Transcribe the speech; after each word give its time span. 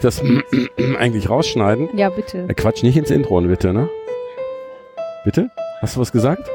ich 0.00 0.02
das 0.02 0.22
eigentlich 0.98 1.28
rausschneiden? 1.28 1.90
Ja, 1.96 2.08
bitte. 2.08 2.46
Äh, 2.48 2.54
Quatsch, 2.54 2.82
nicht 2.82 2.96
ins 2.96 3.10
Intro, 3.10 3.40
bitte, 3.42 3.72
ne? 3.72 3.88
Bitte? 5.24 5.50
Hast 5.80 5.96
du 5.96 6.00
was 6.00 6.12
gesagt? 6.12 6.50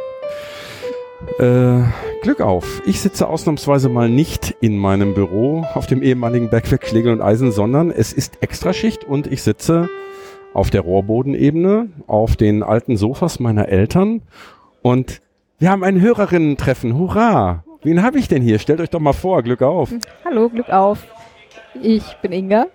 Äh, 1.39 1.81
Glück 2.21 2.41
auf. 2.41 2.81
Ich 2.86 3.00
sitze 3.00 3.27
ausnahmsweise 3.27 3.89
mal 3.89 4.09
nicht 4.09 4.55
in 4.62 4.77
meinem 4.77 5.13
Büro 5.13 5.66
auf 5.73 5.86
dem 5.88 6.02
ehemaligen 6.02 6.50
Bergwerk 6.50 6.81
Klegel 6.81 7.13
und 7.13 7.21
Eisen, 7.21 7.52
sondern 7.52 7.91
es 7.91 8.13
ist 8.13 8.41
Extraschicht 8.41 9.04
und 9.04 9.27
ich 9.27 9.44
sitze 9.44 9.89
auf 10.54 10.70
der 10.70 10.82
Rohrbodenebene 10.82 11.89
auf 12.07 12.36
den 12.36 12.64
alten 12.64 12.98
Sofas 12.98 13.39
meiner 13.39 13.70
Eltern 13.70 14.21
und 14.82 15.21
wir 15.59 15.70
haben 15.70 15.84
ein 15.84 16.02
Hörerinnen-Treffen. 16.02 16.98
Hurra! 16.98 17.63
Wen 17.84 18.02
habe 18.02 18.18
ich 18.18 18.27
denn 18.27 18.41
hier? 18.41 18.59
Stellt 18.59 18.82
euch 18.82 18.90
doch 18.90 18.99
mal 18.99 19.13
vor. 19.13 19.43
Glück 19.43 19.62
auf. 19.62 19.91
Hallo, 20.26 20.49
Glück 20.49 20.70
auf. 20.70 20.99
Ich 21.82 22.04
bin 22.21 22.32
Inga. 22.32 22.66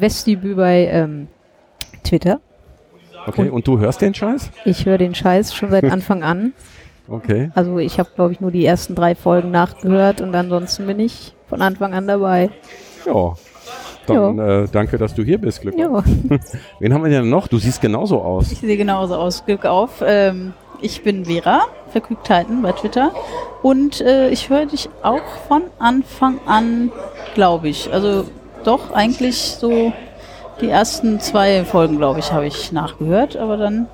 Westdebüt 0.00 0.56
bei 0.56 0.86
ähm, 0.86 1.28
Twitter. 2.04 2.40
Okay, 3.26 3.50
und 3.50 3.66
du 3.66 3.78
hörst 3.78 4.00
den 4.00 4.14
Scheiß? 4.14 4.50
Ich 4.64 4.86
höre 4.86 4.98
den 4.98 5.14
Scheiß 5.14 5.54
schon 5.54 5.70
seit 5.70 5.84
Anfang 5.90 6.22
an. 6.22 6.52
Okay. 7.08 7.50
Also 7.54 7.78
ich 7.78 7.98
habe, 7.98 8.08
glaube 8.14 8.32
ich, 8.32 8.40
nur 8.40 8.50
die 8.50 8.64
ersten 8.64 8.94
drei 8.94 9.14
Folgen 9.14 9.50
nachgehört 9.50 10.20
und 10.20 10.34
ansonsten 10.34 10.86
bin 10.86 11.00
ich 11.00 11.34
von 11.48 11.60
Anfang 11.60 11.92
an 11.92 12.06
dabei. 12.06 12.50
Ja. 13.06 13.34
Dann 14.06 14.38
äh, 14.38 14.68
danke, 14.70 14.98
dass 14.98 15.14
du 15.14 15.22
hier 15.22 15.38
bist, 15.38 15.60
Glück 15.60 15.74
auf. 15.78 16.04
Wen 16.80 16.94
haben 16.94 17.04
wir 17.04 17.10
denn 17.10 17.28
noch? 17.28 17.48
Du 17.48 17.58
siehst 17.58 17.80
genauso 17.80 18.20
aus. 18.20 18.50
Ich 18.50 18.58
sehe 18.58 18.76
genauso 18.76 19.16
aus. 19.16 19.44
Glück 19.44 19.66
auf. 19.66 20.02
Ähm, 20.04 20.52
ich 20.80 21.02
bin 21.02 21.26
Vera, 21.26 21.66
Vergnügtheiten 21.90 22.62
bei 22.62 22.72
Twitter. 22.72 23.12
Und 23.62 24.00
äh, 24.00 24.30
ich 24.30 24.48
höre 24.48 24.66
dich 24.66 24.88
auch 25.02 25.22
von 25.46 25.62
Anfang 25.78 26.40
an, 26.46 26.90
glaube 27.34 27.68
ich. 27.68 27.92
Also 27.92 28.24
doch, 28.64 28.92
eigentlich 28.92 29.36
so 29.36 29.92
die 30.60 30.68
ersten 30.68 31.20
zwei 31.20 31.64
Folgen, 31.64 31.96
glaube 31.96 32.20
ich, 32.20 32.32
habe 32.32 32.46
ich 32.46 32.72
nachgehört. 32.72 33.36
Aber 33.36 33.56
dann, 33.56 33.86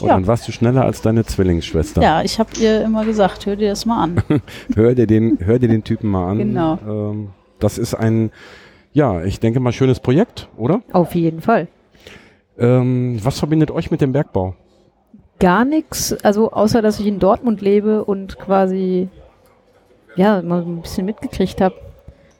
Und 0.00 0.08
Ja. 0.08 0.14
dann 0.14 0.26
warst 0.26 0.46
du 0.46 0.52
schneller 0.52 0.84
als 0.84 1.00
deine 1.00 1.24
Zwillingsschwester. 1.24 2.02
ja, 2.02 2.22
ich 2.22 2.38
habe 2.38 2.50
ihr 2.60 2.82
immer 2.82 3.04
gesagt, 3.06 3.46
hör 3.46 3.56
dir 3.56 3.70
das 3.70 3.86
mal 3.86 4.02
an. 4.02 4.22
Hör 4.74 4.94
dir 4.94 5.06
den, 5.06 5.38
hör 5.40 5.58
dir 5.58 5.68
den 5.68 5.84
Typen 5.84 6.10
mal 6.10 6.30
an. 6.32 6.38
Genau. 6.38 6.78
Ähm, 6.86 7.28
das 7.58 7.78
ist 7.78 7.94
ein, 7.94 8.30
ja, 8.92 9.22
ich 9.24 9.40
denke 9.40 9.58
mal 9.60 9.72
schönes 9.72 10.00
Projekt, 10.00 10.48
oder? 10.58 10.82
Auf 10.92 11.14
jeden 11.14 11.40
Fall. 11.40 11.68
Ähm, 12.58 13.18
was 13.22 13.38
verbindet 13.38 13.70
euch 13.70 13.90
mit 13.90 14.02
dem 14.02 14.12
Bergbau? 14.12 14.54
Gar 15.38 15.64
nichts, 15.64 16.12
also 16.24 16.52
außer 16.52 16.80
dass 16.82 17.00
ich 17.00 17.06
in 17.06 17.18
Dortmund 17.18 17.60
lebe 17.62 18.04
und 18.04 18.38
quasi 18.38 19.08
ja 20.14 20.40
mal 20.42 20.60
ein 20.62 20.80
bisschen 20.82 21.04
mitgekriegt 21.06 21.60
habe. 21.62 21.74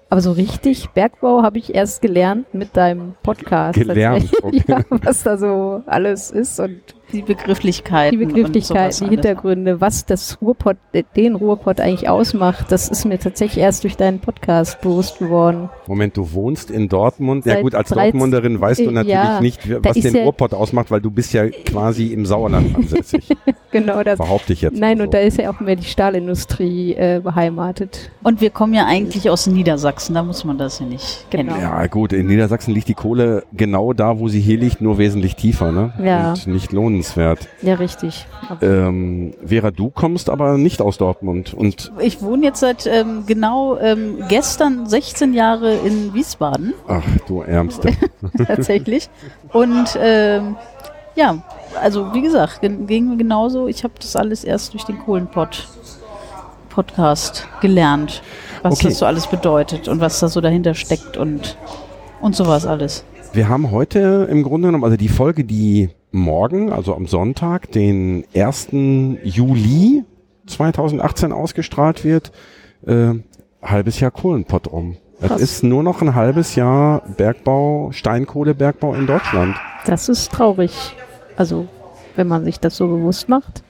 Aber 0.09 0.21
so 0.21 0.33
richtig 0.33 0.89
Bergbau 0.91 1.43
habe 1.43 1.59
ich 1.59 1.75
erst 1.75 2.01
gelernt 2.01 2.55
mit 2.55 2.77
deinem 2.77 3.15
Podcast. 3.23 3.79
Gelernt, 3.79 4.31
okay. 4.43 4.63
ja, 4.69 4.81
was 4.89 5.25
da 5.25 5.37
so 5.37 5.83
alles 5.87 6.31
ist 6.31 6.61
und 6.61 6.81
Die 7.13 7.23
Begrifflichkeiten. 7.23 8.19
die 8.19 8.25
Begrifflichkeiten, 8.27 8.99
die 8.99 9.05
alles. 9.05 9.11
Hintergründe, 9.11 9.81
was 9.81 10.07
das 10.07 10.39
Ruhrpott, 10.43 10.77
den 11.17 11.35
Ruhrpott 11.37 11.81
eigentlich 11.81 12.09
ausmacht, 12.09 12.67
das 12.71 12.89
ist 12.89 13.05
mir 13.05 13.19
tatsächlich 13.19 13.63
erst 13.63 13.85
durch 13.85 13.97
deinen 13.97 14.19
Podcast 14.21 14.81
bewusst 14.81 15.19
geworden. 15.19 15.69
Moment, 15.87 16.17
du 16.17 16.33
wohnst 16.33 16.71
in 16.71 16.89
Dortmund. 16.89 17.47
ja 17.47 17.55
Seit 17.55 17.63
gut, 17.63 17.75
als 17.75 17.89
13 17.91 18.13
Dortmunderin 18.13 18.61
weißt 18.61 18.81
du 18.81 18.91
natürlich 18.91 19.09
ja, 19.15 19.41
nicht, 19.41 19.61
was 19.85 19.95
den 19.99 20.15
ja- 20.15 20.23
Ruhrpott 20.25 20.53
ausmacht, 20.55 20.91
weil 20.91 21.01
du 21.01 21.11
bist 21.11 21.33
ja 21.33 21.49
quasi 21.49 22.09
im 22.09 22.27
Sauerland 22.27 22.75
ansässig. 22.77 23.29
Genau 23.73 24.03
das. 24.03 24.17
Behaupte 24.19 24.55
ich 24.55 24.63
jetzt. 24.63 24.79
Nein, 24.79 24.97
mal 24.97 25.05
und 25.05 25.13
so. 25.13 25.19
da 25.19 25.25
ist 25.25 25.37
ja 25.39 25.51
auch 25.51 25.61
mehr 25.61 25.77
die 25.77 25.85
Stahlindustrie 25.85 26.95
äh, 26.95 27.21
beheimatet. 27.23 28.11
Und 28.23 28.41
wir 28.41 28.49
kommen 28.51 28.73
ja 28.73 28.87
eigentlich 28.87 29.29
aus 29.29 29.47
Niedersachsen, 29.47 30.15
da 30.15 30.23
muss 30.23 30.45
man 30.45 30.57
das 30.57 30.79
ja 30.81 30.87
nicht 30.87 31.27
Genau. 31.31 31.53
kennen. 31.53 31.63
Ja, 31.63 31.87
gut, 31.87 32.13
in 32.15 32.27
Niedersachsen 32.27 32.73
liegt 32.73 32.89
die 32.89 32.95
Kohle 32.95 33.45
genau 33.53 33.93
da, 33.93 34.19
wo 34.19 34.29
sie 34.29 34.41
hier 34.41 34.57
liegt, 34.59 34.81
nur 34.81 34.97
wesentlich 34.99 35.37
tiefer, 35.37 35.73
ne? 35.73 35.93
Ja. 36.03 36.33
Und 36.33 36.47
nicht 36.47 36.73
lohnenswert. 36.97 37.49
Ja, 37.63 37.75
richtig. 37.75 38.27
Ähm, 38.63 39.35
Vera, 39.45 39.71
du 39.71 39.91
kommst 39.91 40.31
aber 40.31 40.57
nicht 40.59 40.81
aus 40.81 40.99
Dortmund 40.99 41.55
und 41.55 41.93
Ich 42.01 42.23
wohne 42.23 42.45
jetzt 42.47 42.61
seit 42.61 42.87
ähm, 42.87 43.25
genau 43.27 43.77
ähm, 43.79 44.25
gestern 44.29 44.87
16 44.87 45.35
Jahre 45.35 45.75
in 45.75 46.15
Wiesbaden. 46.15 46.75
ach, 46.89 47.03
du 47.27 47.43
Ärmste. 47.43 47.91
tatsächlich. 48.47 49.09
Und 49.53 49.97
ähm, 50.01 50.57
ja, 51.15 51.39
also 51.81 52.13
wie 52.15 52.23
gesagt, 52.23 52.61
ging 52.63 53.09
mir 53.09 53.17
genauso. 53.17 53.69
Ich 53.69 53.85
habe 53.85 53.95
das 54.01 54.17
alles 54.17 54.45
erst 54.45 54.73
durch 54.75 54.85
den 54.85 54.99
Kohlenpott 54.99 55.69
Podcast 56.71 57.49
gelernt, 57.63 58.23
was 58.63 58.75
Okay. 58.75 58.89
das 58.89 58.99
so 58.99 59.07
alles 59.07 59.27
bedeutet 59.27 59.89
und 59.89 60.01
was 60.01 60.21
da 60.21 60.29
so 60.29 60.41
dahinter 60.43 60.75
steckt 60.75 61.17
und 61.17 61.57
und 62.21 62.35
sowas 62.37 62.67
alles. 62.67 63.05
Wir 63.37 63.51
haben 63.51 63.71
heute 63.71 64.27
im 64.31 64.43
Grunde 64.43 64.69
genommen, 64.69 64.85
also 64.85 64.97
die 64.97 65.11
Folge, 65.11 65.45
die 65.45 65.91
morgen, 66.11 66.73
also 66.73 66.95
am 66.95 67.07
Sonntag, 67.07 67.71
den 67.71 68.25
1. 68.35 68.69
Juli 69.25 70.05
2018 70.47 71.33
ausgestrahlt 71.33 72.03
wird, 72.03 72.33
äh, 72.87 73.13
halbes 73.61 74.01
Jahr 74.01 74.11
Kohlenpott 74.11 74.73
rum. 74.73 74.97
Es 75.21 75.33
ist 75.33 75.65
nur 75.65 75.83
noch 75.83 76.01
ein 76.01 76.15
halbes 76.15 76.55
Jahr 76.55 77.03
Bergbau, 77.19 77.91
Steinkohlebergbau 77.93 78.95
in 78.95 79.07
Deutschland. 79.07 79.55
das 79.85 80.09
ist 80.09 80.33
traurig. 80.33 80.97
Also, 81.37 81.69
wenn 82.15 82.29
man 82.29 82.43
sich 82.43 82.59
das 82.59 82.75
so 82.75 82.87
bewusst 82.87 83.29
macht. 83.29 83.63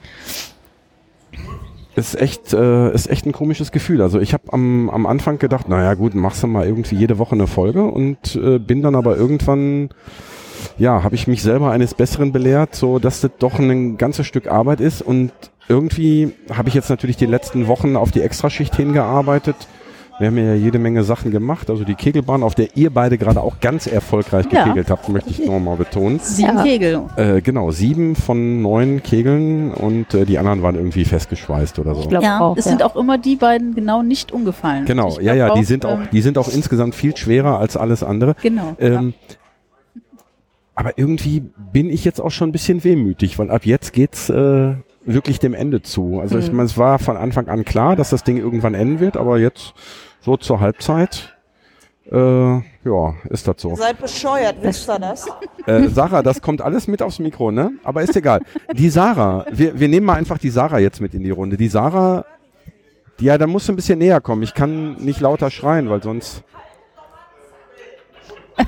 Ist 1.97 2.13
echt, 2.21 2.53
äh, 2.53 2.93
ist 2.93 3.09
echt 3.09 3.25
ein 3.25 3.31
komisches 3.31 3.71
Gefühl. 3.71 4.03
Also 4.03 4.19
ich 4.19 4.33
habe 4.33 4.53
am, 4.53 4.87
am 4.91 5.07
Anfang 5.07 5.39
gedacht, 5.39 5.67
naja 5.67 5.95
gut, 5.95 6.13
machst 6.13 6.43
du 6.43 6.47
mal 6.47 6.67
irgendwie 6.67 6.95
jede 6.95 7.17
Woche 7.17 7.33
eine 7.33 7.47
Folge 7.47 7.85
und 7.85 8.35
äh, 8.35 8.59
bin 8.59 8.83
dann 8.83 8.93
aber 8.93 9.17
irgendwann, 9.17 9.89
ja, 10.77 11.01
habe 11.03 11.15
ich 11.15 11.25
mich 11.25 11.41
selber 11.41 11.71
eines 11.71 11.95
Besseren 11.95 12.31
belehrt, 12.31 12.75
so 12.75 12.99
dass 12.99 13.21
das 13.21 13.31
doch 13.39 13.57
ein 13.57 13.97
ganzes 13.97 14.27
Stück 14.27 14.45
Arbeit 14.45 14.79
ist 14.79 15.01
und 15.01 15.31
irgendwie 15.67 16.33
habe 16.53 16.69
ich 16.69 16.75
jetzt 16.75 16.91
natürlich 16.91 17.17
die 17.17 17.25
letzten 17.25 17.65
Wochen 17.65 17.95
auf 17.95 18.11
die 18.11 18.21
Extraschicht 18.21 18.75
hingearbeitet. 18.75 19.55
Wir 20.19 20.27
haben 20.27 20.37
ja 20.39 20.55
jede 20.55 20.79
Menge 20.79 21.03
Sachen 21.03 21.29
gemacht. 21.29 21.69
Also 21.69 21.83
die 21.83 21.93
Kegelbahn, 21.93 22.41
auf 22.41 22.55
der 22.55 22.75
ihr 22.75 22.89
beide 22.89 23.19
gerade 23.19 23.39
auch 23.39 23.59
ganz 23.59 23.85
erfolgreich 23.85 24.47
Ja. 24.51 24.63
gekegelt 24.63 24.89
habt, 24.89 25.07
möchte 25.09 25.29
ich 25.29 25.45
nochmal 25.45 25.77
betonen. 25.77 26.19
Sieben 26.19 26.57
Ja. 26.57 26.63
Kegel. 26.63 27.01
Äh, 27.17 27.41
genau, 27.41 27.69
sieben 27.69 28.15
von 28.15 28.61
neun 28.63 29.03
Kegeln 29.03 29.71
und 29.73 30.15
äh, 30.15 30.25
die 30.25 30.39
anderen 30.39 30.63
waren 30.63 30.73
irgendwie 30.75 31.05
festgeschweißt 31.05 31.77
oder 31.77 31.93
so. 31.93 32.01
Ich 32.01 32.09
glaube 32.09 32.25
Ja, 32.25 32.39
auch. 32.39 32.57
es 32.57 32.65
ja. 32.65 32.71
sind 32.71 32.81
auch 32.81 32.95
immer 32.95 33.19
die 33.19 33.35
beiden 33.35 33.75
genau 33.75 34.01
nicht 34.01 34.31
umgefallen. 34.31 34.85
Genau, 34.85 35.09
Ich 35.09 35.17
ja, 35.25 35.35
glaub 35.35 35.49
ja, 35.49 35.53
die 35.53 35.63
sind 35.65 35.85
auch, 35.85 35.99
ähm, 35.99 36.07
die 36.11 36.21
sind 36.21 36.39
auch 36.39 36.47
insgesamt 36.47 36.95
viel 36.95 37.15
schwerer 37.15 37.59
als 37.59 37.77
alles 37.77 38.01
andere. 38.01 38.35
Genau. 38.41 38.75
Ähm, 38.79 39.13
Aber 40.73 40.97
irgendwie 40.97 41.43
bin 41.73 41.89
ich 41.89 42.05
jetzt 42.05 42.19
auch 42.21 42.29
schon 42.31 42.49
ein 42.49 42.51
bisschen 42.51 42.83
wehmütig, 42.83 43.39
weil 43.39 43.49
ab 43.49 43.65
jetzt 43.65 43.93
geht's 43.93 44.29
äh, 44.29 44.73
wirklich 45.05 45.39
dem 45.39 45.53
Ende 45.55 45.81
zu. 45.81 46.19
Also 46.19 46.37
ich 46.37 46.49
Mhm. 46.51 46.57
meine, 46.57 46.67
es 46.67 46.77
war 46.77 46.99
von 46.99 47.17
Anfang 47.17 47.47
an 47.47 47.65
klar, 47.65 47.95
dass 47.95 48.09
das 48.11 48.23
Ding 48.23 48.37
irgendwann 48.37 48.73
enden 48.75 48.99
wird, 48.99 49.17
aber 49.17 49.39
jetzt 49.39 49.73
so 50.21 50.37
zur 50.37 50.59
Halbzeit, 50.59 51.37
äh, 52.11 52.17
ja, 52.17 53.15
ist 53.29 53.47
das 53.47 53.55
so. 53.57 53.75
Seid 53.75 53.99
bescheuert, 53.99 54.55
wisst 54.61 54.89
ihr 54.89 54.99
das? 54.99 55.27
Äh, 55.65 55.89
Sarah, 55.89 56.21
das 56.23 56.41
kommt 56.41 56.61
alles 56.61 56.87
mit 56.87 57.01
aufs 57.01 57.19
Mikro, 57.19 57.51
ne? 57.51 57.71
Aber 57.83 58.01
ist 58.01 58.15
egal. 58.15 58.41
Die 58.73 58.89
Sarah, 58.89 59.45
wir, 59.51 59.77
wir 59.77 59.89
nehmen 59.89 60.05
mal 60.05 60.13
einfach 60.13 60.37
die 60.37 60.49
Sarah 60.49 60.79
jetzt 60.79 61.01
mit 61.01 61.13
in 61.13 61.23
die 61.23 61.31
Runde. 61.31 61.57
Die 61.57 61.67
Sarah, 61.67 62.23
die, 63.19 63.25
ja, 63.25 63.37
da 63.37 63.45
musst 63.45 63.67
du 63.67 63.73
ein 63.73 63.75
bisschen 63.75 63.99
näher 63.99 64.21
kommen. 64.21 64.43
Ich 64.43 64.53
kann 64.53 64.95
nicht 64.95 65.19
lauter 65.19 65.51
schreien, 65.51 65.89
weil 65.89 66.01
sonst. 66.01 66.43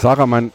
Sarah, 0.00 0.26
mein, 0.26 0.50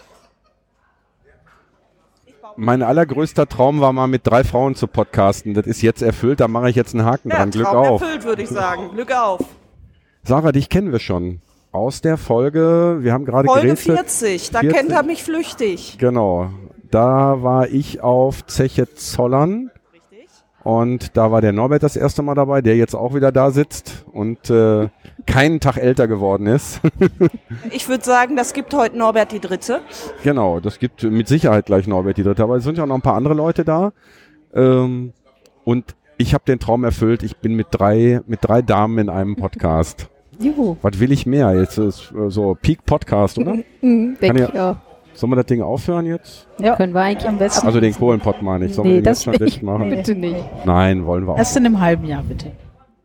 mein 2.60 2.84
allergrößter 2.84 3.48
Traum 3.48 3.80
war 3.82 3.94
mal 3.94 4.08
mit 4.08 4.28
drei 4.28 4.44
Frauen 4.44 4.76
zu 4.76 4.88
podcasten. 4.88 5.54
Das 5.54 5.66
ist 5.66 5.82
jetzt 5.82 6.02
erfüllt, 6.02 6.40
da 6.40 6.48
mache 6.48 6.70
ich 6.70 6.76
jetzt 6.76 6.94
einen 6.94 7.06
Haken 7.06 7.30
Ja, 7.30 7.38
dran. 7.38 7.52
Glück 7.52 7.66
Traum 7.68 7.88
auf. 7.88 8.02
erfüllt, 8.02 8.26
würde 8.26 8.42
ich 8.44 8.50
sagen. 8.50 8.90
Glück 8.94 9.12
auf. 9.16 9.40
Sarah, 10.24 10.52
dich 10.52 10.70
kennen 10.70 10.92
wir 10.92 11.00
schon. 11.00 11.40
Aus 11.72 12.02
der 12.02 12.18
Folge, 12.18 12.98
wir 13.02 13.14
haben 13.14 13.26
gerade 13.26 13.48
Folge 13.48 13.68
gerätselt. 13.68 13.98
40, 14.00 14.52
da 14.52 14.60
40. 14.60 14.78
kennt 14.78 14.92
er 14.92 15.04
mich 15.04 15.24
flüchtig. 15.24 15.98
Genau. 16.00 16.50
Da 16.92 17.42
war 17.44 17.68
ich 17.70 18.02
auf 18.02 18.46
Zeche 18.48 18.94
Zollern 18.96 19.70
Richtig. 19.94 20.28
und 20.64 21.16
da 21.16 21.32
war 21.32 21.42
der 21.42 21.52
Norbert 21.54 21.84
das 21.84 21.96
erste 21.96 22.24
Mal 22.24 22.34
dabei, 22.34 22.62
der 22.62 22.76
jetzt 22.76 22.96
auch 22.96 23.14
wieder 23.14 23.32
da 23.32 23.52
sitzt 23.52 24.04
und 24.12 24.50
äh, 24.50 24.90
keinen 25.30 25.60
Tag 25.60 25.78
älter 25.78 26.08
geworden 26.08 26.48
ist. 26.48 26.82
Ich 27.72 27.88
würde 27.88 28.04
sagen, 28.04 28.36
das 28.36 28.54
gibt 28.54 28.74
heute 28.74 28.98
Norbert 28.98 29.32
die 29.32 29.40
Dritte. 29.40 29.82
genau, 30.24 30.60
das 30.60 30.80
gibt 30.80 31.04
mit 31.04 31.28
Sicherheit 31.28 31.66
gleich 31.68 31.88
Norbert 31.88 32.18
die 32.18 32.24
dritte, 32.24 32.44
aber 32.44 32.56
es 32.58 32.64
sind 32.64 32.78
ja 32.78 32.86
noch 32.86 32.96
ein 32.96 33.02
paar 33.02 33.16
andere 33.16 33.34
Leute 33.34 33.64
da. 33.64 33.92
Ähm, 34.54 35.14
und 35.66 35.96
ich 36.18 36.34
habe 36.34 36.44
den 36.48 36.60
Traum 36.60 36.84
erfüllt, 36.84 37.24
ich 37.24 37.38
bin 37.38 37.56
mit 37.56 37.68
drei, 37.72 38.22
mit 38.28 38.40
drei 38.42 38.62
Damen 38.62 38.98
in 38.98 39.10
einem 39.10 39.36
Podcast. 39.36 40.10
Juhu. 40.40 40.78
Was 40.82 41.00
will 41.00 41.12
ich 41.12 41.26
mehr? 41.26 41.54
Jetzt 41.60 41.78
ist 41.78 42.12
äh, 42.12 42.30
so 42.30 42.58
Peak 42.60 42.86
Podcast, 42.86 43.38
oder? 43.38 43.56
Mhm, 43.82 44.18
Kann 44.20 44.36
denke 44.36 44.42
ja- 44.42 44.50
ich 44.54 44.60
auch. 44.60 44.76
Sollen 45.14 45.32
wir 45.34 45.36
das 45.38 45.48
Ding 45.48 45.62
aufhören 45.62 46.06
jetzt? 46.06 46.48
Ja. 46.60 46.76
Können 46.78 46.94
wir 46.94 47.02
eigentlich 47.02 47.28
am 47.28 47.38
besten. 47.38 47.68
Also 47.68 47.82
den 47.82 47.94
Kohlenpott 47.94 48.42
meine 48.42 48.66
ich. 48.68 48.74
Sollen 48.74 48.88
wir 48.88 48.96
nee, 48.96 49.02
den 49.02 49.06
jetzt 49.06 49.18
das 49.18 49.24
schon 49.26 49.32
nicht. 49.34 49.56
dicht 49.56 49.64
machen? 49.64 49.90
Bitte 49.90 50.16
nicht. 50.16 50.46
Nein, 50.66 51.06
wollen 51.06 51.26
wir 51.28 51.34
auch. 51.34 51.38
Erst 51.38 51.58
in 51.58 51.66
einem 51.66 51.82
halben 51.82 52.06
Jahr, 52.06 52.24
bitte. 52.24 52.52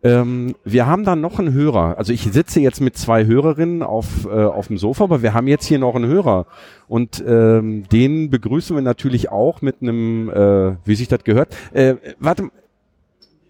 Ähm, 0.05 0.55
wir 0.65 0.87
haben 0.87 1.05
dann 1.05 1.23
noch 1.23 1.39
einen 1.39 1.55
Hörer. 1.55 1.97
Also 1.97 2.13
ich 2.13 2.25
sitze 2.25 2.61
jetzt 2.61 2.83
mit 2.83 2.97
zwei 2.99 3.25
Hörerinnen 3.25 3.83
auf, 3.83 4.27
äh, 4.27 4.45
auf 4.45 4.67
dem 4.67 4.77
Sofa, 4.77 5.05
aber 5.05 5.23
wir 5.23 5.33
haben 5.33 5.49
jetzt 5.49 5.65
hier 5.65 5.79
noch 5.79 5.95
einen 5.95 6.07
Hörer. 6.07 6.45
Und 6.89 7.25
ähm, 7.27 7.89
den 7.89 8.29
begrüßen 8.29 8.77
wir 8.77 8.83
natürlich 8.83 9.33
auch 9.33 9.63
mit 9.63 9.77
einem, 9.81 10.29
äh, 10.29 10.77
wie 10.85 10.95
sich 10.95 11.09
das 11.09 11.25
gehört. 11.25 11.57
Äh, 11.73 11.95
warte, 12.19 12.51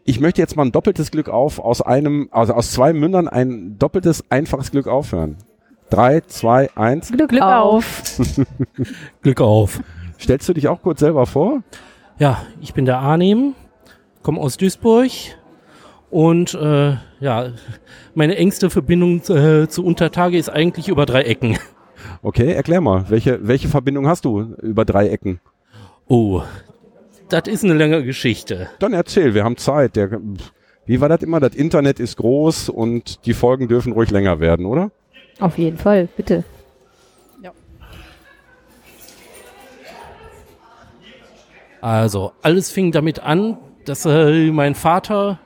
ich 0.04 0.20
möchte 0.20 0.40
jetzt 0.40 0.56
mal 0.56 0.64
ein 0.64 0.70
doppeltes 0.70 1.10
Glück 1.10 1.28
auf 1.28 1.58
aus 1.58 1.82
einem, 1.82 2.28
also 2.30 2.54
aus 2.54 2.70
zwei 2.70 2.92
Mündern 2.92 3.26
ein 3.26 3.76
doppeltes, 3.80 4.30
einfaches 4.30 4.70
Glück 4.70 4.86
aufhören. 4.86 5.36
Drei, 5.90 6.20
zwei, 6.20 6.70
eins. 6.76 7.10
Glück, 7.10 7.30
Glück 7.30 7.42
auf. 7.42 8.20
Glück 9.22 9.40
auf. 9.40 9.80
Stellst 10.20 10.48
du 10.48 10.52
dich 10.52 10.68
auch 10.68 10.80
kurz 10.82 11.00
selber 11.00 11.26
vor? 11.26 11.64
Ja, 12.20 12.42
ich 12.60 12.74
bin 12.74 12.84
der 12.84 13.00
Arnim, 13.00 13.54
komme 14.22 14.40
aus 14.40 14.56
Duisburg 14.56 15.10
und 16.14 16.54
äh, 16.54 16.94
ja, 17.18 17.50
meine 18.14 18.36
engste 18.36 18.70
Verbindung 18.70 19.20
äh, 19.30 19.66
zu 19.66 19.84
Untertage 19.84 20.38
ist 20.38 20.48
eigentlich 20.48 20.86
über 20.86 21.06
drei 21.06 21.22
Ecken. 21.22 21.58
Okay, 22.22 22.52
erklär 22.52 22.80
mal, 22.80 23.06
welche, 23.08 23.48
welche 23.48 23.66
Verbindung 23.66 24.06
hast 24.06 24.24
du 24.24 24.54
über 24.62 24.84
drei 24.84 25.08
Ecken? 25.08 25.40
Oh, 26.06 26.42
das 27.28 27.48
ist 27.48 27.64
eine 27.64 27.74
lange 27.74 28.04
Geschichte. 28.04 28.68
Dann 28.78 28.92
erzähl, 28.92 29.34
wir 29.34 29.42
haben 29.42 29.56
Zeit. 29.56 29.96
Der, 29.96 30.20
wie 30.86 31.00
war 31.00 31.08
das 31.08 31.22
immer? 31.22 31.40
Das 31.40 31.56
Internet 31.56 31.98
ist 31.98 32.16
groß 32.16 32.68
und 32.68 33.26
die 33.26 33.34
Folgen 33.34 33.66
dürfen 33.66 33.92
ruhig 33.92 34.10
länger 34.10 34.38
werden, 34.38 34.66
oder? 34.66 34.92
Auf 35.40 35.58
jeden 35.58 35.78
Fall, 35.78 36.08
bitte. 36.16 36.44
Also, 41.80 42.32
alles 42.40 42.70
fing 42.70 42.92
damit 42.92 43.18
an, 43.18 43.58
dass 43.84 44.06
äh, 44.06 44.50
mein 44.52 44.74
Vater 44.74 45.40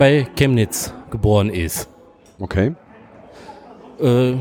bei 0.00 0.26
Chemnitz 0.34 0.94
geboren 1.10 1.50
ist. 1.50 1.90
Okay. 2.38 2.74
Äh, 4.00 4.32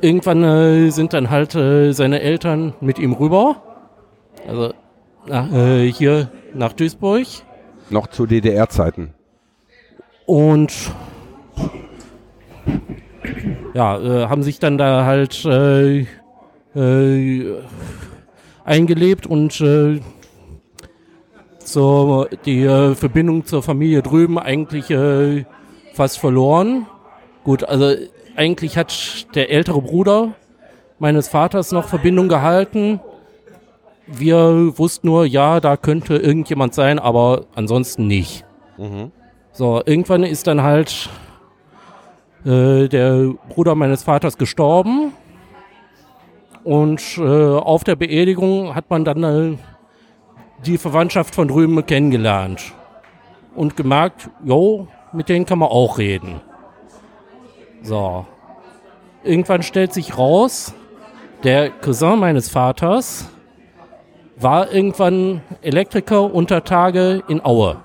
irgendwann 0.00 0.42
äh, 0.42 0.90
sind 0.90 1.12
dann 1.12 1.30
halt 1.30 1.54
äh, 1.54 1.92
seine 1.92 2.20
Eltern 2.20 2.74
mit 2.80 2.98
ihm 2.98 3.12
rüber. 3.12 3.62
Also 4.48 4.74
nach, 5.28 5.52
äh, 5.52 5.92
hier 5.92 6.32
nach 6.54 6.72
Duisburg. 6.72 7.24
Noch 7.88 8.08
zu 8.08 8.26
DDR-Zeiten. 8.26 9.14
Und 10.26 10.72
ja, 13.74 13.96
äh, 13.96 14.26
haben 14.26 14.42
sich 14.42 14.58
dann 14.58 14.76
da 14.76 15.04
halt 15.04 15.44
äh, 15.44 16.04
eingelebt 18.64 19.28
und 19.28 19.62
so 21.72 22.26
die 22.44 22.62
äh, 22.64 22.94
Verbindung 22.94 23.44
zur 23.44 23.62
Familie 23.62 24.02
drüben 24.02 24.38
eigentlich 24.38 24.90
äh, 24.90 25.44
fast 25.94 26.18
verloren. 26.18 26.86
Gut, 27.44 27.64
also 27.64 27.94
eigentlich 28.36 28.76
hat 28.76 29.34
der 29.34 29.50
ältere 29.50 29.80
Bruder 29.80 30.32
meines 30.98 31.28
Vaters 31.28 31.72
noch 31.72 31.88
Verbindung 31.88 32.28
gehalten. 32.28 33.00
Wir 34.06 34.72
wussten 34.76 35.06
nur, 35.06 35.24
ja, 35.24 35.60
da 35.60 35.76
könnte 35.76 36.16
irgendjemand 36.16 36.74
sein, 36.74 36.98
aber 36.98 37.46
ansonsten 37.54 38.06
nicht. 38.06 38.44
So, 39.52 39.82
irgendwann 39.84 40.24
ist 40.24 40.46
dann 40.46 40.62
halt 40.62 41.08
äh, 42.44 42.88
der 42.88 43.34
Bruder 43.48 43.74
meines 43.74 44.02
Vaters 44.02 44.38
gestorben. 44.38 45.12
Und 46.64 47.18
äh, 47.18 47.22
auf 47.22 47.84
der 47.84 47.96
Beerdigung 47.96 48.74
hat 48.74 48.90
man 48.90 49.04
dann 49.04 49.22
äh, 49.22 49.56
die 50.66 50.78
Verwandtschaft 50.78 51.34
von 51.34 51.48
drüben 51.48 51.84
kennengelernt. 51.86 52.72
Und 53.54 53.76
gemerkt, 53.76 54.30
jo, 54.44 54.88
mit 55.12 55.28
denen 55.28 55.44
kann 55.44 55.58
man 55.58 55.68
auch 55.68 55.98
reden. 55.98 56.40
So. 57.82 58.26
Irgendwann 59.24 59.62
stellt 59.62 59.92
sich 59.92 60.16
raus, 60.16 60.74
der 61.42 61.70
Cousin 61.70 62.18
meines 62.18 62.48
Vaters 62.48 63.28
war 64.36 64.72
irgendwann 64.72 65.42
Elektriker 65.60 66.32
unter 66.32 66.64
Tage 66.64 67.22
in 67.28 67.44
Aue. 67.44 67.76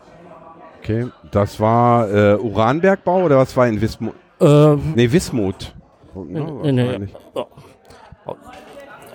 Okay. 0.79 1.07
Das 1.31 1.59
war 1.59 2.09
äh, 2.13 2.35
Uranbergbau 2.35 3.23
oder 3.23 3.37
was 3.37 3.57
war 3.57 3.67
in 3.67 3.81
Wismut? 3.81 4.13
Äh, 4.39 4.75
Nee, 4.95 5.11
Wismut. 5.11 5.73
No, 6.13 6.61
nee. 6.71 7.07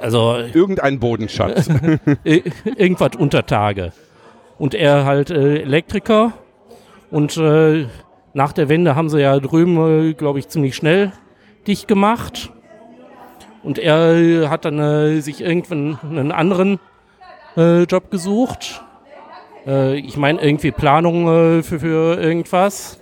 Also 0.01 0.37
Irgendein 0.53 0.99
Bodenschatz. 0.99 1.69
irgendwas 2.25 3.17
unter 3.19 3.47
Tage. 3.47 3.93
Und 4.59 4.75
er 4.75 5.05
halt 5.05 5.31
äh, 5.31 5.63
Elektriker. 5.63 6.33
Und 7.11 7.37
äh, 7.37 7.87
nach 8.35 8.53
der 8.53 8.69
Wende 8.69 8.95
haben 8.95 9.09
sie 9.09 9.21
ja 9.21 9.39
drüben, 9.39 10.11
äh, 10.11 10.15
glaube 10.15 10.39
ich, 10.39 10.49
ziemlich 10.49 10.77
schnell 10.77 11.13
dicht 11.67 11.89
gemacht. 11.89 12.51
Und 13.63 13.79
er 13.79 14.15
äh, 14.15 14.49
hat 14.49 14.65
dann 14.65 14.79
äh, 14.79 15.21
sich 15.21 15.41
irgendwann 15.41 15.99
einen 16.03 16.33
anderen 16.33 16.79
äh, 17.57 17.83
Job 17.83 18.11
gesucht. 18.11 18.83
Äh, 19.67 19.97
ich 19.99 20.17
meine 20.17 20.41
irgendwie 20.41 20.71
Planung 20.71 21.29
äh, 21.29 21.63
für, 21.63 21.81
für 21.81 22.21
irgendwas. 22.21 23.01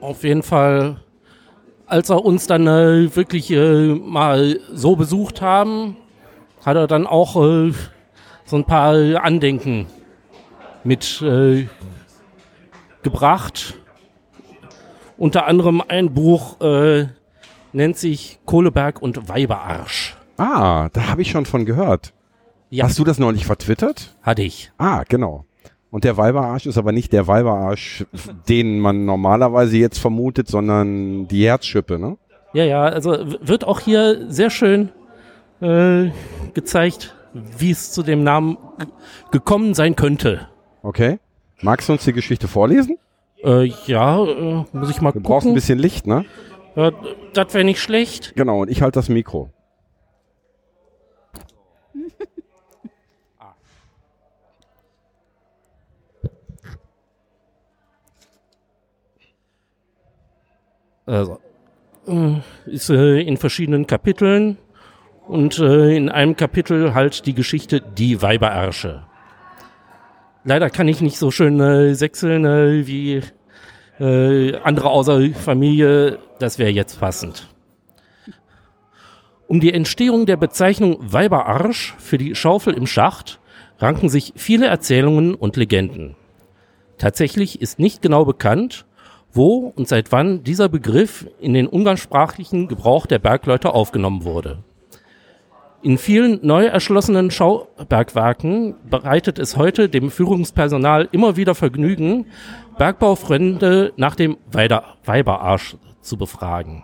Auf 0.00 0.22
jeden 0.24 0.42
Fall, 0.42 0.96
als 1.86 2.10
er 2.10 2.24
uns 2.24 2.46
dann 2.46 2.66
äh, 2.66 3.14
wirklich 3.14 3.50
äh, 3.50 3.94
mal 3.94 4.58
so 4.72 4.96
besucht 4.96 5.40
haben, 5.40 5.96
hat 6.64 6.76
er 6.76 6.86
dann 6.86 7.06
auch 7.06 7.36
äh, 7.36 7.72
so 8.44 8.56
ein 8.56 8.64
paar 8.64 8.94
Andenken 9.22 9.86
mit 10.84 11.22
äh. 11.22 11.66
Unter 15.16 15.46
anderem 15.46 15.80
ein 15.86 16.12
Buch 16.12 16.60
äh, 16.60 17.06
nennt 17.72 17.96
sich 17.96 18.40
Kohleberg 18.44 19.00
und 19.00 19.28
Weiberarsch. 19.28 20.16
ah, 20.38 20.88
da 20.92 21.06
habe 21.08 21.22
ich 21.22 21.30
schon 21.30 21.46
von 21.46 21.64
gehört. 21.64 22.12
Ja, 22.68 22.84
Hast 22.84 22.98
du 22.98 23.04
das 23.04 23.18
neulich 23.18 23.46
vertwittert? 23.46 24.16
hatte 24.22 24.42
ich. 24.42 24.72
Ah, 24.76 25.04
genau. 25.08 25.44
Und 25.96 26.04
der 26.04 26.18
Weiberarsch 26.18 26.66
ist 26.66 26.76
aber 26.76 26.92
nicht 26.92 27.14
der 27.14 27.26
Weiberarsch, 27.26 28.04
den 28.50 28.80
man 28.80 29.06
normalerweise 29.06 29.78
jetzt 29.78 29.98
vermutet, 29.98 30.46
sondern 30.46 31.26
die 31.26 31.46
Herzschippe, 31.46 31.98
ne? 31.98 32.18
Ja, 32.52 32.64
ja, 32.64 32.82
also 32.82 33.16
wird 33.40 33.64
auch 33.66 33.80
hier 33.80 34.30
sehr 34.30 34.50
schön 34.50 34.90
äh, 35.62 36.10
gezeigt, 36.52 37.16
wie 37.32 37.70
es 37.70 37.92
zu 37.92 38.02
dem 38.02 38.22
Namen 38.24 38.58
gekommen 39.30 39.72
sein 39.72 39.96
könnte. 39.96 40.48
Okay. 40.82 41.18
Magst 41.62 41.88
du 41.88 41.94
uns 41.94 42.04
die 42.04 42.12
Geschichte 42.12 42.46
vorlesen? 42.46 42.98
Äh, 43.42 43.72
ja, 43.86 44.22
äh, 44.22 44.64
muss 44.74 44.90
ich 44.90 45.00
mal 45.00 45.12
Du 45.12 45.20
brauchst 45.20 45.46
ein 45.46 45.48
gucken. 45.48 45.54
bisschen 45.54 45.78
Licht, 45.78 46.06
ne? 46.06 46.26
Ja, 46.74 46.90
das 47.32 47.54
wäre 47.54 47.64
nicht 47.64 47.80
schlecht. 47.80 48.34
Genau, 48.36 48.60
und 48.60 48.70
ich 48.70 48.82
halte 48.82 48.98
das 48.98 49.08
Mikro. 49.08 49.48
Also, 61.06 61.38
äh, 62.08 62.40
ist 62.66 62.90
äh, 62.90 63.20
in 63.20 63.36
verschiedenen 63.36 63.86
Kapiteln 63.86 64.58
und 65.28 65.58
äh, 65.60 65.96
in 65.96 66.08
einem 66.08 66.36
Kapitel 66.36 66.94
halt 66.94 67.26
die 67.26 67.34
Geschichte 67.34 67.80
Die 67.80 68.22
Weiberärsche. 68.22 69.04
Leider 70.44 70.68
kann 70.68 70.88
ich 70.88 71.00
nicht 71.00 71.18
so 71.18 71.30
schön 71.30 71.94
sechseln 71.96 72.86
wie 72.86 73.20
andere 73.98 74.90
außer 74.90 75.30
Familie. 75.30 76.20
Das 76.38 76.60
wäre 76.60 76.70
jetzt 76.70 77.00
passend. 77.00 77.48
Um 79.48 79.58
die 79.58 79.72
Entstehung 79.72 80.24
der 80.26 80.36
Bezeichnung 80.36 80.98
Weiberarsch 81.00 81.96
für 81.98 82.16
die 82.16 82.36
Schaufel 82.36 82.74
im 82.74 82.86
Schacht 82.86 83.40
ranken 83.78 84.08
sich 84.08 84.34
viele 84.36 84.66
Erzählungen 84.66 85.34
und 85.34 85.56
Legenden. 85.56 86.14
Tatsächlich 86.96 87.60
ist 87.60 87.80
nicht 87.80 88.00
genau 88.00 88.24
bekannt, 88.24 88.86
wo 89.36 89.72
und 89.76 89.88
seit 89.88 90.12
wann 90.12 90.42
dieser 90.42 90.68
Begriff 90.68 91.26
in 91.40 91.54
den 91.54 91.66
umgangssprachlichen 91.68 92.68
Gebrauch 92.68 93.06
der 93.06 93.18
Bergleute 93.18 93.74
aufgenommen 93.74 94.24
wurde. 94.24 94.64
In 95.82 95.98
vielen 95.98 96.44
neu 96.44 96.64
erschlossenen 96.64 97.30
Schaubergwerken 97.30 98.74
bereitet 98.90 99.38
es 99.38 99.56
heute 99.56 99.88
dem 99.88 100.10
Führungspersonal 100.10 101.08
immer 101.12 101.36
wieder 101.36 101.54
Vergnügen, 101.54 102.26
Bergbaufreunde 102.76 103.92
nach 103.96 104.16
dem 104.16 104.36
Weiberarsch 104.50 105.76
zu 106.00 106.16
befragen. 106.16 106.82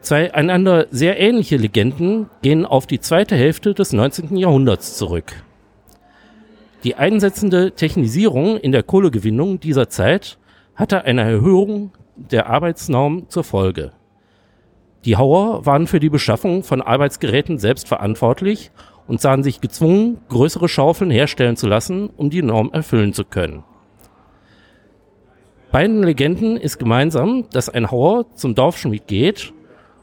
Zwei 0.00 0.32
einander 0.32 0.86
sehr 0.90 1.20
ähnliche 1.20 1.58
Legenden 1.58 2.30
gehen 2.40 2.64
auf 2.64 2.86
die 2.86 3.00
zweite 3.00 3.36
Hälfte 3.36 3.74
des 3.74 3.92
19. 3.92 4.36
Jahrhunderts 4.36 4.96
zurück. 4.96 5.34
Die 6.84 6.94
einsetzende 6.94 7.72
Technisierung 7.72 8.56
in 8.56 8.72
der 8.72 8.82
Kohlegewinnung 8.82 9.60
dieser 9.60 9.90
Zeit 9.90 10.38
hatte 10.80 11.04
eine 11.04 11.20
Erhöhung 11.20 11.92
der 12.16 12.48
Arbeitsnorm 12.48 13.28
zur 13.28 13.44
Folge. 13.44 13.92
Die 15.04 15.18
Hauer 15.18 15.66
waren 15.66 15.86
für 15.86 16.00
die 16.00 16.08
Beschaffung 16.08 16.62
von 16.62 16.80
Arbeitsgeräten 16.80 17.58
selbst 17.58 17.86
verantwortlich 17.86 18.70
und 19.06 19.20
sahen 19.20 19.42
sich 19.42 19.60
gezwungen, 19.60 20.22
größere 20.30 20.70
Schaufeln 20.70 21.10
herstellen 21.10 21.56
zu 21.56 21.68
lassen, 21.68 22.08
um 22.16 22.30
die 22.30 22.42
Norm 22.42 22.70
erfüllen 22.72 23.12
zu 23.12 23.24
können. 23.24 23.62
Beiden 25.70 26.02
Legenden 26.02 26.56
ist 26.56 26.78
gemeinsam, 26.78 27.44
dass 27.52 27.68
ein 27.68 27.90
Hauer 27.90 28.34
zum 28.34 28.54
Dorfschmied 28.54 29.06
geht, 29.06 29.52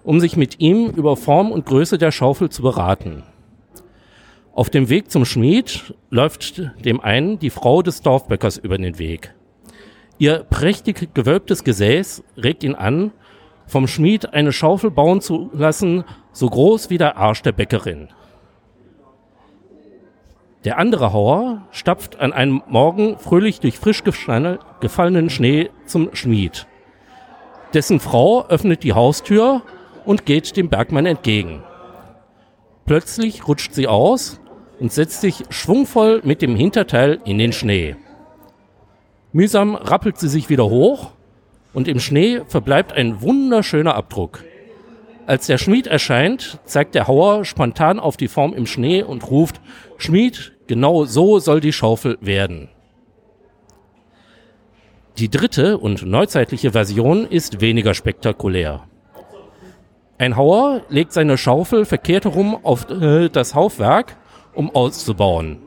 um 0.03 0.19
sich 0.19 0.37
mit 0.37 0.59
ihm 0.59 0.91
über 0.91 1.17
Form 1.17 1.51
und 1.51 1.65
Größe 1.65 1.97
der 1.97 2.11
Schaufel 2.11 2.49
zu 2.49 2.61
beraten. 2.61 3.23
Auf 4.53 4.69
dem 4.69 4.89
Weg 4.89 5.09
zum 5.09 5.25
Schmied 5.25 5.95
läuft 6.11 6.61
dem 6.85 7.01
einen 7.01 7.39
die 7.39 7.49
Frau 7.49 7.81
des 7.81 8.01
Dorfbäckers 8.01 8.57
über 8.57 8.77
den 8.77 8.99
Weg. 8.99 9.33
Ihr 10.19 10.43
prächtig 10.43 11.13
gewölbtes 11.13 11.63
Gesäß 11.63 12.23
regt 12.37 12.63
ihn 12.63 12.75
an, 12.75 13.11
vom 13.67 13.87
Schmied 13.87 14.33
eine 14.33 14.51
Schaufel 14.51 14.89
bauen 14.89 15.21
zu 15.21 15.49
lassen, 15.53 16.03
so 16.31 16.49
groß 16.49 16.89
wie 16.89 16.97
der 16.97 17.17
Arsch 17.17 17.41
der 17.43 17.51
Bäckerin. 17.51 18.09
Der 20.63 20.79
andere 20.79 21.13
Hauer 21.13 21.67
stapft 21.71 22.19
an 22.19 22.33
einem 22.33 22.63
Morgen 22.67 23.17
fröhlich 23.19 23.59
durch 23.59 23.77
frisch 23.77 24.03
gefall- 24.03 24.59
gefallenen 24.79 25.29
Schnee 25.29 25.69
zum 25.85 26.15
Schmied. 26.15 26.67
Dessen 27.73 27.99
Frau 27.99 28.45
öffnet 28.47 28.83
die 28.83 28.93
Haustür 28.93 29.61
und 30.05 30.25
geht 30.25 30.57
dem 30.57 30.69
Bergmann 30.69 31.05
entgegen. 31.05 31.63
Plötzlich 32.85 33.47
rutscht 33.47 33.73
sie 33.73 33.87
aus 33.87 34.39
und 34.79 34.91
setzt 34.91 35.21
sich 35.21 35.43
schwungvoll 35.49 36.21
mit 36.23 36.41
dem 36.41 36.55
Hinterteil 36.55 37.19
in 37.25 37.37
den 37.37 37.53
Schnee. 37.53 37.95
Mühsam 39.33 39.75
rappelt 39.75 40.17
sie 40.17 40.29
sich 40.29 40.49
wieder 40.49 40.69
hoch 40.69 41.11
und 41.73 41.87
im 41.87 41.99
Schnee 41.99 42.41
verbleibt 42.47 42.93
ein 42.93 43.21
wunderschöner 43.21 43.95
Abdruck. 43.95 44.43
Als 45.25 45.47
der 45.47 45.57
Schmied 45.57 45.87
erscheint, 45.87 46.59
zeigt 46.63 46.95
der 46.95 47.07
Hauer 47.07 47.43
spontan 47.43 47.99
auf 47.99 48.15
die 48.15 48.29
Form 48.29 48.53
im 48.53 48.65
Schnee 48.65 49.03
und 49.03 49.29
ruft, 49.29 49.59
Schmied, 49.97 50.53
genau 50.67 51.05
so 51.05 51.39
soll 51.39 51.59
die 51.59 51.73
Schaufel 51.73 52.17
werden. 52.21 52.69
Die 55.17 55.29
dritte 55.29 55.77
und 55.77 56.05
neuzeitliche 56.05 56.71
Version 56.71 57.25
ist 57.25 57.59
weniger 57.59 57.93
spektakulär. 57.93 58.87
Ein 60.17 60.37
Hauer 60.37 60.83
legt 60.89 61.11
seine 61.11 61.37
Schaufel 61.37 61.85
verkehrt 61.85 62.25
herum 62.25 62.57
auf 62.63 62.89
äh, 62.89 63.29
das 63.29 63.53
Haufwerk, 63.53 64.15
um 64.53 64.73
auszubauen. 64.73 65.59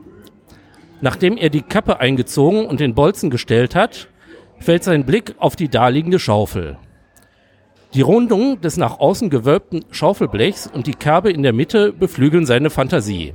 Nachdem 1.01 1.35
er 1.37 1.49
die 1.49 1.63
Kappe 1.63 1.99
eingezogen 1.99 2.65
und 2.65 2.79
den 2.79 2.93
Bolzen 2.93 3.29
gestellt 3.29 3.75
hat, 3.75 4.07
fällt 4.59 4.83
sein 4.83 5.05
Blick 5.05 5.35
auf 5.39 5.55
die 5.55 5.69
daliegende 5.69 6.19
Schaufel. 6.19 6.77
Die 7.93 8.01
Rundung 8.01 8.61
des 8.61 8.77
nach 8.77 8.99
außen 8.99 9.29
gewölbten 9.29 9.83
Schaufelblechs 9.91 10.67
und 10.67 10.87
die 10.87 10.93
Kerbe 10.93 11.31
in 11.31 11.43
der 11.43 11.51
Mitte 11.51 11.91
beflügeln 11.91 12.45
seine 12.45 12.69
Fantasie. 12.69 13.33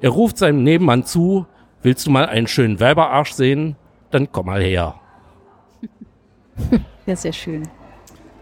Er 0.00 0.10
ruft 0.10 0.38
seinem 0.38 0.62
Nebenmann 0.62 1.04
zu, 1.04 1.46
willst 1.82 2.06
du 2.06 2.10
mal 2.10 2.26
einen 2.26 2.46
schönen 2.46 2.78
Weiberarsch 2.78 3.32
sehen? 3.32 3.76
Dann 4.10 4.30
komm 4.30 4.46
mal 4.46 4.62
her. 4.62 4.94
Ja, 7.06 7.16
sehr 7.16 7.32
schön. 7.32 7.66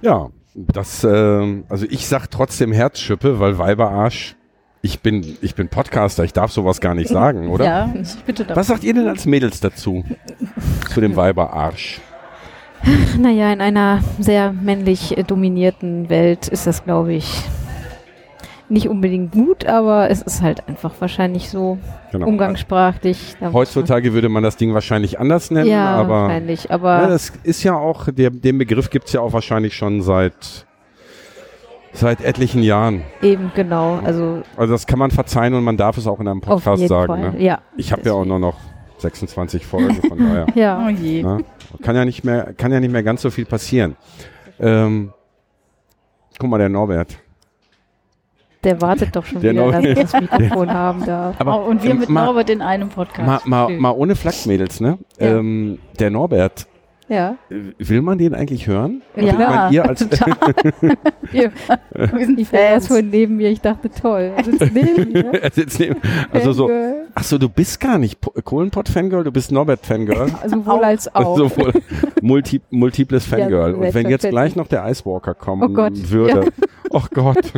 Ja, 0.03 0.29
das, 0.55 1.03
ähm, 1.05 1.65
also 1.71 1.87
ich 1.89 2.07
sag 2.07 2.27
trotzdem 2.27 2.73
Herzschippe, 2.73 3.39
weil 3.41 3.57
Weiberarsch, 3.57 4.37
ich 4.83 5.01
bin, 5.01 5.37
ich 5.41 5.55
bin 5.55 5.69
Podcaster, 5.69 6.25
ich 6.25 6.33
darf 6.33 6.53
sowas 6.53 6.81
gar 6.81 6.95
nicht 6.95 7.09
sagen, 7.09 7.49
oder? 7.49 7.65
Ja, 7.65 7.95
ich 8.01 8.15
bitte 8.25 8.45
darum. 8.45 8.57
Was 8.61 8.69
sagt 8.69 8.85
ihr 8.85 8.95
denn 8.95 9.09
als 9.09 9.27
Mädels 9.27 9.61
dazu? 9.61 10.05
Zu 10.93 11.01
dem 11.01 11.17
Weiberarsch? 11.17 12.01
Naja, 13.19 13.53
in 13.53 13.61
einer 13.61 14.01
sehr 14.21 14.53
männlich 14.53 15.17
dominierten 15.27 16.09
Welt 16.11 16.47
ist 16.47 16.67
das, 16.67 16.85
glaube 16.85 17.13
ich, 17.13 17.43
nicht 18.69 18.89
unbedingt 18.89 19.33
gut, 19.33 19.65
aber 19.67 20.11
es 20.11 20.23
ist 20.23 20.43
halt 20.43 20.69
einfach 20.69 20.93
wahrscheinlich 21.01 21.51
so 21.51 21.79
Genau. 22.13 22.27
umgangssprachlich. 22.27 23.35
Heutzutage 23.53 24.13
würde 24.15 24.29
man 24.29 24.43
das 24.43 24.57
Ding 24.57 24.73
wahrscheinlich 24.75 25.19
anders 25.19 25.51
nennen, 25.51 25.69
ja, 25.69 25.87
aber 25.97 26.23
wahrscheinlich, 26.23 26.71
aber 26.71 27.03
ja, 27.03 27.07
das 27.09 27.33
ist 27.43 27.63
ja 27.65 27.75
auch, 27.77 28.09
der, 28.11 28.31
den 28.31 28.57
Begriff 28.59 28.89
gibt's 28.91 29.13
ja 29.13 29.21
auch 29.21 29.33
wahrscheinlich 29.33 29.75
schon 29.77 30.01
seit, 30.01 30.67
seit 31.99 32.21
etlichen 32.21 32.63
Jahren. 32.63 33.03
eben 33.23 33.53
genau, 33.55 33.99
also 34.05 34.43
Also 34.57 34.73
das 34.75 34.87
kann 34.87 34.99
man 34.99 35.11
verzeihen 35.11 35.55
und 35.55 35.65
man 35.65 35.77
darf 35.77 35.99
es 35.99 36.07
auch 36.07 36.21
in 36.21 36.29
einem 36.29 36.43
auf 36.43 36.63
Podcast 36.65 36.81
jeden 36.81 36.89
sagen. 36.89 37.07
Fall. 37.09 37.31
Ne? 37.33 37.43
Ja. 37.43 37.59
Ich 37.77 37.93
habe 37.93 38.03
ja 38.03 38.13
auch 38.13 38.25
nur 38.25 38.39
noch 38.39 38.57
26 38.99 39.67
Folgen, 39.67 39.95
von 40.03 40.19
daher. 40.19 40.47
Ja, 40.55 40.85
Oh 40.87 40.89
je. 40.91 41.23
Ne? 41.23 41.45
Kann 41.83 41.95
ja 41.97 42.05
nicht 42.05 42.25
mehr, 42.25 42.53
kann 42.57 42.73
ja 42.73 42.81
nicht 42.81 42.91
mehr 42.93 43.03
ganz 43.03 43.23
so 43.23 43.31
viel 43.31 43.45
passieren. 43.45 43.97
Ähm, 44.59 45.13
guck 46.39 46.49
mal, 46.51 46.59
der 46.59 46.69
Norbert. 46.69 47.17
der 48.65 48.81
wartet 48.81 49.15
doch 49.15 49.25
schon 49.25 49.41
Der 49.41 49.53
wieder, 49.53 49.65
dass 49.71 49.73
Norbert- 49.83 49.97
er 49.99 50.03
das 50.05 50.13
Mikrofon 50.21 50.71
haben 50.73 51.05
darf. 51.07 51.37
Aber 51.41 51.65
oh, 51.65 51.69
und 51.71 51.83
wir 51.85 51.91
ähm, 51.93 51.99
mit 52.01 52.09
mal, 52.09 52.25
Norbert 52.25 52.51
in 52.51 52.61
einem 52.63 52.89
Podcast. 52.89 53.47
mal, 53.47 53.69
mal, 53.69 53.79
mal 53.79 53.91
ohne 53.91 54.17
Flachsmädels, 54.17 54.81
ne? 54.81 54.99
Ja. 55.21 55.39
Ähm, 55.39 55.79
der 56.01 56.11
Norbert, 56.11 56.67
Ja. 57.09 57.37
will 57.79 58.03
man 58.03 58.19
den 58.19 58.35
eigentlich 58.35 58.67
hören? 58.67 59.01
Ja, 59.17 59.23
ich 59.23 59.33
mein, 59.39 59.73
ihr 59.73 59.89
als, 59.89 60.01
total. 60.09 60.37
wir, 61.33 61.53
wir 61.95 62.27
sind 62.27 62.39
Ich 62.39 62.53
war 62.53 62.61
erst 62.61 62.73
Fans. 62.73 62.87
vorhin 62.89 63.11
neben 63.11 63.37
mir, 63.37 63.49
ich 63.51 63.61
dachte, 63.63 63.89
toll. 63.91 64.33
Er 64.37 64.45
sitzt 64.45 64.61
neben 64.75 65.13
mir. 65.13 65.33
Er 65.43 65.51
sitzt 65.51 65.81
neben- 65.81 65.97
also 66.33 66.53
so, 66.53 66.69
Fangirl. 66.69 67.07
ach 67.15 67.25
so, 67.25 67.39
du 67.39 67.49
bist 67.49 67.81
gar 67.81 67.97
nicht 67.99 68.21
Po- 68.21 68.33
Kohlenpott-Fangirl, 68.33 69.25
du 69.25 69.33
bist 69.33 69.51
Norbert-Fangirl. 69.53 70.31
Sowohl 70.47 70.85
als 70.85 71.15
auch. 71.15 71.37
Sowohl 71.39 71.73
multi, 72.21 72.61
multiples 72.71 73.25
Fangirl. 73.25 73.75
Und 73.75 73.95
wenn 73.95 74.09
jetzt 74.11 74.29
gleich 74.29 74.55
noch 74.55 74.67
der 74.69 74.87
Icewalker 74.89 75.35
kommen 75.35 75.63
Oh 75.63 75.69
Gott, 75.75 75.93
würde, 76.11 76.49
oh 76.91 77.05
Gott, 77.13 77.53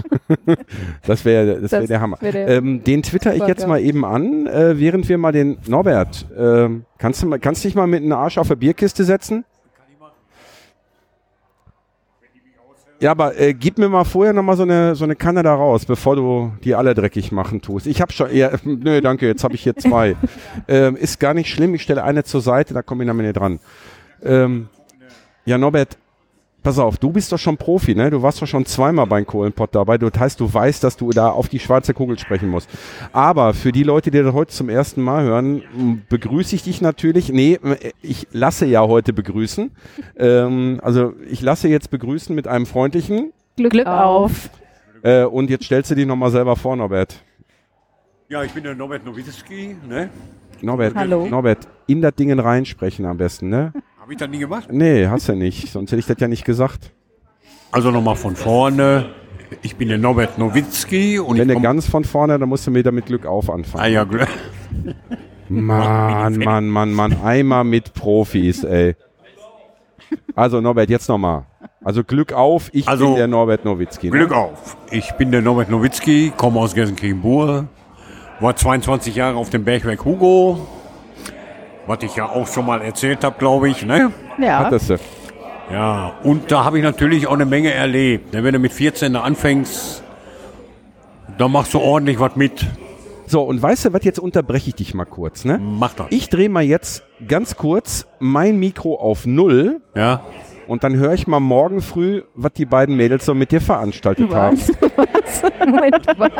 das 1.06 1.24
wäre 1.24 1.60
das 1.60 1.72
wär 1.72 1.80
Das 1.80 1.88
der 1.88 2.00
Hammer. 2.00 2.18
wär 2.20 2.32
der 2.32 2.48
ähm, 2.48 2.82
den 2.84 3.02
twitter 3.02 3.34
ich 3.34 3.46
jetzt 3.46 3.66
mal 3.66 3.80
eben 3.80 4.04
an, 4.04 4.46
äh, 4.46 4.78
während 4.78 5.08
wir 5.08 5.18
mal 5.18 5.32
den 5.32 5.58
Norbert, 5.66 6.26
ähm, 6.36 6.84
kannst 6.98 7.22
du 7.22 7.26
mal, 7.26 7.38
kannst 7.38 7.64
dich 7.64 7.74
mal 7.74 7.86
mit 7.86 8.02
einem 8.02 8.12
Arsch 8.12 8.38
auf 8.38 8.48
der 8.48 8.56
Bierkiste 8.56 9.04
setzen? 9.04 9.44
Ja, 13.00 13.12
aber 13.12 13.40
äh, 13.40 13.54
gib 13.54 13.78
mir 13.78 13.88
mal 13.88 14.04
vorher 14.04 14.34
noch 14.34 14.42
mal 14.42 14.58
so 14.58 14.62
eine 14.62 14.94
so 14.94 15.04
eine 15.04 15.16
Kanne 15.16 15.42
da 15.42 15.54
raus, 15.54 15.86
bevor 15.86 16.16
du 16.16 16.52
die 16.62 16.74
alle 16.74 16.94
dreckig 16.94 17.32
machen 17.32 17.62
tust. 17.62 17.86
Ich 17.86 18.02
habe 18.02 18.12
schon, 18.12 18.34
ja, 18.34 18.50
nö, 18.64 19.00
danke, 19.00 19.26
jetzt 19.26 19.42
habe 19.42 19.54
ich 19.54 19.62
hier 19.62 19.74
zwei. 19.74 20.16
ähm, 20.68 20.96
ist 20.96 21.18
gar 21.18 21.32
nicht 21.32 21.48
schlimm, 21.48 21.74
ich 21.74 21.82
stelle 21.82 22.04
eine 22.04 22.24
zur 22.24 22.42
Seite, 22.42 22.74
da 22.74 22.82
komme 22.82 23.04
ich 23.04 23.08
damit 23.08 23.24
nicht 23.24 23.38
dran. 23.38 23.58
Ähm, 24.22 24.68
ja, 25.46 25.56
Norbert, 25.56 25.96
pass 26.62 26.78
auf, 26.78 26.98
du 26.98 27.10
bist 27.10 27.32
doch 27.32 27.38
schon 27.38 27.56
Profi, 27.56 27.94
ne? 27.94 28.10
Du 28.10 28.22
warst 28.22 28.40
doch 28.40 28.46
schon 28.46 28.66
zweimal 28.66 29.06
beim 29.06 29.26
Kohlenpott 29.26 29.74
dabei. 29.74 29.98
Das 29.98 30.12
heißt, 30.18 30.40
du 30.40 30.52
weißt, 30.52 30.82
dass 30.84 30.96
du 30.96 31.10
da 31.10 31.30
auf 31.30 31.48
die 31.48 31.58
schwarze 31.58 31.94
Kugel 31.94 32.18
sprechen 32.18 32.48
musst. 32.48 32.68
Aber 33.12 33.54
für 33.54 33.72
die 33.72 33.82
Leute, 33.82 34.10
die 34.10 34.22
das 34.22 34.32
heute 34.32 34.52
zum 34.52 34.68
ersten 34.68 35.02
Mal 35.02 35.24
hören, 35.24 35.62
begrüße 36.08 36.54
ich 36.54 36.62
dich 36.62 36.80
natürlich. 36.80 37.30
Nee, 37.30 37.58
ich 38.02 38.26
lasse 38.32 38.66
ja 38.66 38.82
heute 38.82 39.12
begrüßen. 39.12 39.70
Ähm, 40.16 40.80
also 40.82 41.14
ich 41.28 41.40
lasse 41.42 41.68
jetzt 41.68 41.90
begrüßen 41.90 42.34
mit 42.34 42.46
einem 42.46 42.66
freundlichen. 42.66 43.32
Glück, 43.56 43.72
Glück 43.72 43.86
auf. 43.86 44.50
Äh, 45.02 45.24
und 45.24 45.50
jetzt 45.50 45.64
stellst 45.64 45.90
du 45.90 45.94
dich 45.94 46.06
nochmal 46.06 46.30
selber 46.30 46.56
vor, 46.56 46.76
Norbert. 46.76 47.22
Ja, 48.28 48.44
ich 48.44 48.52
bin 48.52 48.62
der 48.62 48.74
Norbert 48.74 49.04
Nowitzki, 49.04 49.76
ne? 49.88 50.10
Norbert, 50.62 50.94
Hallo. 50.94 51.26
Norbert, 51.26 51.66
in 51.86 52.02
das 52.02 52.14
Ding 52.14 52.38
reinsprechen 52.38 53.06
am 53.06 53.16
besten, 53.16 53.48
ne? 53.48 53.72
Habe 54.10 54.14
ich 54.14 54.18
das 54.18 54.28
nie 54.28 54.38
gemacht? 54.40 54.66
Nee, 54.72 55.06
hast 55.06 55.28
du 55.28 55.36
nicht. 55.36 55.70
Sonst 55.70 55.92
hätte 55.92 56.00
ich 56.00 56.06
das 56.06 56.16
ja 56.18 56.26
nicht 56.26 56.44
gesagt. 56.44 56.90
Also 57.70 57.92
nochmal 57.92 58.16
von 58.16 58.34
vorne. 58.34 59.10
Ich 59.62 59.76
bin 59.76 59.88
der 59.88 59.98
Norbert 59.98 60.36
Nowitzki 60.36 61.20
und 61.20 61.38
Wenn 61.38 61.48
ich 61.48 61.54
du 61.54 61.62
ganz 61.62 61.86
von 61.86 62.02
vorne, 62.02 62.36
dann 62.36 62.48
musst 62.48 62.66
du 62.66 62.74
wieder 62.74 62.90
mit 62.90 63.06
Glück 63.06 63.24
auf 63.24 63.48
anfangen. 63.48 63.84
Ah 63.84 63.86
ja, 63.86 64.02
Glück. 64.02 64.26
Mann, 65.48 66.38
Mann, 66.38 66.66
Mann, 66.68 66.92
Mann, 66.92 67.22
einmal 67.22 67.62
mit 67.62 67.94
Profis, 67.94 68.64
ey. 68.64 68.96
Also 70.34 70.60
Norbert, 70.60 70.90
jetzt 70.90 71.08
nochmal. 71.08 71.44
Also 71.84 72.02
Glück 72.02 72.32
auf, 72.32 72.68
ich 72.72 72.88
Also, 72.88 73.10
bin 73.10 73.14
der 73.14 73.28
Norbert 73.28 73.64
Nowitzki. 73.64 74.06
Ne? 74.06 74.10
Glück 74.10 74.32
auf. 74.32 74.76
Ich 74.90 75.12
bin 75.12 75.30
der 75.30 75.40
Norbert 75.40 75.70
Nowitzki, 75.70 76.32
komme 76.36 76.58
aus 76.58 76.74
Gelsenkirchen-Bur, 76.74 77.68
war 78.40 78.56
22 78.56 79.14
Jahre 79.14 79.36
auf 79.36 79.50
dem 79.50 79.62
Bergwerk 79.62 80.04
Hugo, 80.04 80.66
was 81.90 82.02
ich 82.04 82.14
ja 82.14 82.26
auch 82.28 82.46
schon 82.46 82.66
mal 82.66 82.80
erzählt 82.82 83.24
habe, 83.24 83.36
glaube 83.36 83.68
ich, 83.68 83.84
ne? 83.84 84.12
Ja. 84.38 84.60
Hattest 84.60 84.90
du. 84.90 84.96
Ja, 85.72 86.12
und 86.22 86.50
da 86.52 86.64
habe 86.64 86.78
ich 86.78 86.84
natürlich 86.84 87.26
auch 87.26 87.34
eine 87.34 87.46
Menge 87.46 87.72
erlebt. 87.72 88.32
Ne, 88.32 88.44
Wenn 88.44 88.52
du 88.54 88.60
mit 88.60 88.72
14 88.72 89.12
da 89.12 89.22
anfängst, 89.22 90.02
dann 91.36 91.50
machst 91.50 91.74
du 91.74 91.80
ordentlich 91.80 92.20
was 92.20 92.36
mit. 92.36 92.64
So, 93.26 93.42
und 93.42 93.60
weißt 93.60 93.86
du 93.86 93.92
was, 93.92 94.04
jetzt 94.04 94.20
unterbreche 94.20 94.68
ich 94.68 94.76
dich 94.76 94.94
mal 94.94 95.04
kurz, 95.04 95.44
ne? 95.44 95.58
Mach 95.60 95.94
das. 95.94 96.06
Ich 96.10 96.28
drehe 96.28 96.48
mal 96.48 96.62
jetzt 96.62 97.02
ganz 97.26 97.56
kurz 97.56 98.06
mein 98.20 98.58
Mikro 98.58 98.94
auf 98.94 99.26
Null 99.26 99.80
Ja, 99.96 100.22
und 100.68 100.84
dann 100.84 100.94
höre 100.94 101.14
ich 101.14 101.26
mal 101.26 101.40
morgen 101.40 101.82
früh, 101.82 102.22
was 102.34 102.52
die 102.52 102.66
beiden 102.66 102.96
Mädels 102.96 103.24
so 103.24 103.34
mit 103.34 103.50
dir 103.50 103.60
veranstaltet 103.60 104.32
haben. 104.32 104.56
Moment, 105.58 106.06
was? 106.16 106.30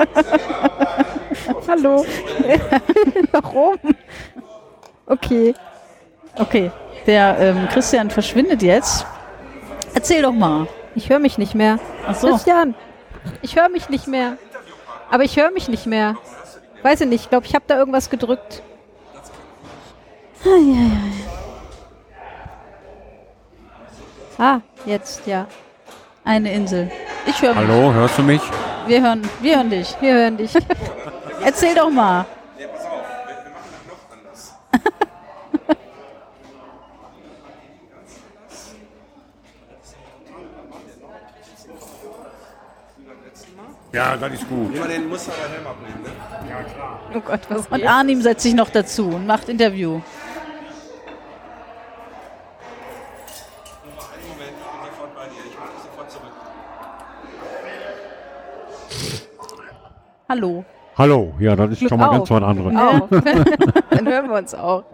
Hallo. 1.69 2.05
Warum? 3.33 3.77
Okay. 5.11 5.55
Okay, 6.37 6.71
der 7.07 7.37
ähm, 7.41 7.69
Christian 7.69 8.11
verschwindet 8.11 8.63
jetzt. 8.63 9.05
Erzähl 9.93 10.23
doch 10.23 10.33
mal. 10.33 10.69
Ich 10.95 11.11
höre 11.11 11.19
mich 11.19 11.37
nicht 11.37 11.57
mehr. 11.57 11.81
Ach 12.07 12.15
so. 12.15 12.29
Christian, 12.29 12.77
ich 13.43 13.57
höre 13.57 13.69
mich 13.69 13.89
nicht 13.89 14.07
mehr. 14.07 14.37
Aber 15.11 15.25
ich 15.25 15.37
höre 15.37 15.51
mich 15.51 15.69
nicht 15.69 15.87
mehr. 15.87 16.17
Weiß 16.83 17.01
ich 17.01 17.09
nicht, 17.09 17.25
ich 17.25 17.29
glaube, 17.29 17.45
ich 17.47 17.55
habe 17.57 17.65
da 17.67 17.77
irgendwas 17.77 18.09
gedrückt. 18.09 18.63
Ah, 24.39 24.61
jetzt, 24.87 25.27
ja. 25.27 25.47
Eine 26.25 26.53
Insel. 26.53 26.89
Ich 27.27 27.43
höre 27.43 27.57
Hallo, 27.57 27.93
hörst 27.93 28.17
du 28.17 28.23
mich? 28.23 28.41
Wir 28.87 29.03
hören, 29.03 29.29
wir 29.41 29.57
hören 29.57 29.71
dich. 29.71 29.97
Wir 30.01 30.15
hören 30.15 30.37
dich. 30.37 30.53
Erzähl 31.45 31.75
doch 31.75 31.91
mal. 31.91 32.25
Ja, 43.93 44.17
das 44.17 44.33
ist 44.35 44.49
gut. 44.49 44.73
den 44.75 45.09
muss 45.09 45.29
aber 45.29 45.53
Helm 45.53 45.67
abnehmen, 45.67 46.03
ne? 46.03 46.11
Oh 47.15 47.21
Gott, 47.21 47.41
was 47.49 47.67
Und 47.67 47.87
Arnim 47.87 48.23
setzt 48.23 48.43
sich 48.43 48.55
noch 48.55 48.71
dazu 48.71 49.09
und 49.09 49.27
macht 49.27 49.49
Interview. 49.49 50.01
Hallo. 60.29 60.65
Hallo, 60.97 61.35
ja, 61.41 61.57
das 61.57 61.73
ist 61.73 61.79
Glück 61.81 61.89
schon 61.89 61.99
mal 61.99 62.07
auf. 62.07 62.29
ganz 62.29 62.31
was 62.31 62.43
anderes. 62.43 62.77
Auch. 62.77 63.09
Dann 63.91 64.07
hören 64.07 64.29
wir 64.29 64.37
uns 64.39 64.55
auch. 64.55 64.85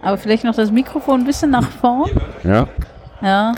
Aber 0.00 0.16
vielleicht 0.16 0.44
noch 0.44 0.54
das 0.54 0.70
Mikrofon 0.70 1.20
ein 1.20 1.26
bisschen 1.26 1.50
nach 1.50 1.68
vorn. 1.68 2.10
Ja, 2.44 2.68
Ja. 3.24 3.54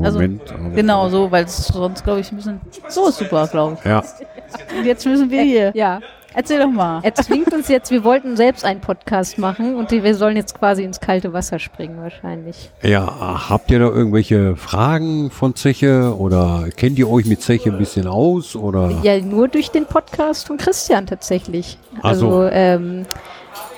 Also, 0.00 0.18
Moment. 0.18 0.42
also- 0.52 0.70
genau 0.74 1.08
so, 1.08 1.30
weil 1.30 1.44
es 1.44 1.66
sonst, 1.68 2.02
glaube 2.04 2.20
ich, 2.20 2.32
ein 2.32 2.36
bisschen. 2.36 2.60
So 2.88 3.08
ist 3.08 3.18
super, 3.18 3.46
glaube 3.46 3.78
Ja, 3.84 4.02
ich. 4.02 4.76
Und 4.78 4.84
jetzt 4.84 5.06
müssen 5.06 5.30
wir 5.30 5.42
hier. 5.42 5.70
Ja. 5.74 6.00
Erzähl 6.36 6.58
doch 6.58 6.66
mal. 6.70 6.98
Er 7.04 7.14
zwingt 7.14 7.52
uns 7.54 7.68
jetzt, 7.68 7.92
wir 7.92 8.02
wollten 8.02 8.36
selbst 8.36 8.64
einen 8.64 8.80
Podcast 8.80 9.38
machen 9.38 9.76
und 9.76 9.92
wir 9.92 10.14
sollen 10.16 10.36
jetzt 10.36 10.58
quasi 10.58 10.82
ins 10.82 10.98
kalte 10.98 11.32
Wasser 11.32 11.60
springen 11.60 11.96
wahrscheinlich. 12.02 12.70
ja, 12.82 13.48
habt 13.48 13.70
ihr 13.70 13.78
da 13.78 13.84
irgendwelche 13.84 14.56
Fragen 14.56 15.30
von 15.30 15.54
Zeche 15.54 16.12
oder 16.18 16.64
kennt 16.76 16.98
ihr 16.98 17.08
euch 17.08 17.26
mit 17.26 17.40
Zeche 17.40 17.70
ein 17.70 17.78
bisschen 17.78 18.08
aus 18.08 18.56
oder? 18.56 18.90
Ja, 19.04 19.16
nur 19.20 19.46
durch 19.46 19.70
den 19.70 19.86
Podcast 19.86 20.48
von 20.48 20.56
Christian 20.56 21.06
tatsächlich. 21.06 21.78
Ach 22.02 22.14
so. 22.14 22.40
Also, 22.40 22.48
ähm, 22.50 23.06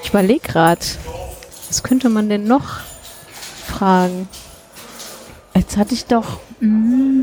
ich 0.03 0.09
überlege 0.09 0.41
gerade, 0.41 0.81
was 1.69 1.83
könnte 1.83 2.09
man 2.09 2.31
denn 2.31 2.45
noch 2.45 2.79
fragen? 3.67 4.29
Jetzt 5.57 5.77
hatte 5.77 5.95
ich 5.95 6.05
doch. 6.07 6.39
mm, 6.61 7.23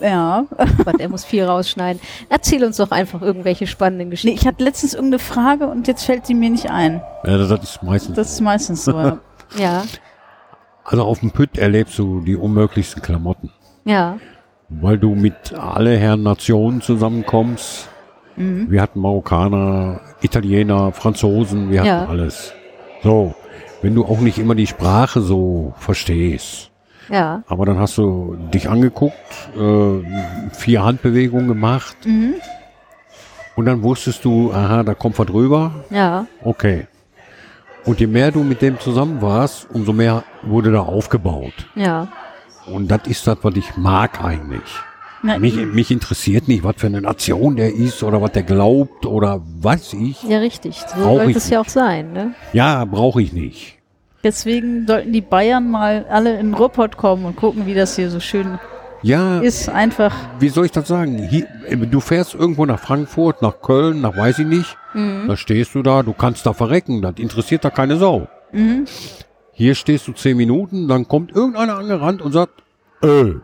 ja. 0.00 0.44
Gott, 0.84 0.98
er 0.98 1.08
muss 1.08 1.24
viel 1.24 1.44
rausschneiden. 1.44 2.00
Erzähl 2.30 2.64
uns 2.64 2.78
doch 2.78 2.90
einfach 2.90 3.20
irgendwelche 3.20 3.66
spannenden 3.66 4.08
Nee, 4.08 4.12
Geschichten. 4.12 4.36
ich 4.38 4.46
hatte 4.46 4.64
letztens 4.64 4.94
irgendeine 4.94 5.18
Frage 5.18 5.66
und 5.66 5.88
jetzt 5.88 6.04
fällt 6.04 6.26
sie 6.26 6.34
mir 6.34 6.48
nicht 6.50 6.70
ein. 6.70 7.02
Ja, 7.24 7.36
das 7.36 7.50
ist 7.62 7.82
meistens. 7.82 8.16
Das 8.16 8.32
ist 8.32 8.40
meistens 8.40 8.84
so. 8.84 8.92
ja. 8.92 9.18
Ja, 9.58 9.82
Also 10.84 11.02
auf 11.02 11.18
dem 11.20 11.32
Pütt 11.32 11.58
erlebst 11.58 11.98
du 11.98 12.20
die 12.20 12.36
unmöglichsten 12.36 13.02
Klamotten, 13.02 13.50
ja, 13.84 14.18
weil 14.68 14.96
du 14.96 15.16
mit 15.16 15.52
alle 15.54 15.96
Herren 15.98 16.22
Nationen 16.22 16.80
zusammenkommst. 16.80 17.88
Wir 18.36 18.80
hatten 18.80 19.00
Marokkaner, 19.00 20.00
Italiener, 20.22 20.92
Franzosen, 20.92 21.70
wir 21.72 21.80
hatten 21.80 21.88
Ja. 21.88 22.06
alles. 22.06 22.52
So, 23.02 23.34
wenn 23.82 23.94
du 23.94 24.04
auch 24.04 24.20
nicht 24.20 24.38
immer 24.38 24.54
die 24.54 24.66
Sprache 24.66 25.20
so 25.20 25.74
verstehst, 25.78 26.70
ja, 27.08 27.42
aber 27.48 27.66
dann 27.66 27.78
hast 27.78 27.98
du 27.98 28.36
dich 28.52 28.68
angeguckt, 28.68 29.14
äh, 29.56 30.52
vier 30.52 30.84
Handbewegungen 30.84 31.48
gemacht 31.48 31.96
und 33.56 33.66
dann 33.66 33.82
wusstest 33.82 34.24
du, 34.24 34.52
aha, 34.52 34.82
da 34.82 34.94
kommt 34.94 35.18
was 35.18 35.26
drüber, 35.26 35.72
ja, 35.90 36.26
okay. 36.44 36.86
Und 37.86 37.98
je 37.98 38.06
mehr 38.06 38.30
du 38.30 38.42
mit 38.42 38.60
dem 38.60 38.78
zusammen 38.78 39.22
warst, 39.22 39.66
umso 39.72 39.92
mehr 39.94 40.22
wurde 40.42 40.70
da 40.70 40.80
aufgebaut. 40.80 41.54
ja. 41.74 42.08
Und 42.66 42.88
das 42.88 43.00
ist 43.06 43.26
das, 43.26 43.38
was 43.42 43.56
ich 43.56 43.76
mag 43.76 44.22
eigentlich. 44.22 44.62
Na, 45.22 45.38
Mich, 45.38 45.56
mich 45.56 45.90
interessiert 45.90 46.48
nicht, 46.48 46.64
was 46.64 46.76
für 46.78 46.86
eine 46.86 47.00
Nation 47.02 47.56
der 47.56 47.74
ist 47.74 48.02
oder 48.02 48.22
was 48.22 48.32
der 48.32 48.42
glaubt 48.42 49.04
oder 49.04 49.42
weiß 49.60 49.92
ich. 49.94 50.22
Ja, 50.22 50.38
richtig. 50.38 50.78
So 50.96 51.02
sollte 51.02 51.30
ich 51.32 51.36
es 51.36 51.50
ja 51.50 51.60
auch 51.60 51.68
sein, 51.68 52.12
ne? 52.12 52.34
Ja, 52.52 52.84
brauche 52.86 53.20
ich 53.20 53.32
nicht. 53.32 53.76
Deswegen 54.24 54.86
sollten 54.86 55.12
die 55.12 55.20
Bayern 55.20 55.70
mal 55.70 56.06
alle 56.10 56.38
in 56.38 56.48
den 56.48 56.54
Ruhrpott 56.54 56.96
kommen 56.96 57.24
und 57.26 57.36
gucken, 57.36 57.66
wie 57.66 57.74
das 57.74 57.96
hier 57.96 58.10
so 58.10 58.20
schön 58.20 58.58
Ja, 59.02 59.40
ist. 59.40 59.68
Einfach. 59.68 60.14
wie 60.38 60.48
soll 60.48 60.66
ich 60.66 60.72
das 60.72 60.88
sagen? 60.88 61.18
Hier, 61.28 61.46
äh, 61.66 61.76
du 61.76 62.00
fährst 62.00 62.34
irgendwo 62.34 62.64
nach 62.66 62.78
Frankfurt, 62.78 63.40
nach 63.42 63.60
Köln, 63.62 64.00
nach 64.00 64.16
weiß 64.16 64.38
ich 64.40 64.46
nicht. 64.46 64.76
Da 64.94 65.36
stehst 65.36 65.74
du 65.74 65.82
da, 65.82 66.02
du 66.02 66.12
kannst 66.12 66.44
da 66.46 66.52
verrecken. 66.52 67.00
Das 67.00 67.14
interessiert 67.18 67.64
da 67.64 67.70
keine 67.70 67.96
Sau. 67.96 68.26
Hier 69.52 69.74
stehst 69.74 70.08
du 70.08 70.12
zehn 70.12 70.36
Minuten, 70.36 70.88
dann 70.88 71.06
kommt 71.06 71.30
irgendeiner 71.32 71.76
angerannt 71.78 72.20
und 72.22 72.32
sagt, 72.32 72.62
äh, 73.02 73.34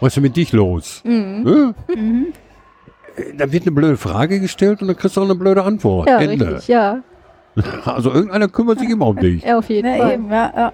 was 0.00 0.08
ist 0.08 0.16
denn 0.16 0.22
mit 0.22 0.36
dich 0.36 0.52
los? 0.52 1.02
Äh? 1.04 1.10
Äh, 1.40 1.72
Dann 3.36 3.52
wird 3.52 3.62
eine 3.62 3.72
blöde 3.72 3.96
Frage 3.96 4.40
gestellt 4.40 4.82
und 4.82 4.88
dann 4.88 4.96
kriegst 4.96 5.16
du 5.16 5.20
auch 5.20 5.24
eine 5.24 5.34
blöde 5.34 5.62
Antwort. 5.62 6.08
Ja, 6.08 6.18
Ende. 6.20 6.46
richtig, 6.56 6.68
ja. 6.68 7.02
Also 7.86 8.12
irgendeiner 8.12 8.48
kümmert 8.48 8.78
sich 8.80 8.90
immer 8.90 9.06
um 9.06 9.16
dich. 9.16 9.42
Ja, 9.42 9.58
auf 9.58 9.68
jeden 9.70 9.88
Ja, 9.88 9.96
Fall. 9.96 10.12
eben, 10.14 10.30
ja, 10.30 10.52
ja. 10.54 10.72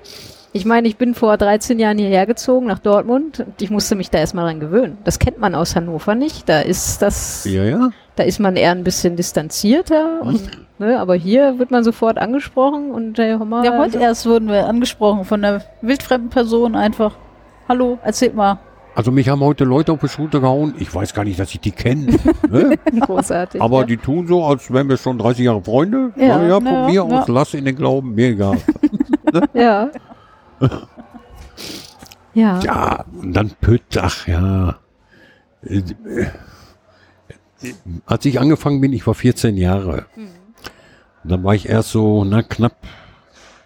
Ich 0.55 0.67
meine, 0.67 0.87
ich 0.87 0.97
bin 0.99 1.15
vor 1.15 1.39
13 1.39 1.79
Jahren 1.79 1.97
hierher 1.97 2.27
gezogen 2.27 2.67
nach 2.67 2.79
Dortmund 2.81 3.41
und 3.41 3.63
ich 3.63 3.71
musste 3.71 3.95
mich 3.95 4.11
da 4.11 4.19
erstmal 4.19 4.45
dran 4.47 4.61
gewöhnen. 4.61 4.99
Das 5.05 5.19
kennt 5.19 5.39
man 5.39 5.55
aus 5.55 5.75
Hannover 5.77 6.15
nicht. 6.15 6.47
Da 6.49 6.61
ist 6.61 7.01
das, 7.01 7.45
Ja, 7.45 7.65
ja. 7.65 7.91
da 8.17 8.25
ist 8.25 8.39
man 8.39 8.57
eher 8.57 8.73
ein 8.73 8.85
bisschen 8.85 9.17
distanzierter 9.17 10.21
und, 10.23 10.43
ne, 10.79 10.99
aber 11.01 11.15
hier 11.15 11.59
wird 11.59 11.71
man 11.71 11.85
sofort 11.85 12.19
angesprochen 12.19 12.91
und 12.91 13.17
hör 13.17 13.43
mal, 13.47 13.65
ja, 13.65 13.79
heute 13.79 13.99
erst 13.99 14.27
wurden 14.27 14.49
wir 14.49 14.67
angesprochen 14.67 15.25
von 15.25 15.43
einer 15.43 15.63
wildfremden 15.81 16.29
Person 16.29 16.75
einfach. 16.75 17.15
Hallo, 17.69 17.99
erzählt 18.03 18.35
mal. 18.35 18.59
Also 18.95 19.11
mich 19.11 19.29
haben 19.29 19.41
heute 19.41 19.65
Leute 19.65 19.93
auf 19.93 20.01
die 20.01 20.09
Schulter 20.09 20.41
gehauen. 20.41 20.75
Ich 20.79 20.95
weiß 20.95 21.15
gar 21.15 21.25
nicht, 21.25 21.39
dass 21.39 21.51
ich 21.55 21.61
die 21.61 21.71
kenne. 21.71 22.15
ne? 22.51 22.77
großartig. 23.01 23.61
Aber 23.63 23.81
ja. 23.81 23.87
die 23.87 23.97
tun 23.97 24.27
so, 24.27 24.45
als 24.45 24.71
wären 24.73 24.89
wir 24.89 24.99
schon 24.99 25.19
30 25.19 25.45
Jahre 25.47 25.63
Freunde. 25.63 26.13
Ja, 26.17 26.27
Ja, 26.43 26.43
ja, 26.47 26.55
von 26.57 26.65
na, 26.65 26.87
mir 26.87 26.95
ja. 26.95 27.03
aus, 27.03 27.29
lass 27.29 27.55
in 27.55 27.65
den 27.65 27.77
Glauben, 27.77 28.15
mir 28.15 28.29
egal. 28.29 28.59
ja. 29.55 29.91
ja. 32.35 32.61
ja, 32.61 33.05
und 33.21 33.33
dann 33.33 33.51
Pütt, 33.61 33.97
ach 33.99 34.27
ja. 34.27 34.77
Als 38.07 38.25
ich 38.27 38.41
angefangen 38.41 38.81
bin, 38.81 38.93
ich 38.93 39.07
war 39.07 39.15
14 39.15 39.57
Jahre. 39.57 40.07
Dann 41.25 41.45
war 41.45 41.55
ich 41.55 41.69
erst 41.69 41.91
so, 41.93 42.25
na 42.25 42.43
knapp, 42.43 42.77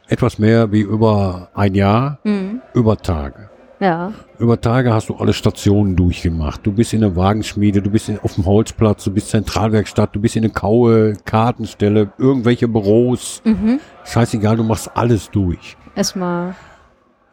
etwas 0.09 0.39
mehr 0.39 0.71
wie 0.73 0.83
über 0.83 1.49
ein 1.55 1.75
Jahr, 1.75 2.19
Mhm. 2.23 2.61
über 2.75 2.97
Tage. 2.99 3.51
Ja. 3.79 4.13
Über 4.39 4.59
Tage 4.61 4.93
hast 4.95 5.11
du 5.11 5.17
alle 5.17 5.35
Stationen 5.35 5.97
durchgemacht. 5.97 6.61
Du 6.65 6.73
bist 6.73 6.95
in 6.95 7.03
der 7.03 7.15
Wagenschmiede, 7.15 7.83
du 7.83 7.91
bist 7.91 8.09
in, 8.09 8.19
auf 8.21 8.35
dem 8.35 8.47
Holzplatz, 8.47 9.05
du 9.05 9.11
bist 9.13 9.29
Zentralwerkstatt, 9.31 10.15
du 10.15 10.21
bist 10.21 10.35
in 10.37 10.43
der 10.43 10.51
Kaue, 10.51 11.15
Kartenstelle, 11.27 12.11
irgendwelche 12.17 12.69
Büros. 12.69 13.43
Mhm. 13.45 13.81
Scheißegal, 14.05 14.57
du 14.57 14.63
machst 14.65 14.91
alles 14.95 15.31
durch. 15.31 15.77
Erstmal. 15.95 16.55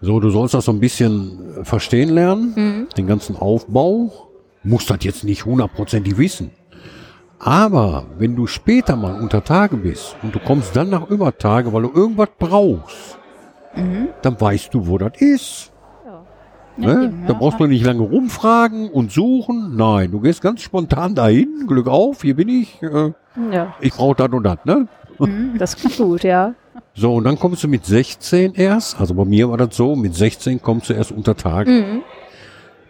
So, 0.02 0.20
du 0.20 0.30
sollst 0.32 0.54
das 0.54 0.66
so 0.66 0.74
ein 0.74 0.82
bisschen 0.82 1.60
äh, 1.62 1.64
verstehen 1.64 2.10
lernen, 2.10 2.54
Mhm. 2.56 2.88
den 2.98 3.08
ganzen 3.08 3.38
Aufbau. 3.38 4.12
Musst 4.64 4.90
das 4.90 4.98
jetzt 5.02 5.24
nicht 5.24 5.46
hundertprozentig 5.46 6.18
wissen. 6.18 6.52
Aber 7.40 8.06
wenn 8.18 8.36
du 8.36 8.48
später 8.48 8.96
mal 8.96 9.20
unter 9.20 9.44
Tage 9.44 9.76
bist 9.76 10.16
und 10.24 10.34
du 10.34 10.40
kommst 10.40 10.76
dann 10.76 10.90
nach 10.90 11.10
über 11.10 11.38
Tage, 11.38 11.74
weil 11.74 11.82
du 11.84 11.92
irgendwas 11.94 12.30
brauchst, 12.40 13.18
Mhm. 13.76 14.10
dann 14.22 14.40
weißt 14.40 14.74
du, 14.74 14.88
wo 14.88 14.98
das 14.98 15.14
ist. 15.20 15.73
Ne? 16.78 17.06
eben, 17.06 17.24
Da 17.28 17.34
ja. 17.34 17.40
brauchst 17.40 17.60
du 17.60 17.68
nicht 17.68 17.86
lange 17.86 18.02
rumfragen 18.02 18.90
und 18.90 19.12
suchen. 19.12 19.76
Nein, 19.76 20.12
du 20.12 20.20
gehst 20.20 20.42
ganz 20.42 20.62
spontan 20.62 21.14
dahin. 21.16 21.66
Glück 21.68 21.88
auf, 21.88 22.22
hier 22.24 22.36
bin 22.36 22.50
ich. 22.50 22.82
Äh, 22.82 23.12
Ja. 23.52 23.76
ich 23.80 23.94
brauche 23.94 24.16
das 24.16 24.30
und 24.32 24.44
das. 24.44 24.58
Ne? 24.66 24.88
Mhm, 25.20 25.58
das 25.58 25.76
klingt 25.76 25.98
gut, 25.98 26.24
ja. 26.24 26.54
So, 26.96 27.16
und 27.16 27.24
dann 27.24 27.38
kommst 27.40 27.64
du 27.64 27.68
mit 27.68 27.86
16 27.86 28.54
erst. 28.56 29.00
Also 29.00 29.14
bei 29.14 29.26
mir 29.26 29.50
war 29.50 29.58
das 29.58 29.76
so, 29.76 29.96
mit 29.96 30.16
16 30.16 30.62
kommst 30.62 30.90
du 30.90 30.94
erst 30.94 31.12
unter 31.12 31.36
Tage. 31.36 31.70
Mhm. 31.72 32.02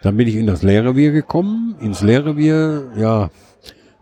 Dann 0.01 0.17
bin 0.17 0.27
ich 0.27 0.35
in 0.35 0.47
das 0.47 0.63
Lehrrevier 0.63 1.11
gekommen. 1.11 1.75
Ins 1.79 2.01
Lehrrevier, 2.01 2.91
ja, 2.97 3.29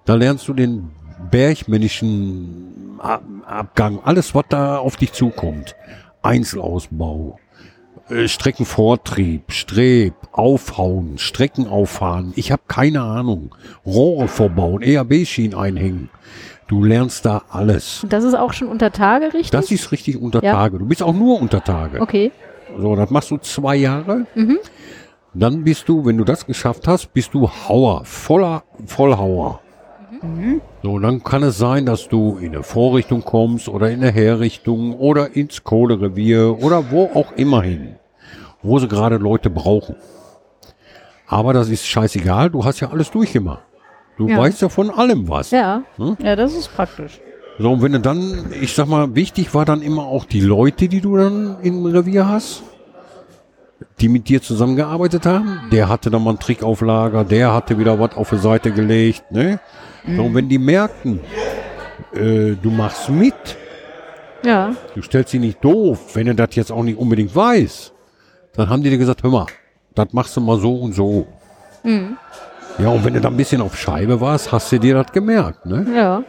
da 0.05 0.15
lernst 0.15 0.47
du 0.47 0.53
den 0.53 0.89
bergmännischen 1.29 2.97
Ab 2.99 3.23
Abgang. 3.47 3.99
Alles, 4.03 4.33
was 4.35 4.45
da 4.49 4.77
auf 4.77 4.95
dich 4.95 5.11
zukommt. 5.13 5.75
Einzelausbau. 6.21 7.39
Äh, 8.11 8.27
Streckenvortrieb, 8.27 9.51
Streb, 9.51 10.13
Aufhauen, 10.31 11.17
Strecken 11.17 11.67
auffahren. 11.67 12.33
Ich 12.35 12.51
habe 12.51 12.61
keine 12.67 13.01
Ahnung. 13.01 13.55
Rohre 13.85 14.27
vorbauen, 14.27 14.81
EAB-Schienen 14.81 15.57
einhängen. 15.57 16.09
Du 16.67 16.83
lernst 16.83 17.25
da 17.25 17.41
alles. 17.49 18.03
Und 18.03 18.13
das 18.13 18.23
ist 18.23 18.33
auch 18.35 18.53
schon 18.53 18.67
unter 18.69 18.91
Tage, 18.91 19.25
richtig? 19.33 19.49
Das 19.51 19.71
ist 19.71 19.91
richtig 19.91 20.21
unter 20.21 20.43
Ja. 20.43 20.53
Tage. 20.53 20.77
Du 20.79 20.85
bist 20.85 21.03
auch 21.03 21.13
nur 21.13 21.39
unter 21.41 21.63
Tage. 21.63 21.99
okay. 22.01 22.31
So, 22.79 22.95
das 22.95 23.09
machst 23.09 23.29
du 23.31 23.37
zwei 23.37 23.75
Jahre. 23.75 24.25
Mhm. 24.35 24.59
Dann 25.33 25.63
bist 25.65 25.89
du, 25.89 26.05
wenn 26.05 26.17
du 26.17 26.23
das 26.23 26.45
geschafft 26.45 26.87
hast, 26.87 27.11
bist 27.13 27.33
du 27.33 27.49
Hauer, 27.49 28.05
voller 28.05 28.63
Vollhauer. 28.85 29.59
So, 30.83 30.91
und 30.93 31.01
dann 31.01 31.23
kann 31.23 31.41
es 31.43 31.57
sein, 31.57 31.85
dass 31.85 32.07
du 32.07 32.37
in 32.39 32.53
eine 32.53 32.63
Vorrichtung 32.63 33.23
kommst 33.23 33.67
oder 33.67 33.89
in 33.89 34.01
eine 34.03 34.11
Herrichtung 34.11 34.93
oder 34.93 35.35
ins 35.35 35.63
Kohlerevier 35.63 36.57
oder 36.61 36.91
wo 36.91 37.05
auch 37.13 37.31
immer 37.37 37.61
hin, 37.63 37.95
wo 38.63 38.79
sie 38.79 38.87
gerade 38.87 39.17
Leute 39.17 39.49
brauchen. 39.49 39.95
Aber 41.27 41.53
das 41.53 41.69
ist 41.69 41.85
scheißegal, 41.87 42.49
du 42.49 42.65
hast 42.65 42.79
ja 42.81 42.89
alles 42.91 43.09
durchgemacht. 43.11 43.63
Du 44.17 44.27
Ja. 44.27 44.37
weißt 44.37 44.61
ja 44.61 44.69
von 44.69 44.89
allem 44.89 45.27
was. 45.29 45.51
Ja. 45.51 45.83
Ja, 46.21 46.35
das 46.35 46.53
ist 46.53 46.67
praktisch. 46.75 47.19
So, 47.57 47.71
und 47.71 47.81
wenn 47.81 47.91
du 47.93 47.99
dann, 47.99 48.51
ich 48.59 48.73
sag 48.75 48.87
mal, 48.87 49.15
wichtig 49.15 49.53
war 49.53 49.65
dann 49.65 49.81
immer 49.81 50.03
auch 50.03 50.25
die 50.25 50.41
Leute, 50.41 50.87
die 50.87 51.01
du 51.01 51.17
dann 51.17 51.57
im 51.61 51.85
Revier 51.85 52.27
hast, 52.27 52.63
die 53.99 54.09
mit 54.09 54.29
dir 54.29 54.41
zusammengearbeitet 54.41 55.25
haben. 55.25 55.59
Der 55.71 55.89
hatte 55.89 56.09
dann 56.09 56.23
mal 56.23 56.31
einen 56.31 56.39
Trick 56.39 56.63
auf 56.63 56.81
Lager, 56.81 57.23
der 57.23 57.53
hatte 57.53 57.77
wieder 57.77 57.99
was 57.99 58.15
auf 58.15 58.29
die 58.29 58.37
Seite 58.37 58.71
gelegt, 58.71 59.31
ne? 59.31 59.59
So, 60.15 60.23
und 60.23 60.35
wenn 60.35 60.49
die 60.49 60.57
merkten, 60.57 61.19
äh, 62.13 62.53
du 62.61 62.69
machst 62.71 63.09
mit, 63.09 63.35
Ja. 64.43 64.71
du 64.95 65.01
stellst 65.01 65.31
sie 65.31 65.39
nicht 65.39 65.63
doof, 65.63 66.15
wenn 66.15 66.27
du 66.27 66.35
das 66.35 66.55
jetzt 66.55 66.71
auch 66.71 66.83
nicht 66.83 66.97
unbedingt 66.97 67.35
weißt, 67.35 67.93
dann 68.55 68.69
haben 68.69 68.83
die 68.83 68.89
dir 68.89 68.97
gesagt, 68.97 69.23
hör 69.23 69.29
mal, 69.31 69.45
das 69.95 70.13
machst 70.13 70.35
du 70.37 70.41
mal 70.41 70.59
so 70.59 70.75
und 70.75 70.93
so. 70.93 71.25
Ja, 71.83 72.89
und 72.89 73.03
wenn 73.03 73.13
du 73.13 73.21
da 73.21 73.29
ein 73.29 73.37
bisschen 73.37 73.61
auf 73.61 73.77
Scheibe 73.77 74.21
warst, 74.21 74.51
hast 74.51 74.71
du 74.71 74.79
dir 74.79 74.95
das 74.95 75.11
gemerkt, 75.11 75.65
ne? 75.65 75.85
Ja. 75.95 76.23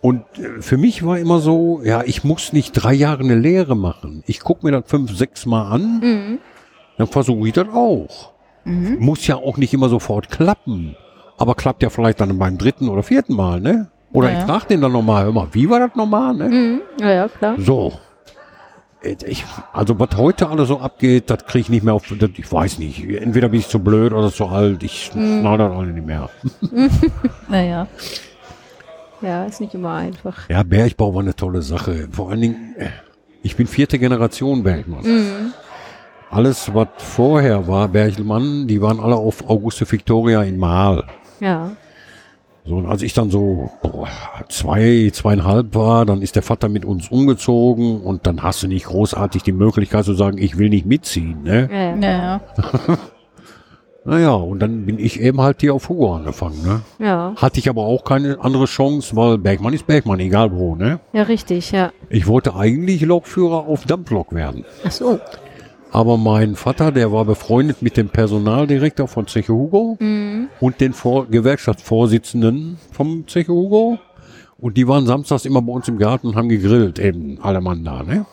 Und 0.00 0.22
äh, 0.38 0.60
für 0.62 0.76
mich 0.76 1.04
war 1.04 1.18
immer 1.18 1.38
so, 1.40 1.80
ja, 1.82 2.02
ich 2.04 2.24
muss 2.24 2.52
nicht 2.52 2.72
drei 2.72 2.94
Jahre 2.94 3.22
eine 3.24 3.34
Lehre 3.34 3.74
machen. 3.76 4.22
Ich 4.26 4.40
gucke 4.40 4.64
mir 4.66 4.72
das 4.72 4.84
fünf, 4.90 5.16
sechs 5.16 5.44
Mal 5.46 5.70
an, 5.70 6.38
dann 6.98 7.06
versuche 7.06 7.48
ich 7.48 7.54
das 7.54 7.68
auch. 7.68 8.32
Muss 8.64 9.26
ja 9.26 9.36
auch 9.36 9.56
nicht 9.56 9.72
immer 9.72 9.88
sofort 9.88 10.30
klappen. 10.30 10.94
Aber 11.38 11.54
klappt 11.54 11.82
ja 11.82 11.88
vielleicht 11.90 12.20
dann 12.20 12.36
beim 12.38 12.58
dritten 12.58 12.88
oder 12.88 13.02
vierten 13.02 13.34
Mal, 13.34 13.60
ne? 13.60 13.88
Oder 14.12 14.30
Ja. 14.32 14.38
ich 14.40 14.44
frage 14.44 14.66
den 14.66 14.80
dann 14.82 14.92
nochmal, 14.92 15.24
hör 15.24 15.32
mal, 15.32 15.48
wie 15.52 15.70
war 15.70 15.78
das 15.80 15.94
nochmal, 15.94 16.34
ne? 16.34 16.48
Mhm. 16.48 16.80
Ja, 17.00 17.10
ja, 17.10 17.28
klar. 17.28 17.54
So. 17.58 17.92
Äh, 19.02 19.16
Ich, 19.26 19.44
also 19.72 19.98
was 19.98 20.10
heute 20.16 20.48
alles 20.48 20.68
so 20.68 20.80
abgeht, 20.80 21.30
das 21.30 21.44
kriege 21.46 21.60
ich 21.62 21.68
nicht 21.68 21.84
mehr 21.84 21.94
auf, 21.94 22.04
das, 22.08 22.30
ich 22.36 22.50
weiß 22.50 22.78
nicht. 22.78 23.04
Entweder 23.04 23.48
bin 23.48 23.60
ich 23.60 23.68
zu 23.68 23.78
blöd 23.78 24.12
oder 24.12 24.32
zu 24.32 24.46
alt, 24.46 24.82
ich 24.82 25.06
schnall 25.06 25.58
das 25.58 25.72
alle 25.72 25.88
nicht 25.88 26.06
mehr. 26.06 26.28
Naja. 27.48 27.86
Ja, 29.20 29.44
ist 29.46 29.60
nicht 29.60 29.74
immer 29.74 29.94
einfach. 29.94 30.48
Ja, 30.48 30.62
Bergbau 30.62 31.12
war 31.14 31.22
eine 31.22 31.34
tolle 31.34 31.62
Sache. 31.62 32.08
Vor 32.12 32.30
allen 32.30 32.40
Dingen, 32.40 32.74
äh, 32.78 32.88
ich 33.42 33.56
bin 33.56 33.66
vierte 33.66 33.98
Generation 33.98 34.62
Bergmann. 34.62 35.52
Alles, 36.30 36.72
was 36.74 36.88
vorher 36.98 37.66
war, 37.66 37.88
Bergelmann, 37.88 38.68
die 38.68 38.80
waren 38.80 39.00
alle 39.00 39.16
auf 39.16 39.48
Auguste 39.48 39.90
Victoria 39.90 40.42
in 40.42 40.58
Mahl. 40.58 41.04
Ja. 41.40 41.70
So, 42.68 42.76
und 42.76 42.86
als 42.86 43.00
ich 43.00 43.14
dann 43.14 43.30
so 43.30 43.70
boah, 43.82 44.08
zwei, 44.50 45.10
zweieinhalb 45.10 45.74
war, 45.74 46.04
dann 46.04 46.20
ist 46.20 46.36
der 46.36 46.42
Vater 46.42 46.68
mit 46.68 46.84
uns 46.84 47.08
umgezogen 47.08 48.02
und 48.02 48.26
dann 48.26 48.42
hast 48.42 48.62
du 48.62 48.68
nicht 48.68 48.84
großartig 48.86 49.42
die 49.42 49.52
Möglichkeit 49.52 50.04
zu 50.04 50.12
sagen, 50.12 50.36
ich 50.36 50.58
will 50.58 50.68
nicht 50.68 50.84
mitziehen. 50.84 51.42
Ne? 51.44 51.68
Ja, 51.72 51.78
ja. 51.78 51.96
Naja. 51.96 52.40
Naja, 54.04 54.32
und 54.32 54.60
dann 54.60 54.86
bin 54.86 54.98
ich 54.98 55.20
eben 55.20 55.38
halt 55.42 55.60
hier 55.60 55.74
auf 55.74 55.90
Hugo 55.90 56.16
angefangen. 56.16 56.62
Ne? 56.62 56.80
Ja. 56.98 57.34
Hatte 57.36 57.58
ich 57.58 57.68
aber 57.68 57.82
auch 57.82 58.04
keine 58.04 58.38
andere 58.40 58.64
Chance, 58.64 59.14
weil 59.16 59.36
Bergmann 59.36 59.74
ist 59.74 59.86
Bergmann, 59.86 60.18
egal 60.18 60.50
wo. 60.50 60.74
Ne? 60.74 60.98
Ja, 61.12 61.24
richtig, 61.24 61.72
ja. 61.72 61.92
Ich 62.08 62.26
wollte 62.26 62.54
eigentlich 62.54 63.02
Lokführer 63.02 63.66
auf 63.66 63.84
Dampflok 63.84 64.32
werden. 64.34 64.64
Ach 64.86 64.92
so. 64.92 65.20
Aber 65.90 66.16
mein 66.16 66.54
Vater, 66.54 66.92
der 66.92 67.12
war 67.12 67.24
befreundet 67.24 67.82
mit 67.82 67.96
dem 67.96 68.08
Personaldirektor 68.08 69.08
von 69.08 69.26
Zeche 69.26 69.52
Hugo 69.52 69.96
und 70.60 70.80
den 70.80 70.92
Vor 70.92 71.26
Gewerkschaftsvorsitzenden 71.26 72.78
vom 72.92 73.26
Zeche 73.26 73.52
Hugo. 73.52 73.98
Und 74.58 74.76
die 74.76 74.86
waren 74.88 75.06
samstags 75.06 75.44
immer 75.44 75.62
bei 75.62 75.72
uns 75.72 75.88
im 75.88 75.98
Garten 75.98 76.26
und 76.28 76.36
haben 76.36 76.48
gegrillt, 76.48 76.98
eben 76.98 77.38
alle 77.42 77.60
Mann 77.60 77.84
da, 77.84 78.02
ne? 78.02 78.26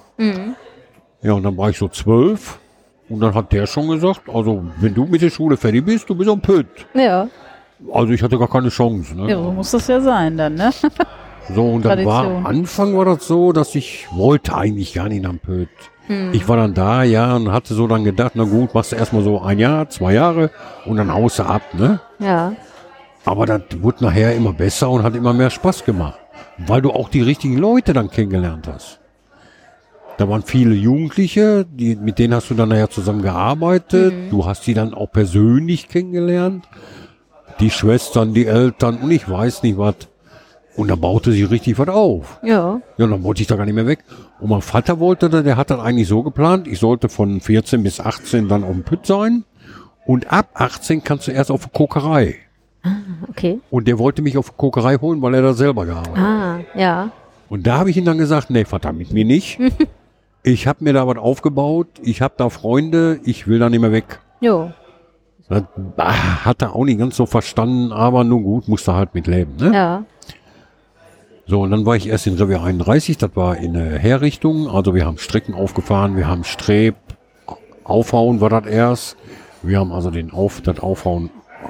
Ja, 1.21 1.33
und 1.33 1.43
dann 1.43 1.57
war 1.57 1.69
ich 1.69 1.77
so 1.77 1.87
zwölf. 1.87 2.59
Und 3.07 3.19
dann 3.19 3.33
hat 3.35 3.51
der 3.51 3.67
schon 3.67 3.87
gesagt, 3.87 4.21
also 4.27 4.65
wenn 4.79 4.93
du 4.93 5.05
mit 5.05 5.21
der 5.21 5.29
Schule 5.29 5.57
fertig 5.57 5.85
bist, 5.85 6.09
du 6.09 6.15
bist 6.15 6.29
am 6.29 6.41
Pütt. 6.41 6.67
Ja. 6.93 7.27
Also 7.93 8.13
ich 8.13 8.23
hatte 8.23 8.37
gar 8.37 8.47
keine 8.47 8.69
Chance. 8.69 9.15
Ne? 9.15 9.29
Ja, 9.29 9.37
so 9.37 9.51
muss 9.51 9.71
das 9.71 9.87
ja 9.87 10.01
sein 10.01 10.37
dann, 10.37 10.55
ne? 10.55 10.71
So, 11.53 11.63
und 11.63 11.85
dann 11.85 12.03
war, 12.05 12.23
Tradition. 12.23 12.45
Anfang 12.47 12.97
war 12.97 13.05
das 13.05 13.27
so, 13.27 13.51
dass 13.51 13.75
ich 13.75 14.07
wollte 14.11 14.55
eigentlich 14.55 14.95
gar 14.95 15.07
nicht 15.09 15.25
am 15.25 15.37
Pöt. 16.07 16.35
Ich 16.35 16.47
war 16.47 16.57
dann 16.57 16.73
da, 16.73 17.03
ja, 17.03 17.35
und 17.35 17.51
hatte 17.51 17.73
so 17.73 17.87
dann 17.87 18.03
gedacht, 18.03 18.33
na 18.35 18.43
gut, 18.43 18.73
machst 18.73 18.91
du 18.91 18.95
erstmal 18.95 19.23
so 19.23 19.41
ein 19.41 19.59
Jahr, 19.59 19.89
zwei 19.89 20.13
Jahre 20.13 20.51
und 20.85 20.97
dann 20.97 21.13
haust 21.13 21.39
du 21.39 21.43
ab, 21.43 21.61
ne? 21.73 21.99
Ja. 22.19 22.53
Aber 23.25 23.45
das 23.45 23.61
wurde 23.79 24.05
nachher 24.05 24.35
immer 24.35 24.53
besser 24.53 24.89
und 24.89 25.03
hat 25.03 25.15
immer 25.15 25.33
mehr 25.33 25.49
Spaß 25.49 25.83
gemacht. 25.83 26.19
Weil 26.57 26.81
du 26.81 26.91
auch 26.91 27.09
die 27.09 27.21
richtigen 27.21 27.57
Leute 27.57 27.93
dann 27.93 28.09
kennengelernt 28.09 28.67
hast. 28.67 28.99
Da 30.17 30.29
waren 30.29 30.43
viele 30.43 30.75
Jugendliche, 30.75 31.65
die, 31.65 31.95
mit 31.95 32.19
denen 32.19 32.35
hast 32.35 32.49
du 32.49 32.53
dann 32.53 32.69
nachher 32.69 32.89
zusammen 32.89 33.21
gearbeitet. 33.21 34.13
Du 34.31 34.45
hast 34.45 34.65
die 34.65 34.73
dann 34.73 34.93
auch 34.93 35.11
persönlich 35.11 35.89
kennengelernt. 35.89 36.65
Die 37.59 37.69
Schwestern, 37.69 38.33
die 38.33 38.45
Eltern 38.45 38.97
und 38.97 39.11
ich 39.11 39.29
weiß 39.29 39.63
nicht 39.63 39.77
was. 39.77 39.95
Und 40.75 40.89
da 40.89 40.95
baute 40.95 41.31
sich 41.31 41.49
richtig 41.49 41.79
was 41.79 41.87
auf. 41.87 42.39
Ja. 42.43 42.81
Ja, 42.97 43.05
und 43.05 43.11
dann 43.11 43.23
wollte 43.23 43.41
ich 43.41 43.47
da 43.47 43.55
gar 43.55 43.65
nicht 43.65 43.75
mehr 43.75 43.87
weg. 43.87 44.03
Und 44.39 44.49
mein 44.49 44.61
Vater 44.61 44.99
wollte, 44.99 45.29
der 45.29 45.55
hat 45.55 45.69
dann 45.69 45.79
eigentlich 45.79 46.07
so 46.07 46.21
geplant, 46.21 46.67
ich 46.67 46.79
sollte 46.79 47.07
von 47.07 47.39
14 47.39 47.81
bis 47.83 47.99
18 47.99 48.49
dann 48.49 48.63
auf 48.63 48.71
dem 48.71 48.83
Pütt 48.83 49.05
sein. 49.05 49.45
Und 50.05 50.31
ab 50.31 50.49
18 50.53 51.03
kannst 51.03 51.27
du 51.27 51.31
erst 51.31 51.49
auf 51.49 51.65
die 51.65 51.71
Kokerei. 51.71 52.35
Okay. 53.29 53.59
Und 53.71 53.87
der 53.87 53.97
wollte 53.97 54.21
mich 54.21 54.37
auf 54.37 54.49
die 54.49 54.55
Kokerei 54.57 54.97
holen, 54.97 55.21
weil 55.21 55.33
er 55.33 55.41
da 55.41 55.53
selber 55.53 55.85
gearbeitet 55.85 56.17
hat. 56.17 56.23
Ah, 56.23 56.59
ja. 56.75 57.11
Und 57.49 57.65
da 57.65 57.77
habe 57.77 57.89
ich 57.89 57.97
ihm 57.97 58.05
dann 58.05 58.17
gesagt, 58.17 58.49
nee, 58.49 58.65
Vater, 58.65 58.93
mit 58.93 59.11
mir 59.11 59.25
nicht. 59.25 59.59
Ich 60.47 60.67
habe 60.67 60.83
mir 60.83 60.93
da 60.93 61.07
was 61.07 61.17
aufgebaut, 61.17 61.87
ich 62.03 62.21
habe 62.21 62.35
da 62.37 62.49
Freunde, 62.49 63.19
ich 63.23 63.47
will 63.47 63.57
da 63.57 63.67
nicht 63.67 63.79
mehr 63.81 63.91
weg. 63.91 64.19
Jo. 64.41 64.71
Das 65.49 65.63
ah, 65.97 66.45
hat 66.45 66.61
er 66.61 66.75
auch 66.75 66.85
nicht 66.85 66.99
ganz 66.99 67.15
so 67.15 67.25
verstanden, 67.25 67.91
aber 67.91 68.23
nun 68.23 68.43
gut, 68.43 68.67
musste 68.67 68.93
halt 68.93 69.15
mit 69.15 69.25
leben. 69.25 69.55
Ne? 69.59 69.73
Ja. 69.73 70.05
So, 71.47 71.61
und 71.61 71.71
dann 71.71 71.85
war 71.85 71.95
ich 71.95 72.07
erst 72.07 72.25
in 72.25 72.35
Revier 72.35 72.63
31, 72.63 73.17
das 73.17 73.35
war 73.35 73.57
in 73.57 73.73
der 73.73 73.99
Herrichtung. 73.99 74.67
Also 74.67 74.95
wir 74.95 75.05
haben 75.05 75.19
Strecken 75.19 75.53
aufgefahren, 75.53 76.17
wir 76.17 76.27
haben 76.27 76.43
Streb, 76.43 76.95
Aufhauen 77.83 78.41
war 78.41 78.49
das 78.49 78.65
erst. 78.65 79.15
Wir 79.61 79.79
haben 79.79 79.91
also 79.91 80.09
den 80.09 80.31
Auf, 80.31 80.61
das 80.61 80.79
Aufhauen 80.79 81.29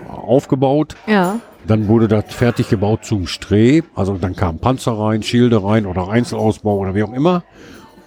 aufgebaut. 0.10 0.96
Ja. 1.08 1.40
Dann 1.68 1.88
wurde 1.88 2.08
das 2.08 2.26
fertig 2.30 2.70
gebaut 2.70 3.04
zum 3.04 3.28
Streb. 3.28 3.86
Also 3.96 4.18
dann 4.18 4.36
kamen 4.36 4.60
Panzer 4.60 4.98
rein, 4.98 5.24
Schilde 5.24 5.64
rein 5.64 5.86
oder 5.86 6.10
Einzelausbau 6.10 6.78
oder 6.78 6.96
wie 6.96 7.04
auch 7.04 7.14
immer. 7.14 7.44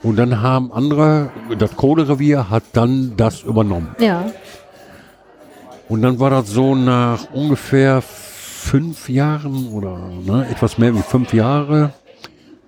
Und 0.02 0.16
dann 0.16 0.40
haben 0.40 0.72
andere, 0.72 1.31
das 1.59 1.76
Kohlerevier 1.76 2.48
hat 2.50 2.62
dann 2.72 3.14
das 3.16 3.42
übernommen. 3.42 3.94
Ja. 3.98 4.31
Und 5.88 6.02
dann 6.02 6.18
war 6.18 6.31
das 6.31 6.48
so 6.48 6.74
nach 6.74 7.31
ungefähr 7.33 8.02
fünf 8.59 9.09
Jahren 9.09 9.68
oder 9.73 9.99
ne, 10.27 10.47
etwas 10.51 10.79
mehr 10.79 10.94
wie 10.94 11.03
fünf 11.03 11.33
Jahre. 11.33 11.92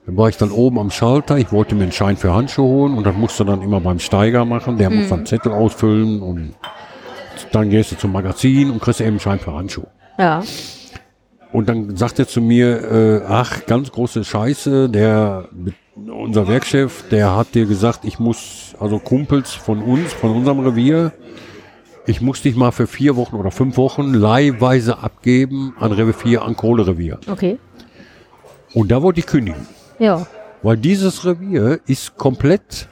Da 0.07 0.17
war 0.17 0.29
ich 0.29 0.37
dann 0.37 0.51
oben 0.51 0.79
am 0.79 0.91
Schalter. 0.91 1.37
Ich 1.37 1.53
wollte 1.53 1.75
mir 1.75 1.83
einen 1.83 1.93
Schein 1.93 2.17
für 2.17 2.33
Handschuhe 2.33 2.65
holen 2.65 2.97
und 2.97 3.05
das 3.05 3.15
musste 3.15 3.45
dann 3.45 3.61
immer 3.61 3.81
beim 3.81 3.99
Steiger 3.99 4.45
machen. 4.45 4.79
Der 4.79 4.89
muss 4.89 5.09
dann 5.09 5.27
Zettel 5.27 5.53
ausfüllen 5.53 6.23
und 6.23 6.55
dann 7.53 7.71
gehst 7.71 7.93
du 7.93 7.97
zum 7.97 8.13
Magazin 8.13 8.71
und 8.71 8.81
kriegst 8.81 9.01
eben 9.01 9.11
einen 9.11 9.21
Schein 9.21 9.41
für 9.41 9.53
Handschuhe. 9.53 9.89
Ja. 10.19 10.43
Und 11.53 11.69
dann 11.69 11.97
sagt 11.97 12.19
er 12.21 12.29
zu 12.29 12.41
mir, 12.41 12.91
äh, 12.91 13.23
ach, 13.27 13.67
ganz 13.67 13.91
große 13.91 14.25
Scheiße, 14.25 14.89
der, 14.89 15.49
unser 16.07 16.47
Werkchef, 16.47 17.09
der 17.11 17.35
hat 17.37 17.55
dir 17.55 17.67
gesagt, 17.67 18.05
ich 18.05 18.21
muss, 18.21 18.75
also 18.79 19.01
Kumpels 19.01 19.53
von 19.53 19.83
uns, 19.83 20.13
von 20.13 20.31
unserem 20.31 20.61
Revier, 20.61 21.13
ich 22.11 22.21
muss 22.21 22.43
dich 22.43 22.57
mal 22.57 22.73
für 22.73 22.89
vier 22.89 23.15
Wochen 23.15 23.37
oder 23.37 23.53
fünf 23.53 23.77
Wochen 23.77 24.13
leihweise 24.13 24.99
abgeben 24.99 25.75
an 25.79 25.93
Revier, 25.93 26.43
an 26.43 26.57
Kohlerevier. 26.57 27.21
Okay. 27.31 27.59
Und 28.75 28.91
da 28.91 29.01
wollte 29.01 29.21
ich 29.21 29.27
kündigen. 29.27 29.67
Ja. 30.01 30.27
Weil 30.63 30.77
dieses 30.77 31.25
Revier 31.25 31.79
ist 31.87 32.17
komplett, 32.17 32.89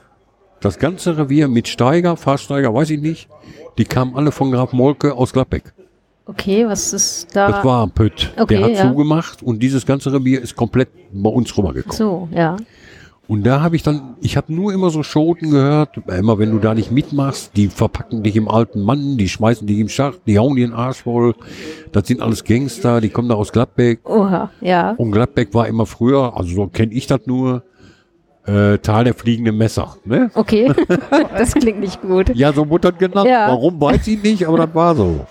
das 0.61 0.79
ganze 0.79 1.17
Revier 1.17 1.49
mit 1.49 1.67
Steiger, 1.67 2.15
Fahrsteiger, 2.15 2.73
weiß 2.73 2.91
ich 2.91 3.01
nicht, 3.01 3.27
die 3.77 3.83
kamen 3.83 4.15
alle 4.15 4.31
von 4.31 4.51
Graf 4.51 4.71
Molke 4.71 5.13
aus 5.13 5.33
Gladbeck. 5.33 5.73
Okay, 6.25 6.65
was 6.65 6.93
ist 6.93 7.35
da? 7.35 7.51
Das 7.51 7.65
war 7.65 7.85
ein 7.85 7.91
Pütt. 7.91 8.31
Okay, 8.37 8.55
der 8.55 8.63
hat 8.63 8.71
ja. 8.71 8.89
zugemacht 8.89 9.43
und 9.43 9.61
dieses 9.61 9.85
ganze 9.85 10.13
Revier 10.13 10.41
ist 10.41 10.55
komplett 10.55 10.89
bei 11.11 11.29
uns 11.29 11.57
rübergekommen. 11.57 11.97
So, 11.97 12.29
ja. 12.31 12.55
Und 13.29 13.45
da 13.45 13.61
habe 13.61 13.75
ich 13.75 13.83
dann, 13.83 14.15
ich 14.21 14.37
habe 14.37 14.51
nur 14.51 14.73
immer 14.73 14.89
so 14.89 15.03
Schoten 15.03 15.51
gehört, 15.51 15.97
immer 16.07 16.39
wenn 16.39 16.49
du 16.49 16.57
da 16.57 16.73
nicht 16.73 16.91
mitmachst, 16.91 17.51
die 17.55 17.67
verpacken 17.67 18.23
dich 18.23 18.35
im 18.35 18.49
alten 18.49 18.81
Mann, 18.81 19.17
die 19.17 19.29
schmeißen 19.29 19.67
dich 19.67 19.77
im 19.77 19.87
Schacht, 19.87 20.21
die 20.25 20.39
hauen 20.39 20.55
dir 20.55 20.65
den 20.65 20.73
Arsch 20.73 21.03
voll. 21.03 21.35
Das 21.91 22.07
sind 22.07 22.23
alles 22.23 22.43
Gangster, 22.43 23.01
die 23.01 23.09
kommen 23.09 23.29
da 23.29 23.35
aus 23.35 23.51
Gladbeck. 23.51 23.99
Oha, 24.09 24.49
ja. 24.61 24.95
Und 24.97 25.11
Gladbeck 25.11 25.53
war 25.53 25.67
immer 25.67 25.85
früher, 25.85 26.35
also 26.35 26.55
so 26.55 26.67
kenne 26.67 26.91
ich 26.91 27.05
das 27.05 27.27
nur, 27.27 27.61
äh, 28.47 28.79
Tal 28.79 29.03
der 29.03 29.13
fliegenden 29.13 29.57
Messer. 29.57 29.95
Ne? 30.05 30.31
Okay. 30.33 30.73
das 31.37 31.53
klingt 31.53 31.81
nicht 31.81 32.01
gut. 32.01 32.35
Ja, 32.35 32.51
so 32.51 32.67
wurde 32.67 32.91
das 32.91 32.97
genannt. 32.99 33.29
Ja. 33.29 33.47
Warum 33.49 33.79
weiß 33.79 34.07
ich 34.07 34.23
nicht, 34.23 34.47
aber 34.47 34.57
das 34.57 34.73
war 34.73 34.95
so. 34.95 35.27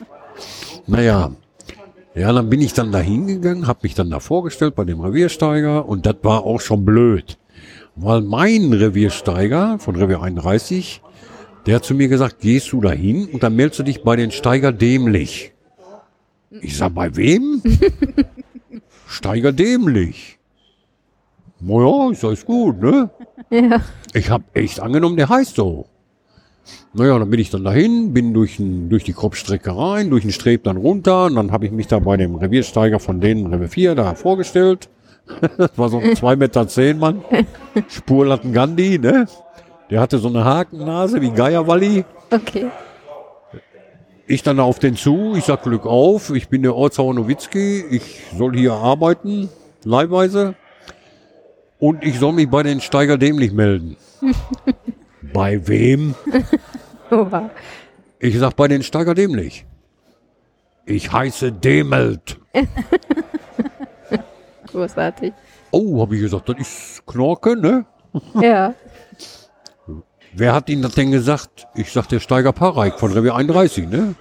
Naja. 0.86 1.32
Ja, 2.14 2.32
dann 2.32 2.48
bin 2.48 2.60
ich 2.60 2.74
dann 2.74 2.92
da 2.92 2.98
hingegangen, 2.98 3.66
habe 3.66 3.80
mich 3.82 3.96
dann 3.96 4.08
da 4.08 4.20
vorgestellt 4.20 4.76
bei 4.76 4.84
dem 4.84 5.00
Reviersteiger 5.00 5.88
und 5.88 6.06
das 6.06 6.16
war 6.22 6.44
auch 6.44 6.60
schon 6.60 6.84
blöd. 6.84 7.38
Weil 8.00 8.22
mein 8.22 8.72
Reviersteiger 8.72 9.80
von 9.80 9.96
Revier 9.96 10.22
31, 10.22 11.02
der 11.66 11.76
hat 11.76 11.84
zu 11.84 11.94
mir 11.94 12.06
gesagt, 12.06 12.38
gehst 12.38 12.70
du 12.70 12.80
da 12.80 12.92
hin 12.92 13.28
und 13.32 13.42
dann 13.42 13.56
meldest 13.56 13.80
du 13.80 13.82
dich 13.82 14.04
bei 14.04 14.14
den 14.14 14.30
Steiger 14.30 14.70
dämlich. 14.70 15.52
Ich 16.60 16.76
sag, 16.76 16.94
bei 16.94 17.16
wem? 17.16 17.60
Steiger 19.08 19.50
dämlich. 19.50 20.38
Naja, 21.58 22.12
ist 22.12 22.24
alles 22.24 22.46
gut, 22.46 22.80
ne? 22.80 23.10
Ja. 23.50 23.80
Ich 24.14 24.30
habe 24.30 24.44
echt 24.54 24.78
angenommen, 24.78 25.16
der 25.16 25.28
heißt 25.28 25.56
so. 25.56 25.86
Naja, 26.92 27.18
dann 27.18 27.30
bin 27.30 27.40
ich 27.40 27.50
dann 27.50 27.64
dahin, 27.64 28.14
bin 28.14 28.32
durch, 28.32 28.60
ein, 28.60 28.90
durch 28.90 29.02
die 29.02 29.12
Kopfstrecke 29.12 29.76
rein, 29.76 30.10
durch 30.10 30.22
den 30.22 30.30
Streb 30.30 30.62
dann 30.62 30.76
runter 30.76 31.24
und 31.24 31.34
dann 31.34 31.50
habe 31.50 31.66
ich 31.66 31.72
mich 31.72 31.88
da 31.88 31.98
bei 31.98 32.16
dem 32.16 32.36
Reviersteiger 32.36 33.00
von 33.00 33.20
denen, 33.20 33.46
Revier 33.52 33.68
4, 33.68 33.94
da 33.96 34.14
vorgestellt. 34.14 34.88
Das 35.56 35.76
war 35.76 35.88
so 35.88 35.98
ein 35.98 36.14
2,10 36.14 36.36
Meter 36.36 36.68
zehn 36.68 36.98
Mann. 36.98 37.22
Spurlatten 37.88 38.52
Gandhi, 38.52 38.98
ne? 38.98 39.26
Der 39.90 40.00
hatte 40.00 40.18
so 40.18 40.28
eine 40.28 40.44
Hakennase 40.44 41.20
wie 41.20 41.30
Geierwalli. 41.30 42.04
Okay. 42.30 42.66
Ich 44.26 44.42
dann 44.42 44.60
auf 44.60 44.78
den 44.78 44.96
zu, 44.96 45.34
ich 45.36 45.44
sag 45.44 45.62
Glück 45.62 45.86
auf, 45.86 46.30
ich 46.30 46.48
bin 46.48 46.62
der 46.62 46.74
Ortshauer 46.74 47.14
Nowitzki, 47.14 47.84
ich 47.90 48.20
soll 48.36 48.54
hier 48.54 48.74
arbeiten, 48.74 49.48
leihweise. 49.84 50.54
Und 51.78 52.04
ich 52.04 52.18
soll 52.18 52.34
mich 52.34 52.50
bei 52.50 52.62
den 52.62 52.80
Steiger 52.80 53.16
dämlich 53.16 53.52
melden. 53.52 53.96
bei 55.32 55.66
wem? 55.66 56.14
Oha. 57.10 57.50
Ich 58.18 58.38
sag 58.38 58.54
bei 58.56 58.68
den 58.68 58.82
Steiger 58.82 59.14
dämlich. 59.14 59.64
Ich 60.84 61.12
heiße 61.12 61.52
Demelt. 61.52 62.38
Großartig. 64.72 65.32
Oh, 65.70 66.00
habe 66.00 66.16
ich 66.16 66.22
gesagt, 66.22 66.48
das 66.48 66.56
ist 66.58 67.06
Knorke, 67.06 67.56
ne? 67.56 67.84
Ja. 68.40 68.74
Wer 70.34 70.54
hat 70.54 70.68
Ihnen 70.68 70.82
das 70.82 70.92
denn 70.94 71.10
gesagt? 71.10 71.66
Ich 71.74 71.92
sag 71.92 72.06
der 72.08 72.20
Steiger 72.20 72.52
Pareik 72.52 72.98
von 72.98 73.12
Revier 73.12 73.34
31, 73.34 73.88
ne? 73.88 74.14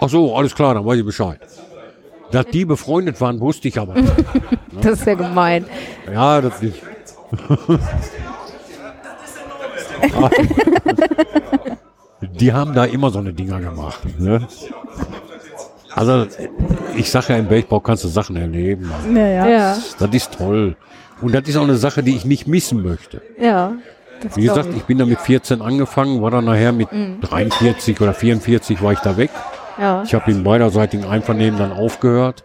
Ach 0.00 0.08
so, 0.08 0.34
alles 0.34 0.54
klar, 0.54 0.74
dann 0.74 0.84
weiß 0.86 0.98
ich 0.98 1.04
Bescheid. 1.04 1.38
Dass 2.30 2.46
die 2.46 2.64
befreundet 2.64 3.20
waren, 3.20 3.40
wusste 3.40 3.68
ich 3.68 3.78
aber. 3.78 3.94
nicht. 3.94 4.12
Das 4.82 5.00
ist 5.00 5.06
ja 5.06 5.14
gemein. 5.14 5.66
Ja, 6.10 6.40
das 6.40 6.62
ist. 6.62 6.76
Die 12.22 12.52
haben 12.52 12.72
da 12.72 12.84
immer 12.84 13.10
so 13.10 13.18
eine 13.18 13.32
Dinger 13.32 13.60
gemacht. 13.60 14.00
Ne? 14.18 14.46
Also, 15.94 16.26
ich 16.96 17.10
sage 17.10 17.32
ja, 17.32 17.38
im 17.38 17.46
Bergbau 17.46 17.80
kannst 17.80 18.04
du 18.04 18.08
Sachen 18.08 18.36
erleben. 18.36 18.90
Ja, 19.14 19.48
Ja. 19.48 19.76
Das 19.98 20.10
ist 20.12 20.32
toll. 20.32 20.76
Und 21.20 21.34
das 21.34 21.42
ist 21.48 21.56
auch 21.56 21.64
eine 21.64 21.76
Sache, 21.76 22.02
die 22.02 22.16
ich 22.16 22.24
nicht 22.24 22.46
missen 22.46 22.82
möchte. 22.82 23.20
Ja. 23.38 23.72
Das 24.22 24.36
Wie 24.36 24.42
gesagt, 24.42 24.68
ich 24.76 24.82
bin 24.84 24.98
da 24.98 25.06
mit 25.06 25.20
14 25.20 25.62
angefangen, 25.62 26.20
war 26.22 26.30
dann 26.30 26.44
nachher 26.44 26.72
mit 26.72 26.88
43 27.22 28.00
oder 28.00 28.12
44 28.12 28.82
war 28.82 28.92
ich 28.92 28.98
da 29.00 29.16
weg. 29.16 29.30
Ja. 29.80 30.02
Ich 30.02 30.14
habe 30.14 30.30
in 30.30 30.44
beiderseitigen 30.44 31.04
Einvernehmen 31.04 31.58
dann 31.58 31.72
aufgehört, 31.72 32.44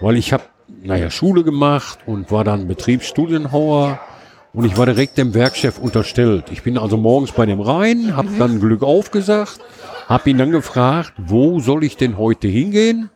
weil 0.00 0.16
ich 0.16 0.32
habe, 0.32 0.42
naja, 0.82 1.10
Schule 1.10 1.42
gemacht 1.42 2.00
und 2.06 2.30
war 2.30 2.44
dann 2.44 2.68
Betriebsstudienhauer 2.68 3.98
und 4.52 4.64
ich 4.64 4.76
war 4.76 4.86
direkt 4.86 5.18
dem 5.18 5.34
Werkchef 5.34 5.78
unterstellt. 5.78 6.46
Ich 6.50 6.62
bin 6.62 6.76
also 6.76 6.96
morgens 6.96 7.32
bei 7.32 7.46
dem 7.46 7.60
rein, 7.60 8.16
habe 8.16 8.28
dann 8.38 8.60
Glück 8.60 8.82
aufgesagt, 8.82 9.60
habe 10.08 10.30
ihn 10.30 10.38
dann 10.38 10.50
gefragt, 10.50 11.12
wo 11.18 11.60
soll 11.60 11.84
ich 11.84 11.96
denn 11.96 12.18
heute 12.18 12.48
hingehen? 12.48 13.10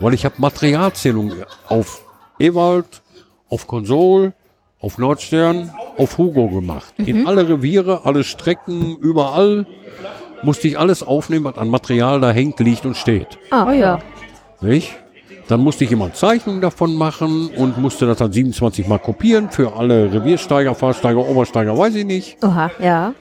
Weil 0.00 0.14
ich 0.14 0.24
habe 0.24 0.36
Materialzählung 0.38 1.32
auf 1.68 2.02
Ewald, 2.38 3.02
auf 3.48 3.66
Konsol, 3.66 4.32
auf 4.80 4.98
Nordstern, 4.98 5.72
auf 5.96 6.18
Hugo 6.18 6.48
gemacht. 6.48 6.94
In 6.98 7.26
alle 7.26 7.48
Reviere, 7.48 8.04
alle 8.04 8.24
Strecken, 8.24 8.96
überall 8.96 9.66
musste 10.42 10.68
ich 10.68 10.78
alles 10.78 11.02
aufnehmen, 11.02 11.46
was 11.46 11.56
an 11.56 11.68
Material 11.68 12.20
da 12.20 12.30
hängt, 12.30 12.60
liegt 12.60 12.84
und 12.84 12.96
steht. 12.96 13.38
Ah, 13.50 13.72
ja. 13.72 13.98
Nicht? 14.60 14.94
Dann 15.48 15.60
musste 15.60 15.84
ich 15.84 15.92
immer 15.92 16.12
Zeichnungen 16.14 16.60
davon 16.62 16.94
machen 16.94 17.48
und 17.56 17.76
musste 17.78 18.06
das 18.06 18.18
dann 18.18 18.32
27 18.32 18.86
Mal 18.88 18.98
kopieren 18.98 19.50
für 19.50 19.76
alle 19.76 20.12
Reviersteiger, 20.12 20.74
Fahrsteiger, 20.74 21.18
Obersteiger, 21.28 21.76
weiß 21.76 21.94
ich 21.96 22.04
nicht. 22.06 22.38
Oha, 22.42 22.70
ja. 22.80 23.12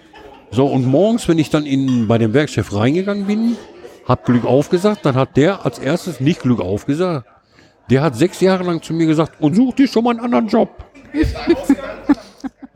So, 0.52 0.68
und 0.68 0.86
morgens, 0.86 1.28
wenn 1.28 1.38
ich 1.40 1.50
dann 1.50 1.66
in, 1.66 2.08
bei 2.08 2.18
dem 2.18 2.34
Werkchef 2.34 2.74
reingegangen 2.74 3.26
bin, 3.26 3.58
hab 4.08 4.26
Glück 4.26 4.46
aufgesagt, 4.46 5.06
dann 5.06 5.16
hat 5.16 5.36
der 5.36 5.66
als 5.66 5.80
erstes 5.80 6.20
nicht 6.22 6.42
Glück 6.42 6.62
aufgesagt. 6.62 7.28
Der 7.90 8.02
hat 8.02 8.16
sechs 8.16 8.40
Jahre 8.40 8.64
lang 8.64 8.82
zu 8.82 8.94
mir 8.94 9.08
gesagt, 9.08 9.42
und 9.42 9.56
such 9.56 9.74
dir 9.76 9.88
schon 9.88 10.06
mal 10.06 10.12
einen 10.12 10.22
anderen 10.22 10.48
Job. 10.48 10.70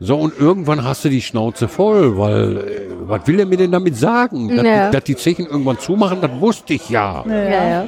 so, 0.00 0.16
und 0.16 0.38
irgendwann 0.38 0.84
hast 0.84 1.04
du 1.04 1.08
die 1.08 1.22
Schnauze 1.22 1.68
voll, 1.68 2.18
weil, 2.18 2.56
äh, 2.58 2.80
was 3.00 3.26
will 3.26 3.40
er 3.40 3.46
mir 3.46 3.56
denn 3.56 3.72
damit 3.72 3.96
sagen? 3.96 4.54
Dass, 4.54 4.64
Ja. 4.66 4.86
die, 4.86 4.92
dass 4.96 5.04
die 5.04 5.16
Zechen 5.16 5.46
irgendwann 5.46 5.78
zumachen, 5.78 6.18
das 6.20 6.30
wusste 6.40 6.74
ich 6.74 6.88
ja. 6.90 7.24
Ja, 7.26 7.68
ja. 7.68 7.84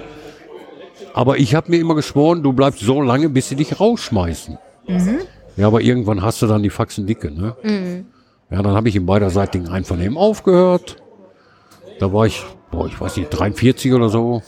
Aber 1.14 1.38
ich 1.38 1.54
habe 1.54 1.70
mir 1.70 1.80
immer 1.80 1.94
geschworen, 1.94 2.42
du 2.42 2.52
bleibst 2.52 2.80
so 2.80 3.00
lange, 3.02 3.28
bis 3.28 3.48
sie 3.48 3.56
dich 3.56 3.80
rausschmeißen. 3.80 4.58
Ja, 5.56 5.66
aber 5.66 5.80
irgendwann 5.80 6.22
hast 6.22 6.40
du 6.42 6.46
dann 6.46 6.62
die 6.62 6.70
Faxen 6.70 7.06
dicke, 7.06 7.30
ne? 7.30 7.56
Ja, 8.50 8.62
dann 8.62 8.74
habe 8.74 8.88
ich 8.88 8.96
im 8.96 9.06
beiderseitigen 9.06 9.68
Einvernehmen 9.68 10.16
aufgehört. 10.16 10.96
Da 11.98 12.12
war 12.12 12.26
ich, 12.26 12.42
boah, 12.70 12.86
ich 12.86 13.00
weiß 13.00 13.16
nicht, 13.16 13.30
43 13.30 13.92
oder 13.92 14.08
so. 14.08 14.42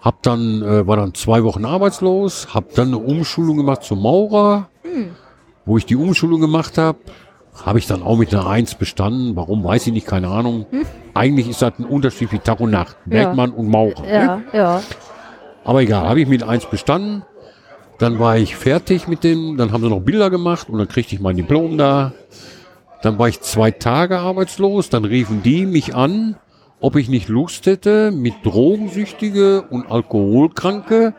Hab 0.00 0.22
dann, 0.22 0.62
äh, 0.62 0.86
war 0.86 0.96
dann 0.96 1.14
zwei 1.14 1.42
Wochen 1.44 1.64
arbeitslos, 1.64 2.54
hab 2.54 2.72
dann 2.74 2.88
eine 2.88 2.98
Umschulung 2.98 3.56
gemacht 3.56 3.82
zum 3.82 4.02
Maurer. 4.02 4.68
Wo 5.66 5.76
ich 5.78 5.86
die 5.86 5.96
Umschulung 5.96 6.40
gemacht 6.40 6.78
habe, 6.78 6.98
habe 7.64 7.78
ich 7.78 7.86
dann 7.86 8.02
auch 8.02 8.16
mit 8.16 8.32
einer 8.34 8.46
Eins 8.46 8.74
bestanden. 8.74 9.36
Warum, 9.36 9.62
weiß 9.64 9.86
ich 9.88 9.92
nicht, 9.92 10.06
keine 10.06 10.28
Ahnung. 10.28 10.66
Eigentlich 11.14 11.48
ist 11.48 11.60
das 11.62 11.72
ein 11.78 11.84
Unterschied 11.84 12.32
wie 12.32 12.38
Tag 12.38 12.60
und 12.60 12.70
Nacht. 12.70 12.96
Bergmann 13.04 13.50
und 13.50 13.68
Maurer. 13.68 14.02
ne? 14.02 14.42
Ja, 14.52 14.58
ja. 14.58 14.82
Aber 15.70 15.82
egal, 15.82 16.08
habe 16.08 16.20
ich 16.20 16.26
mit 16.26 16.42
eins 16.42 16.66
bestanden. 16.66 17.22
Dann 18.00 18.18
war 18.18 18.36
ich 18.36 18.56
fertig 18.56 19.06
mit 19.06 19.22
dem, 19.22 19.56
dann 19.56 19.70
haben 19.70 19.84
sie 19.84 19.88
noch 19.88 20.00
Bilder 20.00 20.28
gemacht 20.28 20.68
und 20.68 20.78
dann 20.78 20.88
kriegte 20.88 21.14
ich 21.14 21.20
mein 21.20 21.36
Diplom 21.36 21.78
da. 21.78 22.10
Dann 23.02 23.20
war 23.20 23.28
ich 23.28 23.40
zwei 23.40 23.70
Tage 23.70 24.18
arbeitslos, 24.18 24.88
dann 24.90 25.04
riefen 25.04 25.44
die 25.44 25.66
mich 25.66 25.94
an, 25.94 26.34
ob 26.80 26.96
ich 26.96 27.08
nicht 27.08 27.28
Lust 27.28 27.66
hätte, 27.66 28.10
mit 28.10 28.34
Drogensüchtige 28.42 29.62
und 29.62 29.88
Alkoholkranke 29.88 31.14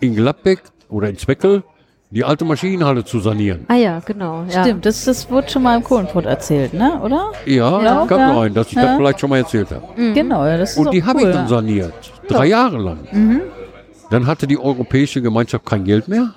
in 0.00 0.16
Gladbeck 0.16 0.64
oder 0.90 1.08
in 1.08 1.16
Zweckel 1.16 1.62
die 2.10 2.24
alte 2.24 2.44
Maschinenhalle 2.44 3.04
zu 3.06 3.20
sanieren. 3.20 3.64
Ah 3.68 3.76
ja, 3.76 4.00
genau. 4.04 4.44
Ja. 4.50 4.64
Stimmt, 4.64 4.84
das, 4.84 5.06
das 5.06 5.30
wurde 5.30 5.48
schon 5.48 5.62
mal 5.62 5.78
im 5.78 5.82
Kohlenpott 5.82 6.26
erzählt, 6.26 6.74
ne? 6.74 7.00
Oder? 7.02 7.32
Ja, 7.46 7.82
Ja, 7.82 8.04
kann 8.06 8.18
ja. 8.20 8.34
sein, 8.34 8.52
dass 8.52 8.66
ich 8.68 8.74
Ja. 8.74 8.82
das 8.82 8.96
vielleicht 8.98 9.18
schon 9.20 9.30
mal 9.30 9.38
erzählt 9.38 9.68
habe. 9.70 10.12
Genau, 10.12 10.44
ja, 10.44 10.58
das 10.58 10.72
ist 10.72 10.76
Und 10.76 10.92
die 10.92 11.02
habe 11.02 11.20
cool, 11.20 11.28
ich 11.30 11.34
dann 11.34 11.44
ja. 11.44 11.48
saniert. 11.48 11.94
Drei 12.28 12.46
Jahre 12.48 12.76
lang. 12.76 12.98
Dann 14.12 14.26
hatte 14.26 14.46
die 14.46 14.58
Europäische 14.58 15.22
Gemeinschaft 15.22 15.64
kein 15.64 15.84
Geld 15.84 16.06
mehr. 16.06 16.34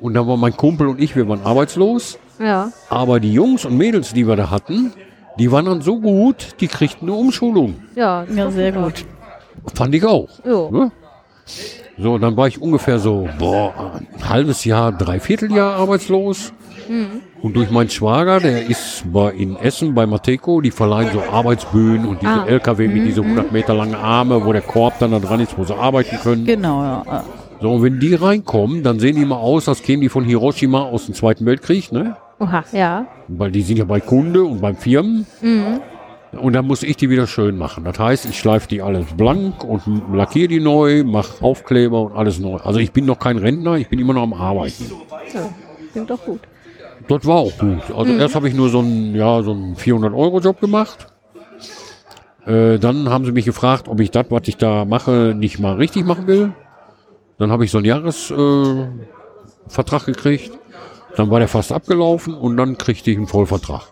Und 0.00 0.14
dann 0.14 0.26
war 0.26 0.38
mein 0.38 0.56
Kumpel 0.56 0.86
und 0.86 0.98
ich, 0.98 1.14
wir 1.14 1.28
waren 1.28 1.42
arbeitslos. 1.44 2.18
Ja. 2.40 2.72
Aber 2.88 3.20
die 3.20 3.34
Jungs 3.34 3.66
und 3.66 3.76
Mädels, 3.76 4.14
die 4.14 4.26
wir 4.26 4.34
da 4.34 4.48
hatten, 4.48 4.94
die 5.38 5.52
waren 5.52 5.66
dann 5.66 5.82
so 5.82 6.00
gut, 6.00 6.56
die 6.60 6.68
kriegten 6.68 7.08
eine 7.08 7.18
Umschulung. 7.18 7.74
Ja, 7.94 8.24
Ja, 8.34 8.50
sehr 8.50 8.72
gut. 8.72 9.04
Fand 9.74 9.94
ich 9.94 10.02
auch. 10.06 10.30
Jo. 10.42 10.70
Ne? 10.70 10.90
So, 11.98 12.16
dann 12.16 12.34
war 12.34 12.48
ich 12.48 12.60
ungefähr 12.62 12.98
so, 12.98 13.28
boah, 13.38 14.00
ein 14.18 14.28
halbes 14.30 14.64
Jahr, 14.64 14.90
dreiviertel 14.90 15.52
Jahr 15.52 15.74
arbeitslos. 15.74 16.54
Und 17.42 17.56
durch 17.56 17.70
meinen 17.70 17.90
Schwager, 17.90 18.40
der 18.40 18.66
ist 18.68 19.04
bei, 19.12 19.30
in 19.32 19.56
Essen 19.56 19.94
bei 19.94 20.06
Mateco, 20.06 20.60
die 20.60 20.70
verleihen 20.70 21.10
so 21.12 21.22
Arbeitsböen 21.22 22.04
und 22.06 22.20
diese 22.22 22.32
Ah. 22.32 22.46
LKW 22.46 22.88
mit 22.88 23.06
diese 23.06 23.22
100 23.22 23.52
Meter 23.52 23.74
langen 23.74 23.94
Arme, 23.94 24.44
wo 24.44 24.52
der 24.52 24.62
Korb 24.62 24.98
dann 25.00 25.10
da 25.12 25.18
dran 25.18 25.40
ist, 25.40 25.56
wo 25.58 25.64
sie 25.64 25.74
arbeiten 25.76 26.16
können. 26.22 26.44
Genau, 26.44 26.82
ja. 26.82 27.24
So, 27.60 27.70
und 27.72 27.82
wenn 27.82 28.00
die 28.00 28.14
reinkommen, 28.14 28.82
dann 28.82 28.98
sehen 28.98 29.16
die 29.16 29.24
mal 29.24 29.36
aus, 29.36 29.68
als 29.68 29.82
kämen 29.82 30.00
die 30.02 30.08
von 30.08 30.24
Hiroshima 30.24 30.82
aus 30.82 31.06
dem 31.06 31.14
Zweiten 31.14 31.46
Weltkrieg, 31.46 31.92
ne? 31.92 32.16
Oha, 32.40 32.64
ja. 32.72 33.06
Weil 33.28 33.52
die 33.52 33.62
sind 33.62 33.78
ja 33.78 33.84
bei 33.84 34.00
Kunde 34.00 34.42
und 34.42 34.60
beim 34.60 34.76
Firmen. 34.76 35.26
Und 36.32 36.54
dann 36.54 36.66
muss 36.66 36.82
ich 36.82 36.96
die 36.96 37.10
wieder 37.10 37.26
schön 37.26 37.56
machen. 37.58 37.84
Das 37.84 37.98
heißt, 37.98 38.24
ich 38.24 38.38
schleife 38.38 38.66
die 38.66 38.80
alles 38.82 39.04
blank 39.16 39.62
und 39.64 39.82
lackiere 40.12 40.48
die 40.48 40.60
neu, 40.60 41.04
mache 41.04 41.44
Aufkleber 41.44 42.00
und 42.02 42.16
alles 42.16 42.38
neu. 42.40 42.56
Also 42.56 42.78
ich 42.80 42.90
bin 42.90 43.04
noch 43.04 43.18
kein 43.18 43.36
Rentner, 43.36 43.74
ich 43.76 43.88
bin 43.88 43.98
immer 43.98 44.14
noch 44.14 44.22
am 44.22 44.32
Arbeiten. 44.32 44.90
ja. 45.34 45.40
Klingt 45.92 46.08
doch 46.10 46.24
gut. 46.24 46.40
Das 47.08 47.26
war 47.26 47.36
auch 47.36 47.58
gut. 47.58 47.90
Also 47.96 48.12
erst 48.12 48.34
habe 48.34 48.48
ich 48.48 48.54
nur 48.54 48.68
so 48.68 48.80
einen, 48.80 49.14
ja, 49.14 49.42
so 49.42 49.52
einen 49.52 49.76
400-Euro-Job 49.76 50.60
gemacht. 50.60 51.06
Äh, 52.46 52.78
dann 52.78 53.08
haben 53.08 53.24
sie 53.24 53.32
mich 53.32 53.44
gefragt, 53.44 53.88
ob 53.88 54.00
ich 54.00 54.10
das, 54.10 54.26
was 54.30 54.42
ich 54.46 54.56
da 54.56 54.84
mache, 54.84 55.34
nicht 55.36 55.58
mal 55.58 55.76
richtig 55.76 56.04
machen 56.04 56.26
will. 56.26 56.52
Dann 57.38 57.50
habe 57.50 57.64
ich 57.64 57.70
so 57.70 57.78
einen 57.78 57.86
Jahresvertrag 57.86 60.02
äh, 60.02 60.12
gekriegt. 60.12 60.52
Dann 61.16 61.30
war 61.30 61.38
der 61.38 61.48
fast 61.48 61.72
abgelaufen 61.72 62.34
und 62.34 62.56
dann 62.56 62.78
kriegte 62.78 63.10
ich 63.10 63.16
einen 63.16 63.26
Vollvertrag. 63.26 63.82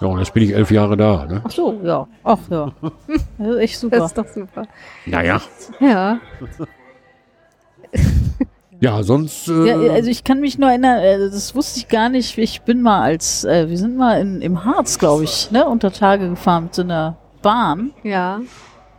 Ja, 0.00 0.08
und 0.08 0.18
jetzt 0.18 0.32
bin 0.32 0.42
ich 0.42 0.54
elf 0.54 0.70
Jahre 0.70 0.96
da. 0.96 1.26
Ne? 1.26 1.42
Ach 1.44 1.50
so, 1.50 1.78
ja. 1.84 2.08
Ach 2.24 2.38
ja. 2.48 2.72
Das 3.38 3.48
ist 3.48 3.58
echt 3.58 3.78
super. 3.78 3.96
Das 3.98 4.06
ist 4.06 4.18
doch 4.18 4.28
super. 4.28 4.62
Naja, 5.04 5.40
Ja. 5.80 6.18
Ja, 8.80 9.02
sonst. 9.02 9.48
Äh, 9.48 9.66
Ja, 9.66 9.92
also 9.92 10.10
ich 10.10 10.24
kann 10.24 10.40
mich 10.40 10.58
nur 10.58 10.70
erinnern, 10.70 10.98
äh, 11.00 11.18
das 11.18 11.54
wusste 11.54 11.78
ich 11.80 11.88
gar 11.88 12.08
nicht. 12.08 12.36
Ich 12.38 12.62
bin 12.62 12.80
mal 12.82 13.02
als, 13.02 13.44
äh, 13.44 13.68
wir 13.68 13.76
sind 13.78 13.96
mal 13.96 14.20
in, 14.20 14.40
im 14.40 14.64
Harz, 14.64 14.98
glaube 14.98 15.24
ich, 15.24 15.50
ne, 15.50 15.66
unter 15.66 15.92
Tage 15.92 16.28
gefahren 16.30 16.64
mit 16.64 16.74
so 16.74 16.82
einer 16.82 17.16
Bahn. 17.42 17.92
Ja. 18.02 18.40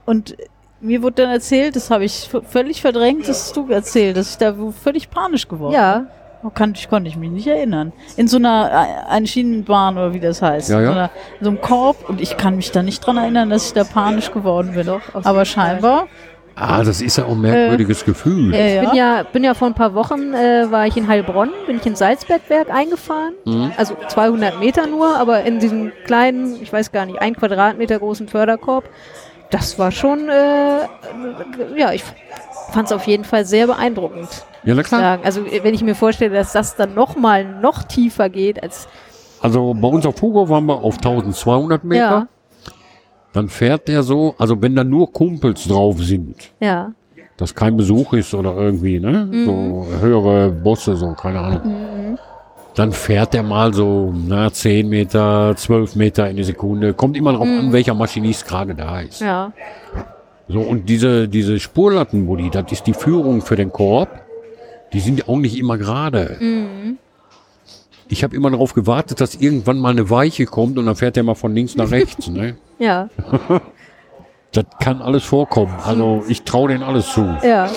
Und 0.05 0.35
mir 0.79 1.01
wurde 1.03 1.23
dann 1.23 1.31
erzählt, 1.31 1.75
das 1.75 1.89
habe 1.91 2.05
ich 2.05 2.29
völlig 2.47 2.81
verdrängt, 2.81 3.27
das 3.27 3.39
hast 3.45 3.57
du 3.57 3.69
erzählt, 3.69 4.17
dass 4.17 4.31
ich 4.31 4.37
da 4.37 4.55
völlig 4.83 5.09
panisch 5.09 5.47
geworden 5.47 5.73
Ja. 5.73 5.97
bin. 5.99 6.07
Kann, 6.55 6.73
ich 6.75 6.89
konnte 6.89 7.07
ich 7.07 7.17
mich 7.17 7.29
nicht 7.29 7.45
erinnern. 7.45 7.93
In 8.17 8.27
so 8.27 8.37
einer 8.37 8.71
äh, 8.71 9.11
eine 9.11 9.27
Schienenbahn 9.27 9.95
oder 9.95 10.11
wie 10.15 10.19
das 10.19 10.41
heißt. 10.41 10.71
Ja, 10.71 10.79
in, 10.79 10.85
ja. 10.85 10.91
So 10.91 10.97
einer, 10.97 11.09
in 11.39 11.43
so 11.43 11.49
einem 11.51 11.61
Korb 11.61 12.09
und 12.09 12.19
ich 12.19 12.35
kann 12.35 12.55
mich 12.55 12.71
da 12.71 12.81
nicht 12.81 13.05
dran 13.05 13.17
erinnern, 13.17 13.51
dass 13.51 13.67
ich 13.67 13.73
da 13.73 13.83
panisch 13.83 14.31
geworden 14.31 14.71
bin. 14.73 14.87
Doch, 14.87 15.01
Aber 15.13 15.43
jeden 15.43 15.51
Fall. 15.81 16.07
Ah, 16.55 16.83
das 16.83 17.01
ist 17.01 17.17
ja 17.17 17.25
auch 17.25 17.31
ein 17.31 17.41
merkwürdiges 17.41 18.05
Gefühl. 18.05 18.53
Äh, 18.53 18.81
Ich 18.83 18.87
bin 18.89 18.95
ja, 18.97 19.23
bin 19.23 19.43
ja 19.43 19.53
vor 19.53 19.67
ein 19.67 19.73
paar 19.73 19.93
Wochen, 19.93 20.33
äh, 20.33 20.69
war 20.71 20.87
ich 20.87 20.97
in 20.97 21.07
Heilbronn, 21.07 21.49
bin 21.67 21.77
ich 21.77 21.85
in 21.85 21.95
Salzbergwerk 21.95 22.69
eingefahren. 22.69 23.33
Also 23.77 23.95
200 24.07 24.59
Meter 24.59 24.87
nur, 24.87 25.15
aber 25.17 25.43
in 25.43 25.59
diesem 25.59 25.91
kleinen, 26.05 26.61
ich 26.61 26.71
weiß 26.71 26.91
gar 26.91 27.05
nicht, 27.05 27.21
ein 27.21 27.35
Quadratmeter 27.35 27.99
großen 27.99 28.27
Förderkorb. 28.27 28.85
Das 29.49 29.77
war 29.77 29.91
schon, 29.91 30.29
äh, 30.29 30.87
ja, 31.77 31.91
ich 31.91 32.03
fand 32.71 32.87
es 32.87 32.91
auf 32.93 33.05
jeden 33.05 33.25
Fall 33.25 33.45
sehr 33.45 33.67
beeindruckend. 33.67 34.29
Ja, 34.63 34.75
na 34.75 34.83
klar. 34.83 35.01
Sagen. 35.01 35.23
Also 35.25 35.41
wenn 35.63 35.73
ich 35.73 35.83
mir 35.83 35.95
vorstelle, 35.95 36.33
dass 36.35 36.53
das 36.53 36.75
dann 36.75 36.93
noch 36.93 37.15
mal 37.17 37.43
noch 37.43 37.83
tiefer 37.83 38.29
geht 38.29 38.61
als, 38.63 38.87
Also 39.41 39.73
bei 39.73 39.87
uns 39.87 40.05
auf 40.05 40.21
Hugo 40.21 40.47
waren 40.49 40.65
wir 40.67 40.75
auf 40.75 40.97
1200 40.97 41.83
Meter. 41.83 41.99
ja, 42.01 42.27
Dann 43.33 43.47
fährt 43.47 43.87
der 43.87 44.03
so, 44.03 44.35
also 44.37 44.61
wenn 44.61 44.75
da 44.75 44.83
nur 44.83 45.11
Kumpels 45.11 45.65
drauf 45.67 46.01
sind, 46.03 46.51
ja, 46.59 46.91
dass 47.37 47.55
kein 47.55 47.77
Besuch 47.77 48.13
ist 48.13 48.33
oder 48.33 48.55
irgendwie, 48.55 48.99
ne? 48.99 49.29
So 49.45 49.87
höhere 49.99 50.49
Bosse, 50.49 50.95
so, 50.97 51.13
keine 51.13 51.39
Ahnung. 51.39 52.17
Dann 52.75 52.91
fährt 52.91 53.33
der 53.33 53.43
mal 53.43 53.73
so, 53.73 54.13
na, 54.27 54.51
10 54.51 54.87
Meter, 54.87 55.53
12 55.57 55.95
Meter 55.95 56.29
in 56.29 56.37
die 56.37 56.43
Sekunde. 56.43 56.93
Kommt 56.93 57.17
immer 57.17 57.33
drauf 57.33 57.47
an, 57.47 57.71
welcher 57.73 57.93
Maschinist 57.93 58.47
gerade 58.47 58.75
da 58.75 59.01
ist. 59.01 59.21
ja, 59.21 59.51
So, 60.47 60.59
und 60.59 60.87
diese, 60.87 61.27
diese 61.27 61.59
Spurlattenbuddy, 61.59 62.49
das 62.49 62.71
ist 62.71 62.85
die 62.87 62.93
Führung 62.93 63.41
für 63.41 63.55
den 63.55 63.71
Korb. 63.71 64.09
Die 64.93 64.99
sind 64.99 65.27
auch 65.27 65.37
nicht 65.37 65.57
immer 65.57 65.77
gerade. 65.77 66.37
Ich 68.09 68.23
habe 68.23 68.35
immer 68.35 68.51
darauf 68.51 68.73
gewartet, 68.73 69.19
dass 69.21 69.35
irgendwann 69.35 69.79
mal 69.79 69.89
eine 69.91 70.09
Weiche 70.09 70.45
kommt 70.45 70.77
und 70.77 70.85
dann 70.85 70.95
fährt 70.95 71.15
der 71.15 71.23
mal 71.23 71.35
von 71.35 71.55
links 71.55 71.75
nach 71.75 71.91
rechts. 71.91 72.27
Ne? 72.27 72.55
Ja, 72.81 73.07
Das 74.53 74.65
kann 74.81 75.01
alles 75.01 75.23
vorkommen. 75.23 75.73
Also 75.85 76.23
ich 76.27 76.43
traue 76.43 76.69
denen 76.69 76.83
alles 76.83 77.07
zu. 77.13 77.21
ja, 77.41 77.69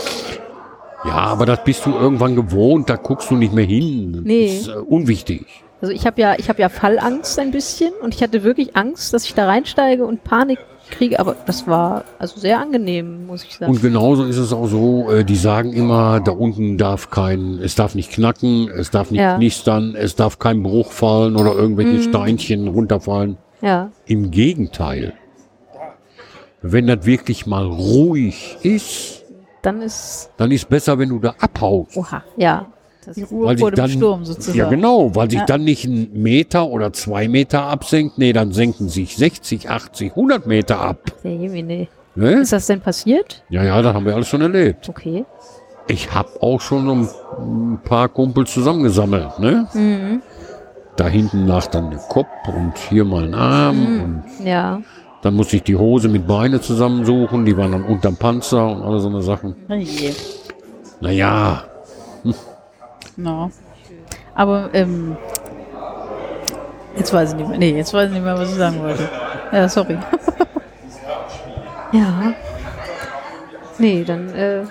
Ja, 1.04 1.12
aber 1.14 1.46
das 1.46 1.62
bist 1.62 1.86
du 1.86 1.92
irgendwann 1.94 2.34
gewohnt, 2.34 2.90
da 2.90 2.96
guckst 2.96 3.30
du 3.30 3.36
nicht 3.36 3.52
mehr 3.52 3.64
hin. 3.64 4.22
Nee. 4.24 4.46
Das 4.46 4.54
ist 4.62 4.68
äh, 4.68 4.72
unwichtig. 4.80 5.46
Also 5.80 5.92
ich 5.92 6.04
habe 6.06 6.20
ja, 6.20 6.34
ich 6.36 6.48
habe 6.48 6.60
ja 6.62 6.68
Fallangst 6.68 7.38
ein 7.38 7.50
bisschen 7.52 7.92
und 8.02 8.14
ich 8.14 8.22
hatte 8.22 8.42
wirklich 8.42 8.74
Angst, 8.74 9.12
dass 9.14 9.24
ich 9.24 9.34
da 9.34 9.46
reinsteige 9.46 10.04
und 10.04 10.24
Panik 10.24 10.58
kriege, 10.90 11.20
aber 11.20 11.36
das 11.46 11.66
war 11.68 12.04
also 12.18 12.40
sehr 12.40 12.58
angenehm, 12.58 13.26
muss 13.26 13.44
ich 13.44 13.56
sagen. 13.56 13.70
Und 13.72 13.80
genauso 13.80 14.24
ist 14.24 14.36
es 14.38 14.52
auch 14.52 14.66
so, 14.66 15.10
äh, 15.12 15.24
die 15.24 15.36
sagen 15.36 15.72
immer, 15.74 16.20
da 16.20 16.32
unten 16.32 16.76
darf 16.76 17.10
kein, 17.10 17.58
es 17.62 17.74
darf 17.76 17.94
nicht 17.94 18.10
knacken, 18.10 18.68
es 18.68 18.90
darf 18.90 19.10
nicht 19.12 19.20
Ja. 19.20 19.36
knistern, 19.36 19.94
es 19.96 20.16
darf 20.16 20.38
kein 20.40 20.62
Bruch 20.62 20.90
fallen 20.90 21.36
oder 21.36 21.54
irgendwelche 21.54 21.98
Mhm. 21.98 22.02
Steinchen 22.02 22.66
runterfallen. 22.68 23.36
Ja, 23.60 23.90
Im 24.06 24.30
Gegenteil. 24.30 25.14
Wenn 26.62 26.86
das 26.86 27.04
wirklich 27.04 27.46
mal 27.46 27.64
ruhig 27.66 28.56
ist, 28.62 29.22
dann 29.62 29.82
ist 29.82 30.30
dann 30.36 30.50
ist 30.50 30.68
besser, 30.68 30.98
wenn 30.98 31.08
du 31.10 31.18
da 31.18 31.34
abhaust. 31.38 31.96
oha, 31.96 32.22
ja, 32.36 32.66
das 33.04 33.16
Die 33.16 33.22
ist, 33.22 33.30
Ruhe 33.32 33.46
Weil 33.48 33.58
vor 33.58 33.70
dem 33.70 33.76
dann- 33.76 33.90
Sturm 33.90 34.24
sozusagen. 34.24 34.58
Ja, 34.58 34.68
genau, 34.70 35.14
weil 35.14 35.28
sich 35.30 35.40
Ja. 35.40 35.46
dann 35.46 35.64
nicht 35.64 35.84
ein 35.84 36.10
Meter 36.14 36.66
oder 36.68 36.92
zwei 36.92 37.28
Meter 37.28 37.64
absenkt. 37.64 38.16
Nee, 38.18 38.32
dann 38.32 38.52
senken 38.52 38.88
sich 38.88 39.16
60, 39.16 39.68
80, 39.68 40.16
100 40.16 40.46
Meter 40.46 40.80
ab. 40.80 41.00
der 41.22 41.34
Jemine. 41.34 41.88
Ne? 42.14 42.30
Ist 42.40 42.52
das 42.52 42.66
denn 42.66 42.80
passiert? 42.80 43.42
Ja, 43.50 43.62
ja, 43.64 43.82
das 43.82 43.92
haben 43.92 44.06
wir 44.06 44.14
alles 44.14 44.28
schon 44.28 44.40
erlebt. 44.40 44.88
Okay. 44.88 45.24
Ich 45.88 46.14
habe 46.14 46.30
auch 46.40 46.60
schon 46.62 46.88
ein, 46.88 47.08
ein 47.38 47.78
paar 47.84 48.08
Kumpels 48.08 48.52
zusammengesammelt. 48.54 49.38
Ne? 49.38 49.66
Mhm. 49.74 50.22
Da 50.96 51.08
hinten 51.08 51.46
lag 51.46 51.66
dann 51.66 51.90
der 51.90 52.00
Kopf 52.00 52.28
und 52.46 52.76
hier 52.78 53.04
mal 53.04 53.24
ein 53.24 53.34
Arm. 53.34 53.76
Mhm. 53.78 54.02
Und 54.02 54.46
Ja, 54.46 54.80
dann 55.22 55.34
musste 55.34 55.56
ich 55.56 55.62
die 55.62 55.76
Hose 55.76 56.08
mit 56.08 56.26
Beine 56.26 56.60
zusammensuchen. 56.60 57.44
Die 57.44 57.56
waren 57.56 57.72
dann 57.72 57.84
unterm 57.84 58.16
Panzer 58.16 58.66
und 58.68 58.82
alle 58.82 59.00
so 59.00 59.08
eine 59.08 59.22
Sachen. 59.22 59.56
Je. 59.68 60.12
Naja, 61.00 61.64
No. 63.16 63.50
Aber 64.34 64.70
ähm, 64.72 65.16
jetzt 66.96 67.12
weiß 67.12 67.30
ich 67.30 67.36
nicht 67.36 67.48
mehr. 67.48 67.58
Nee, 67.58 67.76
jetzt 67.76 67.94
weiß 67.94 68.08
ich 68.08 68.14
nicht 68.14 68.24
mehr, 68.24 68.36
was 68.36 68.50
ich 68.50 68.56
sagen 68.56 68.80
wollte. 68.80 69.08
Ja, 69.52 69.68
sorry. 69.68 69.98
ja. 71.92 72.34
Nee, 73.78 74.04
dann 74.04 74.28
äh, 74.34 74.64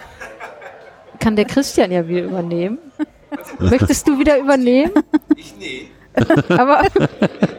kann 1.19 1.35
der 1.35 1.45
Christian 1.45 1.91
ja 1.91 2.07
wieder 2.07 2.23
übernehmen. 2.23 2.79
Möchtest 3.59 4.07
du 4.07 4.19
wieder 4.19 4.37
übernehmen? 4.37 4.91
Ich 5.35 5.55
nee. 5.57 5.89
Aber 6.57 6.81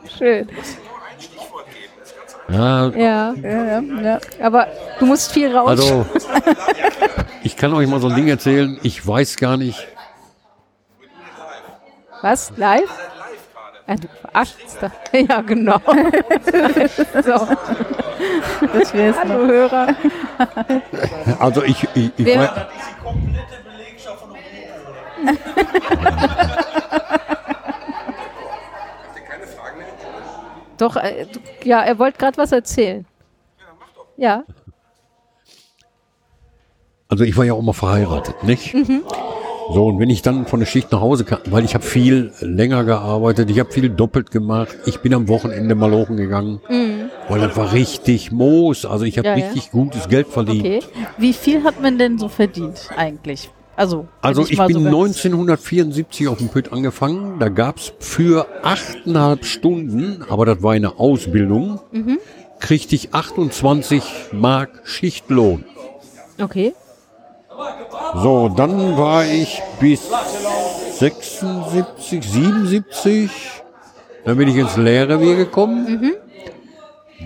schön. 0.18 0.46
Nur 0.46 0.54
ein 0.54 1.20
Stichwort 1.20 1.66
geben, 1.66 1.92
das 1.98 2.08
ist 2.10 2.16
ganz 2.16 2.34
einfach. 2.34 2.96
ja, 2.96 3.32
Ja, 3.32 3.34
Ja, 3.34 3.80
ja, 3.80 4.02
ja. 4.02 4.18
aber 4.46 4.66
du 4.98 5.06
musst 5.06 5.32
viel 5.32 5.54
raus. 5.56 5.68
also 5.68 6.06
ich 7.42 7.56
kann 7.56 7.72
euch 7.74 7.86
mal 7.88 8.00
so 8.00 8.08
ein 8.08 8.14
Ding 8.14 8.28
erzählen. 8.28 8.78
Ich 8.82 9.04
weiß 9.06 9.36
gar 9.36 9.56
nicht. 9.56 9.86
Was? 12.20 12.52
Live? 12.56 12.88
Ah, 13.92 13.96
du 14.00 14.08
verarschst. 14.08 14.78
Ja, 15.28 15.40
genau. 15.42 15.78
so, 15.84 17.48
Das 18.72 18.94
wär's 18.94 19.16
noch. 19.16 19.28
hallo 19.28 19.46
Hörer. 19.46 19.94
Also 21.38 21.62
ich, 21.64 21.82
ich, 21.94 22.10
ich 22.16 22.26
Wer- 22.26 22.40
weiß, 22.40 22.50
Die 22.50 23.04
komplette 23.04 23.56
Belegschaft 23.64 24.20
von 24.20 24.30
Habt 27.82 29.16
ihr 29.16 29.22
keine 29.22 29.46
Fragen 29.46 29.78
mehr? 29.78 29.86
Doch, 30.78 30.96
äh, 30.96 31.26
du, 31.26 31.40
ja, 31.68 31.82
er 31.82 31.98
wollte 31.98 32.18
gerade 32.18 32.36
was 32.38 32.52
erzählen. 32.52 33.06
Ja, 34.16 34.44
Also 37.08 37.24
ich 37.24 37.36
war 37.36 37.44
ja 37.44 37.52
auch 37.54 37.60
mal 37.62 37.72
verheiratet, 37.74 38.42
nicht? 38.44 38.74
Mhm. 39.72 39.74
So, 39.74 39.86
und 39.86 39.98
wenn 39.98 40.10
ich 40.10 40.22
dann 40.22 40.46
von 40.46 40.60
der 40.60 40.66
Schicht 40.66 40.92
nach 40.92 41.00
Hause 41.00 41.24
kam, 41.24 41.38
weil 41.46 41.64
ich 41.64 41.74
habe 41.74 41.84
viel 41.84 42.32
länger 42.40 42.84
gearbeitet, 42.84 43.50
ich 43.50 43.58
habe 43.58 43.70
viel 43.72 43.88
doppelt 43.88 44.30
gemacht, 44.30 44.76
ich 44.86 45.00
bin 45.00 45.14
am 45.14 45.28
Wochenende 45.28 45.74
mal 45.74 45.90
hochen 45.92 46.16
gegangen, 46.16 46.60
weil 47.28 47.40
das 47.40 47.56
war 47.56 47.72
richtig 47.72 48.30
Moos, 48.32 48.84
also 48.84 49.04
ich 49.04 49.18
habe 49.18 49.28
Mhm. 49.30 49.38
Ja, 49.38 49.40
ja. 49.40 49.46
richtig 49.52 49.70
gutes 49.70 50.08
Geld 50.08 50.26
verdient. 50.28 50.60
okay. 50.64 50.80
Wie 51.18 51.32
viel 51.32 51.64
hat 51.64 51.80
man 51.80 51.98
denn 51.98 52.18
so 52.18 52.28
verdient 52.28 52.88
eigentlich? 52.96 53.50
Also, 53.74 54.06
Also 54.20 54.44
ich 54.46 54.58
mal 54.58 54.66
bin 54.66 54.76
so 54.76 54.82
ganz- 54.82 54.92
1974 55.24 56.28
auf 56.28 56.36
dem 56.38 56.48
Pütt 56.48 56.72
angefangen, 56.72 57.38
da 57.40 57.48
gab's 57.48 57.92
für 58.00 58.46
achteinhalb 58.62 59.46
Stunden, 59.46 60.22
aber 60.28 60.44
das 60.44 60.62
war 60.62 60.72
eine 60.72 60.98
Ausbildung, 60.98 61.80
Mhm. 61.90 62.18
kriegte 62.60 62.94
ich 62.94 63.14
28 63.14 64.02
Mark 64.32 64.82
Schichtlohn. 64.84 65.64
Okay. 66.40 66.74
So, 68.14 68.48
dann 68.48 68.96
war 68.96 69.24
ich 69.24 69.62
bis 69.80 70.02
76, 70.98 72.24
77. 72.24 73.30
Dann 74.24 74.36
bin 74.36 74.48
ich 74.48 74.56
ins 74.56 74.76
Lehrrevier 74.76 75.36
gekommen. 75.36 76.12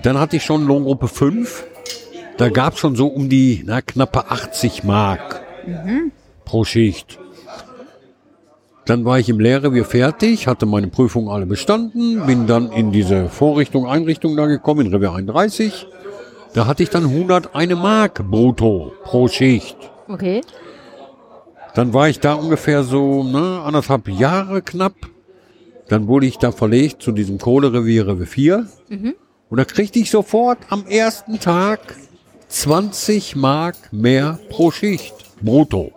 Dann 0.02 0.18
hatte 0.18 0.36
ich 0.36 0.44
schon 0.44 0.66
Lohngruppe 0.66 1.08
5. 1.08 1.64
Da 2.36 2.48
gab 2.50 2.74
es 2.74 2.80
schon 2.80 2.96
so 2.96 3.06
um 3.06 3.28
die 3.28 3.62
na, 3.66 3.80
knappe 3.80 4.30
80 4.30 4.84
Mark 4.84 5.42
pro 6.44 6.64
Schicht. 6.64 7.18
Dann 8.84 9.04
war 9.04 9.18
ich 9.18 9.28
im 9.28 9.40
Lehrrevier 9.40 9.84
fertig, 9.84 10.46
hatte 10.46 10.64
meine 10.64 10.86
Prüfungen 10.86 11.28
alle 11.28 11.44
bestanden, 11.44 12.24
bin 12.26 12.46
dann 12.46 12.70
in 12.70 12.92
diese 12.92 13.28
Vorrichtung, 13.28 13.86
Einrichtung 13.86 14.36
da 14.36 14.46
gekommen, 14.46 14.86
in 14.86 14.94
Revier 14.94 15.12
31. 15.12 15.88
Da 16.54 16.66
hatte 16.66 16.84
ich 16.84 16.90
dann 16.90 17.04
101 17.04 17.74
Mark 17.74 18.22
brutto 18.30 18.92
pro 19.02 19.26
Schicht. 19.26 19.76
Okay. 20.08 20.42
Dann 21.74 21.92
war 21.92 22.08
ich 22.08 22.20
da 22.20 22.34
ungefähr 22.34 22.84
so 22.84 23.22
ne, 23.22 23.60
anderthalb 23.64 24.08
Jahre 24.08 24.62
knapp. 24.62 24.94
Dann 25.88 26.08
wurde 26.08 26.26
ich 26.26 26.38
da 26.38 26.52
verlegt 26.52 27.02
zu 27.02 27.12
diesem 27.12 27.38
Kohlerevier 27.38 28.06
Revier 28.08 28.26
4. 28.26 28.66
Und 29.50 29.56
da 29.58 29.64
kriegte 29.64 29.98
ich 29.98 30.10
sofort 30.10 30.58
am 30.70 30.86
ersten 30.86 31.38
Tag 31.38 31.80
20 32.48 33.36
Mark 33.36 33.76
mehr 33.92 34.38
pro 34.50 34.70
Schicht. 34.70 35.14
Brutto. 35.40 35.92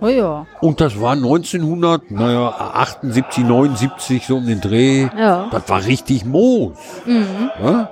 Oh 0.00 0.08
ja. 0.08 0.46
Und 0.60 0.80
das 0.80 1.00
war 1.00 1.12
1900, 1.12 2.10
naja, 2.10 2.48
78, 2.74 3.44
79, 3.44 4.26
so 4.26 4.36
um 4.36 4.46
den 4.46 4.60
Dreh. 4.60 5.08
Ja. 5.16 5.48
Das 5.50 5.68
war 5.68 5.84
richtig 5.84 6.24
Moos. 6.24 6.76
Ja? 7.62 7.90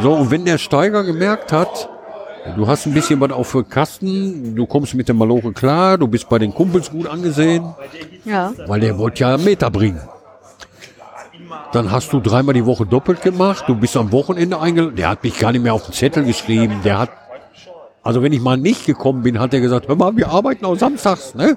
So, 0.00 0.12
und 0.14 0.30
wenn 0.30 0.44
der 0.44 0.58
Steiger 0.58 1.04
gemerkt 1.04 1.52
hat, 1.52 1.88
du 2.56 2.66
hast 2.66 2.86
ein 2.86 2.94
bisschen 2.94 3.20
was 3.20 3.30
auf 3.32 3.48
für 3.48 3.64
Kasten, 3.64 4.54
du 4.54 4.66
kommst 4.66 4.94
mit 4.94 5.08
der 5.08 5.14
Maloche 5.14 5.52
klar, 5.52 5.98
du 5.98 6.06
bist 6.08 6.28
bei 6.28 6.38
den 6.38 6.54
Kumpels 6.54 6.90
gut 6.90 7.06
angesehen, 7.06 7.64
Ja. 8.24 8.52
weil 8.66 8.80
der 8.80 8.98
wollte 8.98 9.20
ja 9.20 9.34
einen 9.34 9.44
Meter 9.44 9.70
bringen. 9.70 10.00
Dann 11.72 11.90
hast 11.90 12.12
du 12.12 12.20
dreimal 12.20 12.54
die 12.54 12.66
Woche 12.66 12.84
doppelt 12.86 13.22
gemacht, 13.22 13.64
du 13.68 13.74
bist 13.74 13.96
am 13.96 14.10
Wochenende 14.12 14.60
eingeladen. 14.60 14.96
Der 14.96 15.08
hat 15.08 15.22
mich 15.22 15.38
gar 15.38 15.52
nicht 15.52 15.62
mehr 15.62 15.74
auf 15.74 15.84
den 15.84 15.92
Zettel 15.92 16.24
geschrieben. 16.24 16.80
Der 16.84 16.98
hat, 16.98 17.10
also 18.02 18.22
wenn 18.22 18.32
ich 18.32 18.40
mal 18.40 18.56
nicht 18.56 18.86
gekommen 18.86 19.22
bin, 19.22 19.38
hat 19.38 19.54
er 19.54 19.60
gesagt, 19.60 19.86
hör 19.88 19.94
mal, 19.96 20.16
wir 20.16 20.28
arbeiten 20.30 20.64
auch 20.64 20.76
samstags, 20.76 21.34
ne? 21.34 21.56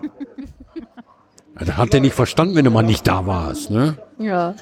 Das 1.57 1.77
hat 1.77 1.93
er 1.93 1.99
nicht 1.99 2.13
verstanden, 2.15 2.55
wenn 2.55 2.65
du 2.65 2.71
mal 2.71 2.81
nicht 2.83 3.07
da 3.07 3.25
warst, 3.25 3.69
ne? 3.71 3.97
Ja. 4.19 4.55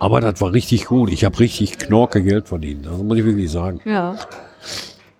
Aber 0.00 0.20
das 0.20 0.40
war 0.40 0.52
richtig 0.52 0.86
gut. 0.86 1.10
Ich 1.10 1.24
habe 1.24 1.38
richtig 1.40 1.78
Knorke 1.78 2.22
Geld 2.22 2.46
verdient. 2.48 2.86
Das 2.86 2.96
muss 2.98 3.18
ich 3.18 3.24
wirklich 3.24 3.50
sagen. 3.50 3.80
Ja. 3.84 4.14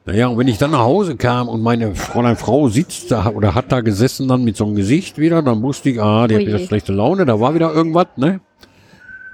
Naja, 0.08 0.28
und 0.28 0.38
wenn 0.38 0.48
ich 0.48 0.56
dann 0.56 0.70
nach 0.70 0.78
Hause 0.78 1.16
kam 1.16 1.50
und 1.50 1.62
meine 1.62 1.94
Fräulein 1.94 2.36
Frau 2.36 2.68
sitzt 2.68 3.10
da 3.10 3.26
oder 3.26 3.54
hat 3.54 3.70
da 3.70 3.82
gesessen 3.82 4.26
dann 4.26 4.42
mit 4.42 4.56
so 4.56 4.64
einem 4.64 4.74
Gesicht 4.74 5.18
wieder, 5.18 5.42
dann 5.42 5.60
wusste 5.62 5.90
ich, 5.90 6.00
ah, 6.00 6.26
die 6.26 6.36
hat 6.36 6.40
Ui. 6.40 6.46
wieder 6.46 6.60
schlechte 6.60 6.94
Laune, 6.94 7.26
da 7.26 7.38
war 7.38 7.54
wieder 7.54 7.74
irgendwas, 7.74 8.06
ne? 8.16 8.40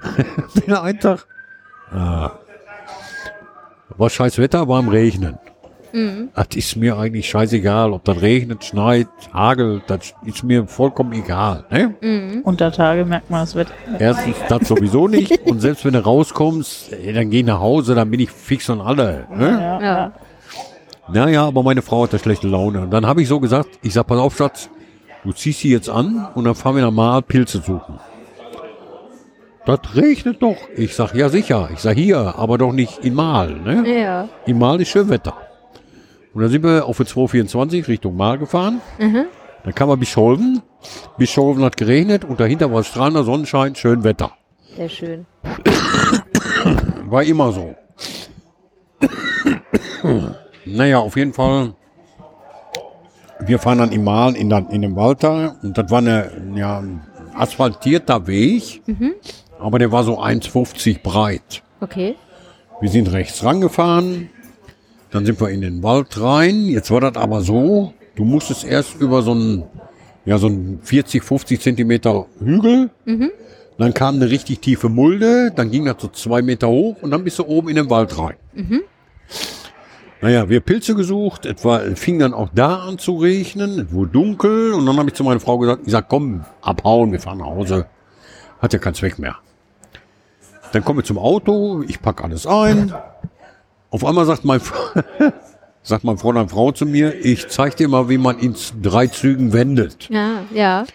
wieder 0.53 0.83
ein 0.83 0.99
Tag. 0.99 1.27
Ah. 1.93 2.31
War 3.95 4.09
scheiß 4.09 4.37
Wetter, 4.37 4.67
war 4.67 4.79
am 4.79 4.89
Regnen. 4.89 5.37
Das 6.35 6.47
ist 6.55 6.75
mir 6.75 6.97
eigentlich 6.97 7.29
scheißegal, 7.29 7.93
ob 7.93 8.03
das 8.03 8.21
regnet, 8.21 8.65
schneit, 8.65 9.07
hagelt, 9.31 9.83
das 9.87 10.13
ist 10.25 10.43
mir 10.43 10.67
vollkommen 10.67 11.13
egal. 11.13 11.63
Ne? 11.71 12.41
Unter 12.43 12.73
Tage 12.73 13.05
merkt 13.05 13.29
man 13.29 13.39
das 13.39 13.55
Wetter. 13.55 13.71
Erstens 13.97 14.35
das 14.49 14.67
sowieso 14.67 15.07
nicht 15.07 15.39
und 15.45 15.61
selbst 15.61 15.85
wenn 15.85 15.93
du 15.93 16.03
rauskommst, 16.03 16.91
dann 16.91 17.29
geh 17.29 17.43
nach 17.43 17.61
Hause, 17.61 17.95
dann 17.95 18.11
bin 18.11 18.19
ich 18.19 18.29
fix 18.29 18.69
und 18.69 18.81
alle. 18.81 19.25
Ne? 19.33 19.51
Ja. 19.51 19.81
Ja. 19.81 20.13
Naja, 21.07 21.45
aber 21.45 21.63
meine 21.63 21.81
Frau 21.81 22.03
hatte 22.03 22.19
schlechte 22.19 22.47
Laune. 22.47 22.81
Und 22.81 22.91
dann 22.91 23.05
habe 23.05 23.21
ich 23.21 23.27
so 23.27 23.39
gesagt, 23.39 23.69
ich 23.81 23.93
sag, 23.93 24.07
pass 24.07 24.17
auf, 24.17 24.35
Schatz, 24.35 24.69
du 25.23 25.31
ziehst 25.31 25.59
sie 25.59 25.71
jetzt 25.71 25.89
an 25.89 26.27
und 26.35 26.45
dann 26.45 26.55
fahren 26.55 26.75
wir 26.75 26.83
nach 26.83 26.91
Mal 26.91 27.21
Pilze 27.21 27.61
suchen. 27.61 27.99
Das 29.65 29.79
regnet 29.95 30.41
doch. 30.41 30.57
Ich 30.75 30.95
sag, 30.95 31.15
ja 31.15 31.29
sicher. 31.29 31.69
Ich 31.73 31.79
sag, 31.79 31.95
hier, 31.95 32.35
aber 32.37 32.57
doch 32.57 32.71
nicht 32.71 32.99
in 32.99 33.15
Mal. 33.15 33.53
Ne? 33.53 34.01
Ja. 34.01 34.29
In 34.45 34.59
Mal 34.59 34.81
ist 34.81 34.89
schön 34.89 35.09
Wetter. 35.09 35.35
Und 36.33 36.41
dann 36.41 36.51
sind 36.51 36.63
wir 36.63 36.85
auf 36.85 36.97
der 36.97 37.05
224 37.05 37.87
Richtung 37.87 38.15
Mal 38.15 38.37
gefahren. 38.37 38.81
Dann 38.99 39.73
kam 39.73 39.89
wir 39.89 39.97
Bischolven. 39.97 40.61
Bischolven 41.17 41.63
hat 41.63 41.77
geregnet 41.77 42.25
und 42.25 42.39
dahinter 42.39 42.71
war 42.71 42.83
strahlender 42.83 43.23
Sonnenschein, 43.23 43.73
schön 43.75 44.03
Wetter. 44.03 44.31
Sehr 44.75 44.89
schön. 44.89 45.25
War 47.05 47.23
immer 47.23 47.51
so. 47.51 47.73
Naja, 50.65 50.99
auf 50.99 51.15
jeden 51.15 51.33
Fall. 51.33 51.73
Wir 53.39 53.59
fahren 53.59 53.79
dann 53.79 53.91
im 53.91 54.03
Mal 54.03 54.35
in, 54.35 54.49
in 54.51 54.81
dem 54.81 54.95
Wald 54.95 55.23
da 55.23 55.57
und 55.61 55.77
das 55.77 55.91
war 55.91 55.99
eine, 55.99 56.31
ja, 56.55 56.79
ein 56.79 57.01
asphaltierter 57.35 58.27
Weg, 58.27 58.81
aber 59.59 59.77
der 59.77 59.91
war 59.91 60.03
so 60.05 60.19
1,50 60.21 61.01
breit. 61.03 61.61
Okay. 61.81 62.15
Wir 62.79 62.89
sind 62.89 63.11
rechts 63.11 63.43
rangefahren, 63.43 64.29
dann 65.11 65.25
sind 65.25 65.39
wir 65.41 65.49
in 65.49 65.61
den 65.61 65.83
Wald 65.83 66.19
rein. 66.21 66.65
Jetzt 66.67 66.91
war 66.91 67.01
das 67.01 67.15
aber 67.15 67.41
so, 67.41 67.93
du 68.15 68.23
musstest 68.23 68.63
erst 68.65 68.95
über 69.01 69.21
so 69.21 69.31
einen, 69.31 69.63
ja, 70.25 70.37
so 70.37 70.47
einen 70.47 70.79
40, 70.81 71.21
50 71.23 71.59
Zentimeter 71.61 72.25
Hügel. 72.39 72.89
Dann 73.77 73.93
kam 73.93 74.15
eine 74.15 74.29
richtig 74.29 74.61
tiefe 74.61 74.87
Mulde, 74.87 75.51
dann 75.53 75.69
ging 75.71 75.83
das 75.85 75.97
so 75.99 76.07
zwei 76.07 76.41
Meter 76.41 76.69
hoch 76.69 76.95
und 77.01 77.11
dann 77.11 77.25
bist 77.25 77.37
du 77.39 77.45
oben 77.45 77.67
in 77.67 77.75
den 77.75 77.89
Wald 77.89 78.17
rein. 78.17 78.35
Naja, 80.21 80.49
wir 80.49 80.59
Pilze 80.61 80.95
gesucht, 80.95 81.45
es 81.45 81.61
fing 81.99 82.19
dann 82.19 82.33
auch 82.33 82.49
da 82.53 82.77
an 82.77 82.97
zu 82.97 83.17
regnen, 83.17 83.79
es 83.79 83.91
wurde 83.91 84.11
dunkel 84.11 84.73
und 84.73 84.85
dann 84.85 84.97
habe 84.97 85.09
ich 85.09 85.15
zu 85.15 85.23
meiner 85.23 85.39
Frau 85.39 85.57
gesagt, 85.57 85.81
ich 85.85 85.91
sag, 85.91 86.07
komm, 86.07 86.45
abhauen, 86.61 87.11
wir 87.11 87.19
fahren 87.19 87.39
nach 87.39 87.47
Hause. 87.47 87.85
Hat 88.59 88.73
ja 88.73 88.79
keinen 88.79 88.95
Zweck 88.95 89.19
mehr. 89.19 89.35
Dann 90.71 90.83
kommen 90.83 90.99
wir 90.99 91.03
zum 91.03 91.17
Auto, 91.17 91.83
ich 91.87 92.01
pack 92.01 92.23
alles 92.23 92.47
ein. 92.47 92.93
Auf 93.91 94.03
einmal 94.03 94.25
sagt 94.25 94.45
mein, 94.45 94.61
sagt 95.83 96.03
mein 96.03 96.17
Fräulein 96.17 96.49
Frau 96.49 96.71
zu 96.71 96.85
mir, 96.85 97.13
ich 97.23 97.47
zeig 97.47 97.75
dir 97.75 97.87
mal, 97.87 98.09
wie 98.09 98.17
man 98.17 98.39
in 98.39 98.55
drei 98.81 99.07
Zügen 99.07 99.53
wendet. 99.53 100.09
Ja, 100.09 100.41
ja. 100.53 100.85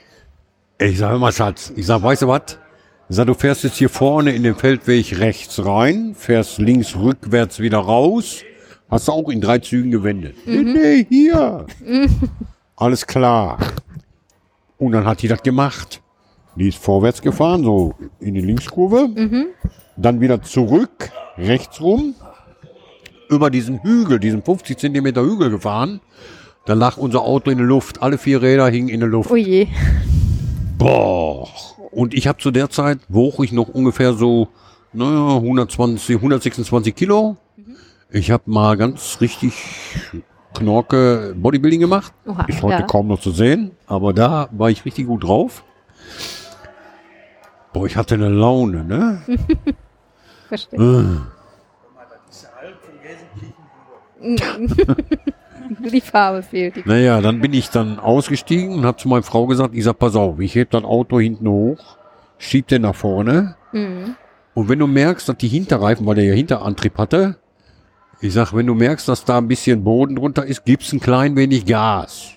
Ich 0.79 0.99
sage 0.99 1.19
mal, 1.19 1.33
Schatz, 1.33 1.73
ich 1.77 1.87
sag, 1.87 2.03
weißt 2.03 2.23
du 2.23 2.29
was? 2.29 2.59
Ich 3.09 3.17
sag, 3.17 3.27
du 3.27 3.35
fährst 3.35 3.65
jetzt 3.65 3.77
hier 3.77 3.89
vorne 3.89 4.33
in 4.33 4.43
den 4.43 4.55
Feldweg 4.55 5.19
rechts 5.19 5.65
rein, 5.65 6.15
fährst 6.17 6.59
links 6.59 6.97
rückwärts 6.97 7.61
wieder 7.61 7.79
raus, 7.79 8.43
hast 8.91 9.09
du 9.09 9.13
auch 9.13 9.29
in 9.29 9.41
drei 9.41 9.59
Zügen 9.59 9.91
gewendet. 9.91 10.37
Nee, 10.47 10.63
nee, 10.63 11.07
hier. 11.09 11.67
Alles 12.77 13.07
klar. 13.07 13.59
Und 14.79 14.93
dann 14.93 15.05
hat 15.05 15.23
die 15.23 15.29
das 15.29 15.43
gemacht. 15.43 16.01
Die 16.57 16.69
ist 16.69 16.79
vorwärts 16.79 17.23
gefahren, 17.23 17.63
so 17.63 17.95
in 18.19 18.35
die 18.35 18.41
Linkskurve, 18.41 19.09
dann 19.97 20.21
wieder 20.21 20.43
zurück, 20.43 21.11
rechts 21.39 21.81
rum, 21.81 22.15
über 23.29 23.51
diesen 23.51 23.83
Hügel, 23.83 24.19
diesen 24.19 24.43
50 24.43 24.77
Zentimeter 24.77 25.23
Hügel 25.23 25.51
gefahren. 25.51 26.01
Da 26.67 26.75
lag 26.75 26.97
unser 26.97 27.23
Auto 27.23 27.51
in 27.51 27.59
der 27.59 27.67
Luft, 27.67 28.03
alle 28.03 28.19
vier 28.19 28.43
Räder 28.43 28.69
hingen 28.69 28.89
in 28.89 29.01
der 29.01 29.09
Luft. 29.09 29.31
Oh 29.31 29.37
je. 29.37 29.69
Boah. 30.77 31.49
Und 31.93 32.15
ich 32.15 32.27
habe 32.27 32.39
zu 32.39 32.51
der 32.51 32.71
Zeit, 32.71 32.99
wog 33.09 33.43
ich 33.43 33.53
noch 33.53 33.69
ungefähr 33.69 34.13
so, 34.13 34.49
naja, 34.93 35.37
120, 35.37 36.17
126 36.17 36.95
Kilo. 36.95 37.37
Ich 38.13 38.31
habe 38.31 38.43
mal 38.47 38.77
ganz 38.77 39.19
richtig 39.21 39.55
Knorke 40.55 41.35
Bodybuilding 41.37 41.81
gemacht. 41.81 42.13
Oha, 42.27 42.45
Ist 42.45 42.63
heute 42.63 42.81
ja. 42.81 42.87
kaum 42.87 43.07
noch 43.09 43.21
zu 43.21 43.31
sehen, 43.31 43.73
aber 43.87 44.13
da 44.13 44.49
war 44.51 44.71
ich 44.71 44.85
richtig 44.85 45.07
gut 45.07 45.25
drauf. 45.25 45.63
Boah, 47.73 47.87
ich 47.87 47.97
hatte 47.97 48.17
eine 48.17 48.29
Laune, 48.29 48.85
ne? 48.85 49.23
Verstehe. 50.49 50.81
Nur 54.21 54.41
die 55.93 56.01
Farbe 56.01 56.43
fehlt. 56.43 56.77
Die 56.77 56.83
Naja, 56.85 57.21
dann 57.21 57.41
bin 57.41 57.53
ich 57.53 57.71
dann 57.71 58.01
ausgestiegen 58.01 58.75
und 58.75 58.85
habe 58.85 58.99
zu 58.99 59.09
meiner 59.09 59.23
Frau 59.23 59.47
gesagt, 59.47 59.75
ich 59.75 59.85
sag, 59.85 60.01
pass 60.01 60.17
auf, 60.17 60.41
ich 60.41 60.57
heb 60.57 60.71
das 60.71 60.83
Auto 60.83 61.21
hinten 61.21 61.49
hoch, 61.49 61.97
schieb 62.39 62.67
den 62.67 62.83
nach 62.83 62.97
vorne. 62.97 63.55
Und 63.73 64.69
wenn 64.69 64.81
du 64.81 64.89
merkst, 64.89 65.29
dass 65.29 65.37
die 65.37 65.47
Hinterreifen, 65.47 66.07
weil 66.07 66.17
der 66.17 66.25
ja 66.25 66.35
Hinterantrieb 66.35 66.99
hatte, 66.99 67.37
ich 68.21 68.33
sag, 68.35 68.53
wenn 68.55 68.67
du 68.67 68.75
merkst, 68.75 69.09
dass 69.09 69.25
da 69.25 69.39
ein 69.39 69.49
bisschen 69.49 69.83
Boden 69.85 70.17
drunter 70.17 70.45
ist, 70.45 70.65
gibst 70.65 70.93
ein 70.93 71.01
klein 71.01 71.37
wenig 71.37 71.65
Gas. 71.67 72.31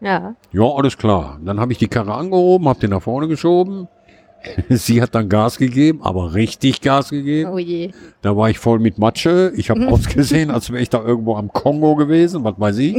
ja. 0.00 0.34
Ja, 0.52 0.62
alles 0.64 0.96
klar. 0.96 1.38
Dann 1.44 1.60
habe 1.60 1.72
ich 1.72 1.78
die 1.78 1.88
Karre 1.88 2.14
angehoben, 2.14 2.68
habe 2.68 2.80
den 2.80 2.90
nach 2.90 3.02
vorne 3.02 3.28
geschoben. 3.28 3.88
Sie 4.68 5.02
hat 5.02 5.14
dann 5.14 5.28
Gas 5.28 5.58
gegeben, 5.58 6.00
aber 6.02 6.34
richtig 6.34 6.80
Gas 6.80 7.10
gegeben. 7.10 7.50
Oh 7.52 7.58
je. 7.58 7.90
Da 8.22 8.36
war 8.36 8.48
ich 8.48 8.58
voll 8.58 8.78
mit 8.78 8.98
Matsche. 8.98 9.52
Ich 9.56 9.70
habe 9.70 9.86
ausgesehen, 9.88 10.50
als 10.50 10.70
wäre 10.70 10.82
ich 10.82 10.90
da 10.90 11.02
irgendwo 11.02 11.36
am 11.36 11.52
Kongo 11.52 11.96
gewesen, 11.96 12.44
was 12.44 12.54
weiß 12.58 12.78
ich. 12.78 12.96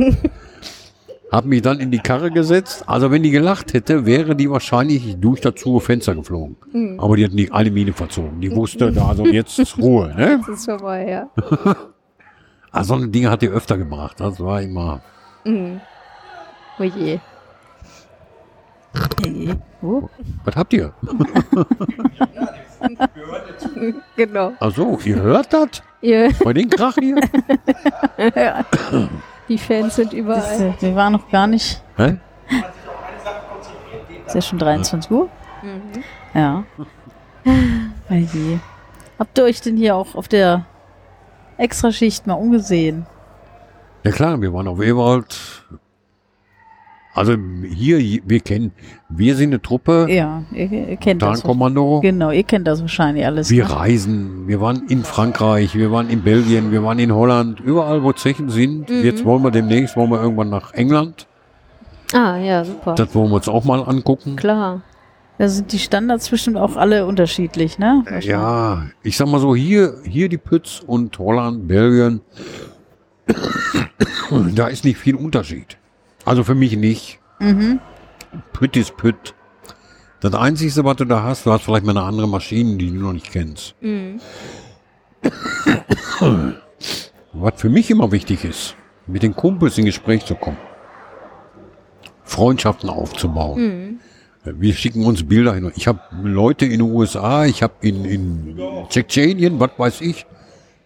Hab 1.31 1.45
mich 1.45 1.61
dann 1.61 1.79
in 1.79 1.91
die 1.91 1.99
Karre 1.99 2.31
gesetzt. 2.31 2.85
Also 2.87 3.11
wenn 3.11 3.21
die 3.21 3.31
gelacht 3.31 3.73
hätte, 3.73 4.05
wäre 4.05 4.35
die 4.35 4.49
wahrscheinlich 4.49 5.17
durch 5.19 5.41
das 5.41 5.55
zu 5.55 5.79
Fenster 5.79 6.15
geflogen. 6.15 6.55
Aber 6.99 7.17
die 7.17 7.25
hat 7.25 7.33
nicht 7.33 7.51
eine 7.51 7.69
Mine 7.69 7.91
verzogen. 7.93 8.39
Die 8.39 8.55
wusste, 8.55 8.91
da 8.93 9.09
also 9.09 9.25
jetzt 9.25 9.59
ist 9.59 9.77
Ruhe. 9.77 10.13
Ne? 10.15 10.39
Das 10.47 10.59
ist 10.59 10.65
vorbei, 10.65 11.07
ja. 11.09 11.29
Also 12.69 12.89
so 12.89 12.95
eine 13.01 13.07
Dinge 13.07 13.31
hat 13.31 13.41
die 13.41 13.47
öfter 13.47 13.77
gebracht. 13.77 14.19
Das 14.19 14.39
war 14.39 14.61
immer. 14.61 15.01
Oh 15.45 16.83
je. 16.83 17.17
Oh, 19.81 20.09
Was 20.43 20.55
habt 20.55 20.73
ihr? 20.73 20.93
genau. 24.15 24.53
Ach 24.59 24.75
so, 24.75 24.99
ihr 25.05 25.21
hört 25.21 25.53
das? 25.53 25.81
Ihr, 26.01 26.31
Bei 26.43 26.53
den 26.53 26.69
Krach 26.69 26.95
hier? 26.99 27.15
Die 29.49 29.57
Fans 29.57 29.95
sind 29.95 30.13
überall. 30.13 30.75
Wir 30.79 30.95
waren 30.95 31.13
noch 31.13 31.29
gar 31.29 31.47
nicht. 31.47 31.81
Hä? 31.95 32.17
Ist 34.25 34.35
ja 34.35 34.41
schon 34.41 34.59
23 34.59 35.09
Uhr? 35.11 35.29
Ja. 36.33 36.63
Oh 37.45 38.13
je. 38.13 38.59
Habt 39.17 39.37
ihr 39.37 39.43
euch 39.45 39.61
denn 39.61 39.77
hier 39.77 39.95
auch 39.95 40.15
auf 40.15 40.27
der 40.27 40.65
Extraschicht 41.57 42.27
mal 42.27 42.33
umgesehen? 42.33 43.05
Ja 44.03 44.11
klar, 44.11 44.39
wir 44.41 44.53
waren 44.53 44.67
auf 44.67 44.79
Ewald. 44.81 45.63
Also 47.17 47.35
hier, 47.67 47.97
wir 47.97 48.39
kennen, 48.41 48.71
wir 49.09 49.35
sind 49.35 49.49
eine 49.49 49.59
Truppe, 49.59 50.05
Ja, 50.07 50.43
ihr, 50.51 50.71
ihr 50.71 50.97
kennt 50.97 51.23
das. 51.23 51.41
Tarnkommando. 51.41 51.99
Genau, 52.01 52.29
ihr 52.29 52.43
kennt 52.43 52.67
das 52.67 52.81
wahrscheinlich 52.81 53.25
alles. 53.25 53.49
Wir 53.49 53.63
ne? 53.63 53.75
reisen, 53.75 54.47
wir 54.47 54.61
waren 54.61 54.83
in 54.87 55.03
Frankreich, 55.03 55.73
wir 55.73 55.91
waren 55.91 56.11
in 56.11 56.21
Belgien, 56.21 56.71
wir 56.71 56.83
waren 56.83 56.99
in 56.99 57.11
Holland, 57.11 57.59
überall 57.59 58.03
wo 58.03 58.13
Zechen 58.13 58.49
sind. 58.51 58.91
Jetzt 58.91 59.25
wollen 59.25 59.41
wir 59.41 59.49
demnächst, 59.49 59.97
wollen 59.97 60.11
wir 60.11 60.21
irgendwann 60.21 60.51
nach 60.51 60.75
England. 60.75 61.25
Ah, 62.13 62.37
ja, 62.37 62.63
super. 62.63 62.93
Das 62.93 63.15
wollen 63.15 63.31
wir 63.31 63.37
uns 63.37 63.49
auch 63.49 63.63
mal 63.65 63.81
angucken. 63.81 64.35
Klar. 64.35 64.81
Da 65.39 65.47
sind 65.47 65.71
die 65.71 65.79
Standards 65.79 66.29
bestimmt 66.29 66.57
auch 66.57 66.75
alle 66.75 67.07
unterschiedlich, 67.07 67.79
ne? 67.79 68.03
Ja, 68.21 68.83
ich 69.01 69.17
sag 69.17 69.27
mal 69.27 69.39
so, 69.39 69.55
hier, 69.55 69.95
hier 70.03 70.29
die 70.29 70.37
Pütz 70.37 70.83
und 70.85 71.17
Holland, 71.17 71.67
Belgien, 71.67 72.21
da 74.53 74.67
ist 74.67 74.85
nicht 74.85 74.99
viel 74.99 75.15
Unterschied. 75.15 75.77
Also 76.27 76.43
für 76.43 76.55
mich 76.55 76.75
nicht. 76.75 77.19
Pütt 78.51 78.75
ist 78.75 78.97
Pütt. 78.97 79.33
Das 80.19 80.33
Einzige, 80.33 80.83
was 80.83 80.97
du 80.97 81.05
da 81.05 81.23
hast, 81.23 81.45
du 81.45 81.53
hast 81.53 81.63
vielleicht 81.63 81.85
mal 81.85 81.95
eine 81.97 82.05
andere 82.05 82.27
Maschine, 82.27 82.75
die 82.75 82.87
du 82.91 82.95
noch 82.97 83.13
nicht 83.13 83.31
kennst. 83.31 83.75
was 87.31 87.53
für 87.55 87.69
mich 87.69 87.89
immer 87.89 88.11
wichtig 88.11 88.43
ist, 88.43 88.75
mit 89.05 89.23
den 89.23 89.37
Kumpels 89.37 89.77
in 89.77 89.85
Gespräch 89.85 90.25
zu 90.25 90.35
kommen. 90.35 90.57
Freundschaften 92.23 92.89
aufzubauen. 92.89 94.01
Wir 94.43 94.73
schicken 94.73 95.05
uns 95.05 95.25
Bilder 95.25 95.53
hin. 95.53 95.71
Ich 95.77 95.87
habe 95.87 96.01
Leute 96.23 96.65
in 96.65 96.71
den 96.71 96.81
USA, 96.81 97.45
ich 97.45 97.63
habe 97.63 97.75
in, 97.79 98.03
in 98.03 98.59
Tschetschenien, 98.89 99.61
was 99.61 99.71
weiß 99.77 100.01
ich, 100.01 100.25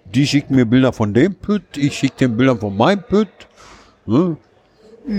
die 0.06 0.28
schicken 0.28 0.56
mir 0.56 0.66
Bilder 0.66 0.94
von 0.94 1.16
dem 1.16 1.34
Pütt, 1.34 1.78
ich 1.78 1.98
schicke 1.98 2.18
den 2.18 2.38
Bilder 2.38 2.58
von 2.58 2.78
meinem 2.78 3.02
Pütt. 3.02 3.30
Ne? 4.06 4.38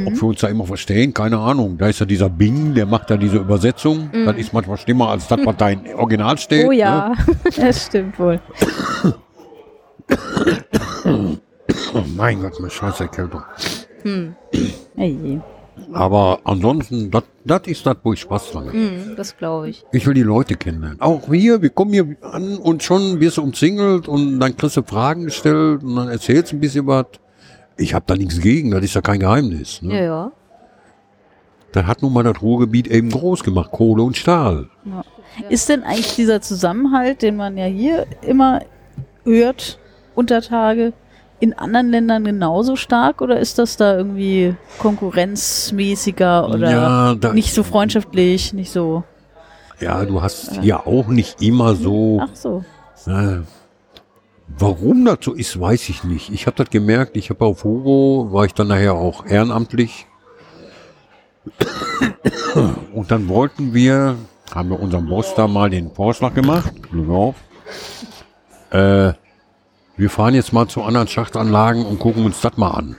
Ob 0.07 0.15
wir 0.15 0.23
uns 0.23 0.41
da 0.41 0.49
immer 0.49 0.65
verstehen, 0.65 1.13
keine 1.13 1.39
Ahnung. 1.39 1.77
Da 1.77 1.89
ist 1.89 1.99
ja 2.01 2.07
dieser 2.07 2.31
Bing, 2.31 2.75
der 2.75 2.87
macht 2.87 3.11
da 3.11 3.17
diese 3.17 3.39
Übersetzung. 3.39 4.11
Das 4.25 4.37
ist 4.37 4.53
manchmal 4.53 4.79
schlimmer 4.79 5.09
als 5.11 5.27
das, 5.29 5.41
was 5.45 5.57
da 5.57 5.71
im 5.71 5.81
Original 5.97 6.39
steht. 6.39 6.67
Oh 6.67 6.71
Ne? 6.71 6.77
ja. 6.79 7.15
Das 7.57 7.87
stimmt 7.87 8.19
wohl. 8.19 8.41
Oh 11.05 12.03
mein 12.17 12.41
Gott, 12.41 12.59
meine 12.61 12.71
scheiß 12.71 13.01
Erkältung. 13.01 13.43
Hey. 14.95 15.41
Aber 15.93 16.41
ansonsten, 16.45 17.11
das 17.45 17.63
ist 17.67 17.87
das, 17.87 17.97
wo 18.03 18.13
ich 18.13 18.21
Spaß 18.21 18.53
dran 18.53 18.67
habe. 18.67 18.77
Hm, 18.77 19.15
das 19.17 19.37
glaube 19.37 19.71
ich. 19.71 19.85
Ich 19.93 20.07
will 20.07 20.15
die 20.15 20.23
Leute 20.23 20.55
kennenlernen. 20.57 21.01
Auch 21.01 21.29
hier, 21.31 21.63
wir 21.63 21.71
kommen 21.71 21.93
hier 21.93 22.17
an 22.21 22.57
und 22.59 22.83
schon 22.83 23.21
wirst 23.21 23.39
du 23.39 23.43
umzingelt 23.43 24.09
und 24.09 24.39
dann 24.39 24.57
kriegst 24.57 24.77
du 24.77 24.83
Fragen 24.83 25.25
gestellt 25.25 25.83
und 25.83 25.97
dann 25.97 26.09
erzählst 26.09 26.53
du 26.53 26.57
ein 26.57 26.61
bisschen 26.61 26.87
was. 26.87 27.07
Ich 27.77 27.95
habe 27.95 28.05
da 28.07 28.15
nichts 28.17 28.41
gegen, 28.41 28.71
das 28.71 28.83
ist 28.85 28.95
ja 28.95 29.01
kein 29.01 29.21
Geheimnis. 29.21 29.81
Ja, 29.83 29.89
Ne? 29.89 30.05
ja. 30.05 30.33
Das 31.73 31.87
hat 31.87 32.03
nun 32.03 32.13
mal 32.13 32.23
das 32.23 32.43
Ruhrgebiet 32.43 32.87
eben 32.89 33.09
groß 33.11 33.43
gemacht, 33.45 33.71
Kohle 33.73 34.03
und 34.03 34.17
Stahl. 34.17 34.69
Ist 35.49 35.71
denn 35.71 35.83
eigentlich 35.85 36.15
dieser 36.17 36.43
Zusammenhalt, 36.43 37.23
den 37.23 37.37
man 37.37 37.57
ja 37.57 37.65
hier 37.65 38.07
immer 38.21 38.61
hört, 39.25 39.79
unter 40.15 40.43
Tage, 40.43 40.93
in 41.41 41.55
anderen 41.55 41.91
Ländern 41.91 42.25
genauso 42.25 42.77
stark 42.77 43.23
oder 43.23 43.41
ist 43.41 43.59
das 43.59 43.77
da 43.79 43.97
irgendwie 43.97 44.55
konkurrenzmäßiger 44.79 46.49
oder 46.49 46.71
Ja, 46.71 47.15
da- 47.15 47.33
nicht 47.33 47.53
so 47.55 47.63
freundschaftlich, 47.63 48.53
nicht 48.53 48.71
so? 48.71 49.05
Ja, 49.81 50.05
du 50.05 50.23
hast 50.23 50.61
hier 50.61 50.87
auch 50.87 51.09
nicht 51.09 51.43
immer 51.43 51.75
so. 51.75 52.21
Ach 52.23 52.29
so. 52.35 52.65
Äh, 53.07 53.39
warum 54.59 55.05
das 55.05 55.19
so 55.23 55.33
ist, 55.33 55.59
weiß 55.59 55.89
ich 55.89 56.05
nicht. 56.05 56.33
Ich 56.33 56.47
habe 56.47 56.57
das 56.57 56.71
gemerkt. 56.71 57.17
Ich 57.17 57.31
habe 57.31 57.45
auf 57.45 57.65
Hugo, 57.65 58.29
war 58.33 58.45
ich 58.45 58.55
dann 58.55 58.69
nachher 58.69 58.95
auch 58.95 59.27
ehrenamtlich. 59.27 60.07
Und 62.93 63.11
dann 63.11 63.29
wollten 63.29 63.75
wir, 63.75 64.17
haben 64.55 64.71
wir 64.71 64.81
unserem 64.81 65.09
Boss 65.09 65.35
da 65.35 65.49
mal 65.49 65.71
den 65.71 65.91
Vorschlag 65.91 66.35
gemacht. 66.35 66.73
Auf. 67.09 67.37
Äh, 68.71 69.13
wir 69.97 70.11
fahren 70.11 70.35
jetzt 70.35 70.53
mal 70.53 70.69
zu 70.69 70.83
anderen 70.83 71.09
Schachtanlagen 71.09 71.85
und 71.85 71.99
gucken 71.99 72.25
uns 72.25 72.41
das 72.41 72.57
mal 72.57 72.71
an. 72.71 72.97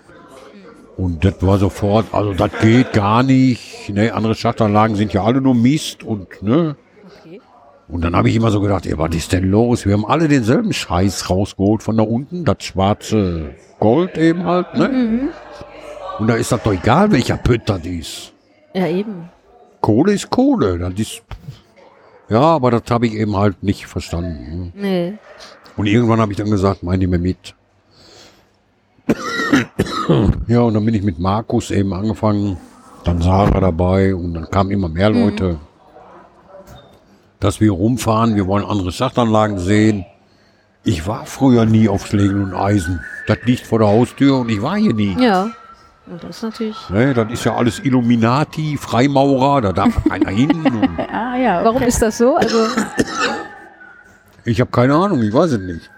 Und 0.97 1.25
das 1.25 1.41
war 1.41 1.57
sofort, 1.57 2.13
also 2.13 2.33
das 2.33 2.51
geht 2.61 2.93
gar 2.93 3.23
nicht. 3.23 3.89
Ne, 3.89 4.11
andere 4.11 4.35
Schachtanlagen 4.35 4.95
sind 4.95 5.11
ja 5.13 5.23
alle 5.23 5.41
nur 5.41 5.55
Mist 5.55 6.03
und 6.03 6.41
ne. 6.43 6.75
Und 7.93 8.01
dann 8.01 8.15
habe 8.15 8.27
ich 8.27 8.35
immer 8.35 8.49
so 8.49 8.59
gedacht, 8.59 8.87
ey, 8.87 8.97
was 8.97 9.13
ist 9.13 9.33
denn 9.33 9.51
los? 9.51 9.85
Wir 9.85 9.93
haben 9.93 10.07
alle 10.07 10.27
denselben 10.27 10.73
Scheiß 10.73 11.29
rausgeholt 11.29 11.83
von 11.83 11.95
da 11.95 12.01
unten, 12.01 12.43
das 12.43 12.63
schwarze 12.63 13.51
Gold 13.79 14.17
eben 14.17 14.45
halt, 14.45 14.73
ne? 14.73 15.29
Und 16.17 16.27
da 16.27 16.33
ist 16.33 16.51
das 16.51 16.63
doch 16.63 16.73
egal, 16.73 17.11
welcher 17.11 17.37
Pütt 17.37 17.61
das 17.67 17.85
ist. 17.85 18.33
Ja, 18.73 18.87
eben. 18.87 19.29
Kohle 19.79 20.13
ist 20.13 20.31
Kohle, 20.31 20.79
das 20.79 20.95
ist. 20.95 21.21
Ja, 22.29 22.41
aber 22.41 22.71
das 22.71 22.81
habe 22.89 23.05
ich 23.05 23.13
eben 23.13 23.37
halt 23.37 23.61
nicht 23.61 23.85
verstanden. 23.85 24.71
ne? 24.73 24.81
Nee. 24.81 25.13
Und 25.77 25.85
irgendwann 25.85 26.19
habe 26.19 26.31
ich 26.31 26.37
dann 26.39 26.49
gesagt, 26.49 26.81
mein 26.81 26.99
die 26.99 27.05
mir 27.05 27.19
mit. 27.19 27.53
ja, 30.47 30.61
und 30.61 30.73
dann 30.73 30.83
bin 30.83 30.95
ich 30.95 31.03
mit 31.03 31.19
Markus 31.19 31.69
eben 31.69 31.93
angefangen, 31.93 32.57
dann 33.03 33.21
Sarah 33.21 33.59
dabei 33.59 34.15
und 34.15 34.33
dann 34.33 34.49
kamen 34.49 34.71
immer 34.71 34.89
mehr 34.89 35.11
Leute. 35.11 35.59
Dass 37.43 37.59
wir 37.59 37.71
rumfahren, 37.71 38.37
wir 38.37 38.47
wollen 38.47 38.63
andere 38.63 38.93
Schachtanlagen 38.93 39.59
sehen. 39.59 40.05
Ich 40.85 41.07
war 41.07 41.25
früher 41.25 41.65
nie 41.65 41.89
auf 41.89 42.07
Schlägen 42.07 42.41
und 42.41 42.53
Eisen. 42.53 43.01
Das 43.27 43.39
liegt 43.43 43.67
vor 43.67 43.79
der 43.79 43.89
Haustür 43.89 44.37
und 44.37 44.49
ich 44.49 44.61
war 44.61 44.77
hier 44.77 44.93
nie. 44.93 45.13
Ja. 45.21 45.49
Das 46.21 46.37
ist 46.37 46.43
natürlich. 46.43 46.89
Ne, 46.89 47.13
das 47.13 47.29
ist 47.33 47.43
ja 47.43 47.53
alles 47.53 47.79
Illuminati, 47.79 48.77
Freimaurer, 48.77 49.59
da 49.59 49.73
darf 49.73 49.91
keiner 50.07 50.29
hin. 50.29 50.51
Und 50.51 50.99
Ah 51.11 51.35
ja. 51.35 51.65
Warum 51.65 51.81
ist 51.81 52.01
das 52.01 52.17
so? 52.17 52.37
Also, 52.37 52.65
ich 54.45 54.61
habe 54.61 54.71
keine 54.71 54.95
Ahnung, 54.95 55.21
ich 55.21 55.33
weiß 55.33 55.51
es 55.51 55.59
nicht. 55.59 55.89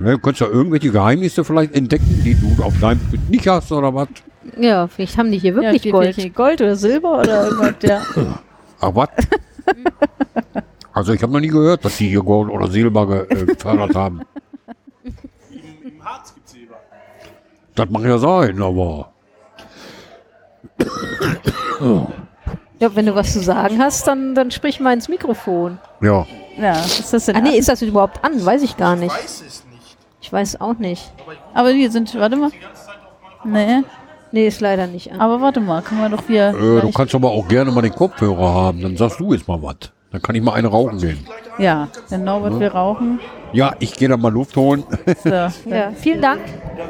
Ne, 0.00 0.12
du 0.12 0.18
könntest 0.18 0.40
ja 0.40 0.48
irgendwelche 0.48 0.90
Geheimnisse 0.90 1.44
vielleicht 1.44 1.76
entdecken, 1.76 2.22
die 2.24 2.34
du 2.34 2.60
auf 2.60 2.74
deinem 2.80 2.98
Bild 2.98 3.30
nicht 3.30 3.46
hast 3.46 3.70
oder 3.70 3.94
was. 3.94 4.08
ja, 4.58 4.88
vielleicht 4.88 5.16
haben 5.16 5.30
die 5.30 5.38
hier 5.38 5.54
wirklich 5.54 5.84
ja, 5.84 5.92
Gold. 5.92 6.16
Gold. 6.16 6.34
Gold 6.34 6.60
oder 6.60 6.74
Silber 6.74 7.20
oder 7.20 7.44
irgendwas, 7.46 7.74
ja. 7.82 8.02
Ach 8.80 8.90
was? 8.92 9.10
Also 10.92 11.12
ich 11.12 11.22
habe 11.22 11.30
noch 11.32 11.40
nie 11.40 11.48
gehört, 11.48 11.84
dass 11.84 11.98
die 11.98 12.08
hier 12.08 12.22
Gold 12.22 12.50
oder 12.50 12.68
Silber 12.68 13.06
ge- 13.06 13.26
äh, 13.28 13.44
gefördert 13.44 13.94
haben. 13.94 14.22
Im 15.50 16.02
Harz 16.02 16.34
gibt's 16.34 16.52
Silber. 16.52 16.76
Das 17.74 17.90
mag 17.90 18.02
ja 18.02 18.16
sein, 18.16 18.62
aber 18.62 19.12
Ja, 22.78 22.94
wenn 22.94 23.06
du 23.06 23.14
was 23.14 23.32
zu 23.32 23.40
sagen 23.40 23.78
hast, 23.78 24.06
dann, 24.06 24.34
dann 24.34 24.50
sprich 24.50 24.80
mal 24.80 24.92
ins 24.92 25.08
Mikrofon. 25.08 25.78
ja. 26.00 26.26
Ja, 26.58 26.72
ist 26.80 27.12
das 27.12 27.26
denn? 27.26 27.36
Ah, 27.36 27.40
nee, 27.42 27.58
ist 27.58 27.68
das 27.68 27.82
überhaupt 27.82 28.24
an? 28.24 28.42
Weiß 28.46 28.62
ich 28.62 28.78
gar 28.78 28.96
nicht. 28.96 29.14
Weiß 29.14 29.42
es 29.46 29.66
nicht. 29.70 29.98
Ich 30.22 30.32
weiß 30.32 30.58
auch 30.62 30.78
nicht. 30.78 31.12
aber 31.52 31.74
wir 31.74 31.90
sind, 31.90 32.14
warte 32.18 32.36
mal. 32.36 32.50
Nee, 33.44 33.82
Nee, 34.32 34.46
ist 34.48 34.60
leider 34.60 34.86
nicht 34.86 35.12
an. 35.12 35.20
aber 35.20 35.40
warte 35.40 35.60
mal, 35.60 35.82
können 35.82 36.00
wir 36.02 36.08
doch 36.08 36.28
wieder. 36.28 36.50
Äh, 36.50 36.80
du 36.82 36.90
kannst 36.92 37.14
aber 37.14 37.30
auch 37.30 37.46
gerne 37.48 37.70
mal 37.70 37.82
den 37.82 37.94
Kopfhörer 37.94 38.52
haben, 38.54 38.80
dann 38.82 38.96
sagst 38.96 39.20
du 39.20 39.32
jetzt 39.32 39.46
mal 39.48 39.62
was. 39.62 39.76
Dann 40.12 40.22
kann 40.22 40.34
ich 40.34 40.42
mal 40.42 40.52
eine 40.54 40.68
rauchen 40.68 40.98
gehen. 40.98 41.26
ja, 41.58 41.88
der 42.10 42.18
Norbert 42.18 42.58
will 42.58 42.68
rauchen. 42.68 43.18
Ja, 43.52 43.74
ich 43.78 43.94
gehe 43.94 44.08
dann 44.08 44.20
mal 44.20 44.32
Luft 44.32 44.56
holen. 44.56 44.84
So, 45.22 45.30
Ja, 45.70 45.92
vielen 45.96 46.20
Dank 46.22 46.40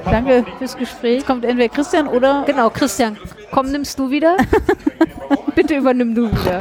danke. 0.05 0.45
fürs 0.59 0.77
Gespräch. 0.77 1.19
Jetzt 1.19 1.27
kommt 1.27 1.45
entweder 1.45 1.69
Christian 1.69 2.09
oder. 2.09 2.43
Genau, 2.47 2.71
Christian, 2.71 3.17
komm, 3.53 3.71
nimmst 3.71 3.99
du 3.99 4.11
wieder? 4.11 4.37
Bitte 5.55 5.77
übernimm 5.77 6.15
du 6.15 6.31
wieder. 6.31 6.61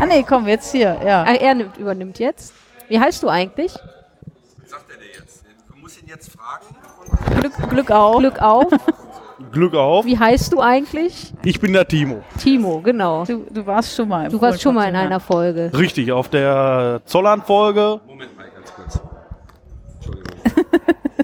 Ah 0.00 0.06
nee, 0.06 0.24
komm, 0.26 0.46
jetzt 0.48 0.72
hier. 0.72 0.96
Ja. 1.04 1.22
Ah, 1.24 1.34
er 1.34 1.54
nimmt, 1.54 1.76
übernimmt 1.78 2.18
jetzt. 2.18 2.52
Wie 2.88 2.98
heißt 2.98 3.22
du 3.22 3.28
eigentlich? 3.28 3.72
Sagt 3.72 4.84
er 4.90 4.96
dir 4.96 5.20
jetzt? 5.20 5.44
Du 5.72 5.78
musst 5.80 6.00
ihn 6.02 6.08
jetzt 6.08 6.30
fragen. 6.30 7.40
Glück, 7.40 7.52
Glück 7.70 7.90
auf. 7.90 8.18
Glück 8.18 8.40
auf. 8.42 8.66
Glück 9.52 9.74
auf. 9.74 10.04
Wie 10.04 10.18
heißt 10.18 10.52
du 10.52 10.60
eigentlich? 10.60 11.32
Ich 11.44 11.60
bin 11.60 11.72
der 11.72 11.86
Timo. 11.86 12.22
Timo, 12.38 12.80
genau. 12.80 13.24
Du, 13.24 13.44
du 13.50 13.66
warst 13.66 13.94
schon 13.94 14.08
mal. 14.08 14.26
im 14.26 14.32
Du 14.32 14.40
warst 14.40 14.60
schon 14.62 14.74
mal 14.74 14.88
in 14.88 14.96
einer 14.96 15.20
Folge. 15.20 15.70
Richtig, 15.76 16.12
auf 16.12 16.28
der 16.28 17.00
Zollern-Folge. 17.04 18.00
Moment 18.06 18.36
mal, 18.36 18.46
ganz 18.54 18.74
kurz. 18.74 19.00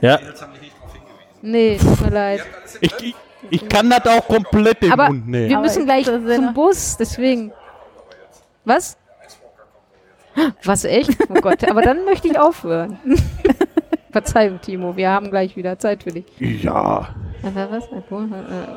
Ja. 0.01 0.18
Nee, 1.43 1.77
tut 1.79 2.01
mir 2.01 2.11
leid. 2.11 2.41
Ich, 2.81 2.93
ich, 3.03 3.14
ich 3.51 3.68
kann 3.68 3.91
das 3.91 4.07
auch 4.07 4.27
komplett 4.27 4.83
im 4.83 4.93
Aber 4.93 5.09
Mund 5.09 5.29
nehmen. 5.29 5.51
wir 5.51 5.59
müssen 5.61 5.81
ich- 5.81 5.87
gleich 5.87 6.05
zum 6.07 6.55
Bus, 6.55 6.97
deswegen. 6.97 7.53
Was? 8.64 8.97
Was, 10.64 10.85
echt? 10.85 11.11
Oh 11.29 11.35
Gott, 11.41 11.68
aber 11.70 11.83
dann 11.83 12.05
möchte 12.05 12.29
ich 12.29 12.39
aufhören. 12.39 12.99
Verzeihung, 14.11 14.61
Timo, 14.61 14.97
wir 14.97 15.11
haben 15.11 15.31
gleich 15.31 15.57
wieder 15.57 15.79
Zeit 15.79 16.03
für 16.05 16.11
dich. 16.11 16.25
Ja. 16.39 17.09
Äh, 17.45 17.66
Was? 17.70 17.84
Äh, 17.84 18.01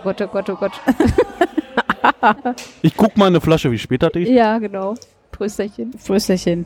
Gott, 0.03 0.22
oh 0.22 0.28
Gott, 0.28 0.49
oh 0.49 0.55
Gott. 0.55 0.74
Ich 2.82 2.95
guck 2.95 3.18
mal 3.18 3.28
eine 3.28 3.41
Flasche, 3.41 3.72
wie 3.72 3.78
spät 3.78 4.03
das 4.03 4.11
ist. 4.15 4.30
Ja, 4.30 4.57
genau. 4.57 4.95
Prösterchen. 5.32 5.93
Frösterchen. 5.97 6.65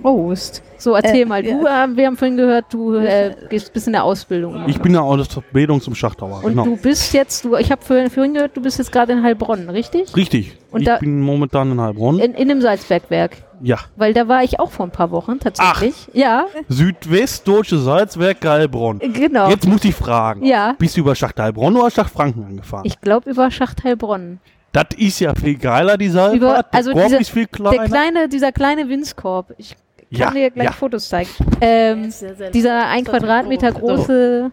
Prost. 0.00 0.62
So, 0.78 0.94
erzähl 0.94 1.22
Äh, 1.22 1.24
mal. 1.26 1.44
ja. 1.44 1.54
Du, 1.58 1.66
äh, 1.66 1.96
wir 1.96 2.06
haben 2.06 2.16
vorhin 2.16 2.36
gehört, 2.36 2.66
du 2.70 2.94
äh, 2.94 3.34
gehst 3.50 3.72
bist 3.72 3.86
in 3.86 3.92
der 3.92 4.02
Ausbildung. 4.04 4.64
Ich 4.66 4.80
bin 4.80 4.94
ja 4.94 5.00
aus 5.00 5.28
der 5.28 5.42
Bildung 5.52 5.80
zum 5.80 5.94
Schachtauer. 5.94 6.38
Und 6.42 6.50
genau. 6.50 6.64
du 6.64 6.76
bist 6.76 7.12
jetzt, 7.12 7.44
du, 7.44 7.56
ich 7.56 7.70
habe 7.70 7.82
vorhin, 7.84 8.10
vorhin 8.10 8.34
gehört, 8.34 8.56
du 8.56 8.60
bist 8.62 8.78
jetzt 8.78 8.90
gerade 8.90 9.12
in 9.12 9.22
Heilbronn, 9.22 9.68
richtig? 9.70 10.16
Richtig. 10.16 10.56
Und 10.70 10.80
ich 10.80 10.86
da- 10.86 10.98
bin 10.98 11.20
momentan 11.20 11.70
in 11.72 11.80
Heilbronn. 11.80 12.18
In, 12.18 12.34
in 12.34 12.48
dem 12.48 12.60
Salzbergwerk. 12.60 13.36
ja. 13.62 13.78
Weil 13.96 14.12
da 14.14 14.26
war 14.26 14.42
ich 14.42 14.58
auch 14.58 14.70
vor 14.70 14.86
ein 14.86 14.90
paar 14.92 15.10
Wochen 15.12 15.38
tatsächlich. 15.38 15.94
Ja, 16.14 16.46
Südwestdeutsche 16.68 17.78
Salzwerk 17.78 18.44
Heilbronn. 18.44 18.98
genau. 18.98 19.48
Jetzt 19.50 19.66
muss 19.68 19.84
ich 19.84 19.94
fragen. 19.94 20.44
Ja. 20.44 20.74
Bist 20.78 20.96
du 20.96 21.00
über 21.00 21.14
Schacht 21.14 21.38
Heilbronn 21.38 21.76
oder 21.76 21.90
Schacht 21.90 22.12
Franken 22.12 22.44
angefahren? 22.44 22.84
Ich 22.86 23.00
glaube 23.00 23.30
über 23.30 23.50
Schacht 23.50 23.84
Heilbronn. 23.84 24.40
Das 24.72 24.86
ist 24.96 25.20
ja 25.20 25.34
viel 25.34 25.56
geiler, 25.58 25.96
die 25.96 26.06
Über, 26.06 26.14
Salzwart. 26.14 26.66
Der 26.72 26.78
also 26.78 26.92
Korb 26.92 27.04
dieser, 27.06 27.20
ist 27.20 27.30
viel 27.30 27.46
der 27.46 27.50
kleiner. 27.52 27.84
kleine, 27.84 28.28
dieser 28.28 28.52
kleine 28.52 28.88
Winzkorb. 28.88 29.52
Ich 29.58 29.76
kann 30.10 30.28
Ja, 30.28 30.30
dir 30.30 30.50
gleich 30.50 30.66
ja. 30.66 30.72
Fotos 30.72 31.08
zeigen. 31.08 31.30
Ähm, 31.60 32.12
dieser 32.52 32.86
ein 32.88 33.04
Quadratmeter 33.04 33.72
große, 33.72 34.50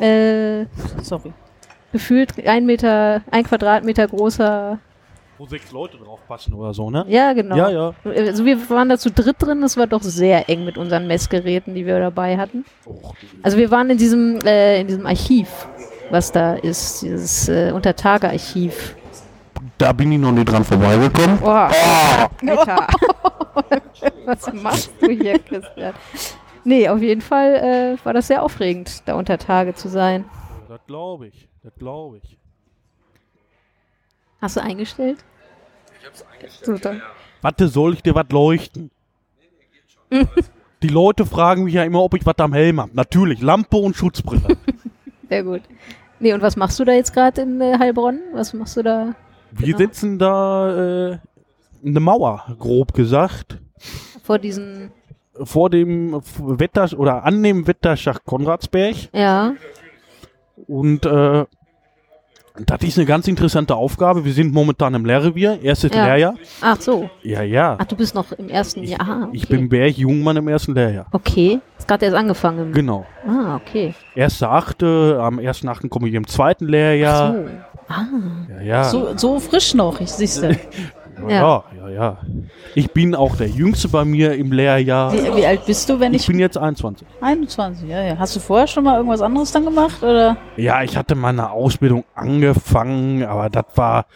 äh, 0.00 0.64
Sorry. 1.02 1.32
gefühlt 1.92 2.46
ein 2.46 2.66
Meter, 2.66 3.22
ein 3.30 3.44
Quadratmeter 3.44 4.06
großer. 4.06 4.78
Wo 5.38 5.46
sechs 5.46 5.70
Leute 5.70 5.96
drauf 5.98 6.18
passen 6.26 6.52
oder 6.52 6.74
so, 6.74 6.90
ne? 6.90 7.04
Ja, 7.08 7.32
genau. 7.32 7.56
Ja, 7.56 7.70
ja. 7.70 7.94
Also 8.04 8.44
wir 8.44 8.68
waren 8.70 8.88
da 8.88 8.98
zu 8.98 9.10
dritt 9.10 9.36
drin, 9.38 9.60
das 9.60 9.76
war 9.76 9.86
doch 9.86 10.02
sehr 10.02 10.48
eng 10.50 10.64
mit 10.64 10.76
unseren 10.76 11.06
Messgeräten, 11.06 11.74
die 11.76 11.86
wir 11.86 12.00
dabei 12.00 12.36
hatten. 12.36 12.64
Also 13.42 13.56
wir 13.56 13.70
waren 13.70 13.88
in 13.88 13.98
diesem, 13.98 14.40
äh, 14.44 14.80
in 14.80 14.88
diesem 14.88 15.06
Archiv, 15.06 15.68
was 16.10 16.32
da 16.32 16.54
ist, 16.54 17.02
dieses 17.02 17.48
äh, 17.48 17.70
Untertage-Archiv. 17.72 18.96
Da 19.78 19.92
bin 19.92 20.12
ich 20.12 20.18
noch 20.18 20.32
nicht 20.32 20.50
dran 20.50 20.64
vorbeigekommen. 20.64 21.38
Boah, 21.38 21.70
Alter. 22.46 22.86
was 24.26 24.52
machst 24.52 24.92
du 25.00 25.10
hier, 25.10 25.38
Christian? 25.38 25.94
Nee, 26.64 26.88
auf 26.88 27.00
jeden 27.00 27.22
Fall 27.22 27.54
äh, 27.54 28.04
war 28.04 28.12
das 28.12 28.26
sehr 28.26 28.42
aufregend, 28.42 29.02
da 29.06 29.14
unter 29.14 29.38
Tage 29.38 29.74
zu 29.74 29.88
sein. 29.88 30.24
Das 30.68 30.80
glaube 30.86 31.28
ich. 31.28 31.48
Das 31.62 31.74
glaube 31.76 32.20
ich. 32.22 32.38
Hast 34.40 34.56
du 34.56 34.62
eingestellt? 34.62 35.24
Ich 36.00 36.06
hab's 36.06 36.24
eingestellt. 36.32 37.02
Warte, 37.40 37.68
soll 37.68 37.94
ich 37.94 38.02
dir 38.02 38.14
was 38.14 38.28
leuchten? 38.30 38.90
Die 40.82 40.88
Leute 40.88 41.26
fragen 41.26 41.64
mich 41.64 41.74
ja 41.74 41.84
immer, 41.84 42.02
ob 42.02 42.14
ich 42.14 42.24
was 42.24 42.38
am 42.38 42.52
Helm 42.52 42.80
habe. 42.80 42.90
Natürlich, 42.94 43.40
Lampe 43.40 43.76
und 43.76 43.96
Schutzbrille. 43.96 44.56
Sehr 45.28 45.42
gut. 45.42 45.62
Nee, 46.20 46.32
und 46.32 46.42
was 46.42 46.56
machst 46.56 46.78
du 46.78 46.84
da 46.84 46.92
jetzt 46.92 47.12
gerade 47.12 47.42
in 47.42 47.60
äh, 47.60 47.78
Heilbronn? 47.78 48.20
Was 48.32 48.52
machst 48.52 48.76
du 48.76 48.82
da? 48.82 49.14
Wir 49.52 49.66
Genau. 49.66 49.78
sitzen 49.78 50.18
da 50.18 51.10
äh, 51.12 51.18
eine 51.84 52.00
Mauer, 52.00 52.44
grob 52.58 52.92
gesagt, 52.94 53.58
Vor 54.22 54.38
diesen, 54.38 54.90
vor 55.42 55.70
dem 55.70 56.20
Wetter 56.38 56.88
oder 56.98 57.24
an 57.24 57.42
dem 57.42 57.66
Wetterschacht 57.66 58.24
Konradsberg. 58.24 58.96
ja, 59.12 59.54
Und 60.66 61.06
äh, 61.06 61.44
das 62.66 62.82
ist 62.82 62.98
eine 62.98 63.06
ganz 63.06 63.28
interessante 63.28 63.76
Aufgabe. 63.76 64.24
Wir 64.24 64.32
sind 64.32 64.52
momentan 64.52 64.92
im 64.94 65.04
Lehrrevier, 65.04 65.60
erstes 65.62 65.94
Ja. 65.94 66.06
Lehrjahr. 66.06 66.34
ach 66.60 66.80
so. 66.80 67.08
Ja, 67.22 67.42
ja. 67.42 67.76
Ach, 67.78 67.84
du 67.84 67.94
bist 67.94 68.16
noch 68.16 68.32
im 68.32 68.48
ersten 68.48 68.82
Ich, 68.82 68.90
Jahr. 68.90 69.00
Ah, 69.08 69.22
okay. 69.28 69.30
ich 69.36 69.48
bin 69.48 69.68
Berg-Jungmann 69.68 70.36
im 70.38 70.48
ersten 70.48 70.74
Lehrjahr. 70.74 71.06
Okay, 71.12 71.60
ist 71.78 71.86
gerade 71.86 72.06
erst 72.06 72.16
angefangen. 72.16 72.72
Genau. 72.72 73.06
ah, 73.24 73.54
okay. 73.64 73.94
Erste 74.16 74.48
Achte, 74.48 75.18
am 75.22 75.38
ersten 75.38 75.68
Achten 75.68 75.88
komme 75.88 76.08
ich 76.08 76.14
im 76.14 76.26
zweiten 76.26 76.66
Lehrjahr. 76.66 77.32
So. 77.32 77.48
Ah, 77.88 78.04
Ja, 78.56 78.60
ja. 78.62 78.84
So, 78.84 79.16
so 79.16 79.40
frisch 79.40 79.74
noch, 79.74 80.00
ich 80.00 80.10
siehst 80.10 80.42
du. 80.42 80.50
ja, 81.28 81.28
ja, 81.28 81.64
ja, 81.76 81.88
ja. 81.88 82.16
Ich 82.74 82.92
bin 82.92 83.14
auch 83.14 83.34
der 83.36 83.48
Jüngste 83.48 83.88
bei 83.88 84.04
mir 84.04 84.34
im 84.34 84.52
Lehrjahr. 84.52 85.12
Wie, 85.12 85.36
wie 85.36 85.46
alt 85.46 85.64
bist 85.66 85.88
du, 85.88 85.98
wenn 85.98 86.12
Ich 86.14 86.22
ich, 86.22 86.26
bin 86.28 86.38
jetzt 86.38 86.58
21. 86.58 87.06
21? 87.20 87.88
Ja, 87.88 88.02
ja. 88.02 88.18
Hast 88.18 88.36
du 88.36 88.40
vorher 88.40 88.66
schon 88.66 88.84
mal 88.84 88.96
irgendwas 88.96 89.22
anderes 89.22 89.50
dann 89.52 89.64
gemacht 89.64 90.02
oder? 90.02 90.36
Ja, 90.56 90.82
ich 90.82 90.96
hatte 90.96 91.14
meine 91.14 91.50
Ausbildung 91.50 92.04
angefangen, 92.14 93.24
aber 93.24 93.48
das 93.50 93.64
war, 93.74 94.06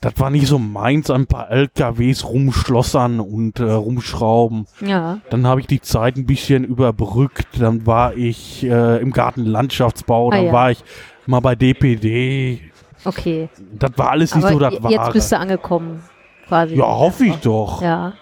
das 0.00 0.14
war 0.16 0.30
nicht 0.30 0.46
so 0.46 0.58
meins, 0.58 1.10
ein 1.10 1.26
paar 1.26 1.50
LKWs 1.50 2.24
rumschlossern 2.24 3.20
und 3.20 3.60
äh, 3.60 3.64
rumschrauben. 3.70 4.66
ja. 4.80 5.18
Dann 5.30 5.46
habe 5.46 5.60
ich 5.60 5.66
die 5.68 5.80
Zeit 5.80 6.16
ein 6.16 6.26
bisschen 6.26 6.64
überbrückt. 6.64 7.46
Dann 7.60 7.86
war 7.86 8.14
ich 8.16 8.64
äh, 8.64 9.00
im 9.00 9.12
Gartenlandschaftsbau, 9.12 10.30
dann 10.32 10.40
Ah, 10.40 10.44
ja. 10.44 10.52
war 10.52 10.70
ich 10.72 10.82
mal 11.26 11.40
bei 11.40 11.54
DPD. 11.54 12.60
Okay. 13.04 13.48
Das 13.78 13.90
war 13.96 14.10
alles 14.10 14.34
nicht 14.34 14.44
Aber 14.44 14.52
so 14.52 14.58
das 14.58 14.82
Wahre. 14.82 14.92
jetzt 14.92 15.12
bist 15.12 15.32
du 15.32 15.38
angekommen, 15.38 16.02
quasi. 16.48 16.74
ja, 16.76 16.84
hoffe 16.84 17.24
ich 17.26 17.36
doch. 17.36 17.80
Ja. 17.82 18.12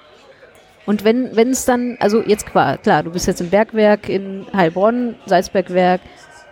Und 0.86 1.04
wenn 1.04 1.34
wenn 1.36 1.50
es 1.50 1.64
dann, 1.64 1.96
also 2.00 2.22
jetzt 2.22 2.46
klar, 2.46 2.78
klar, 2.78 3.02
du 3.02 3.10
bist 3.10 3.26
jetzt 3.26 3.40
im 3.40 3.50
Bergwerk 3.50 4.08
in 4.08 4.46
Heilbronn, 4.54 5.16
Salzbergwerk, 5.26 6.00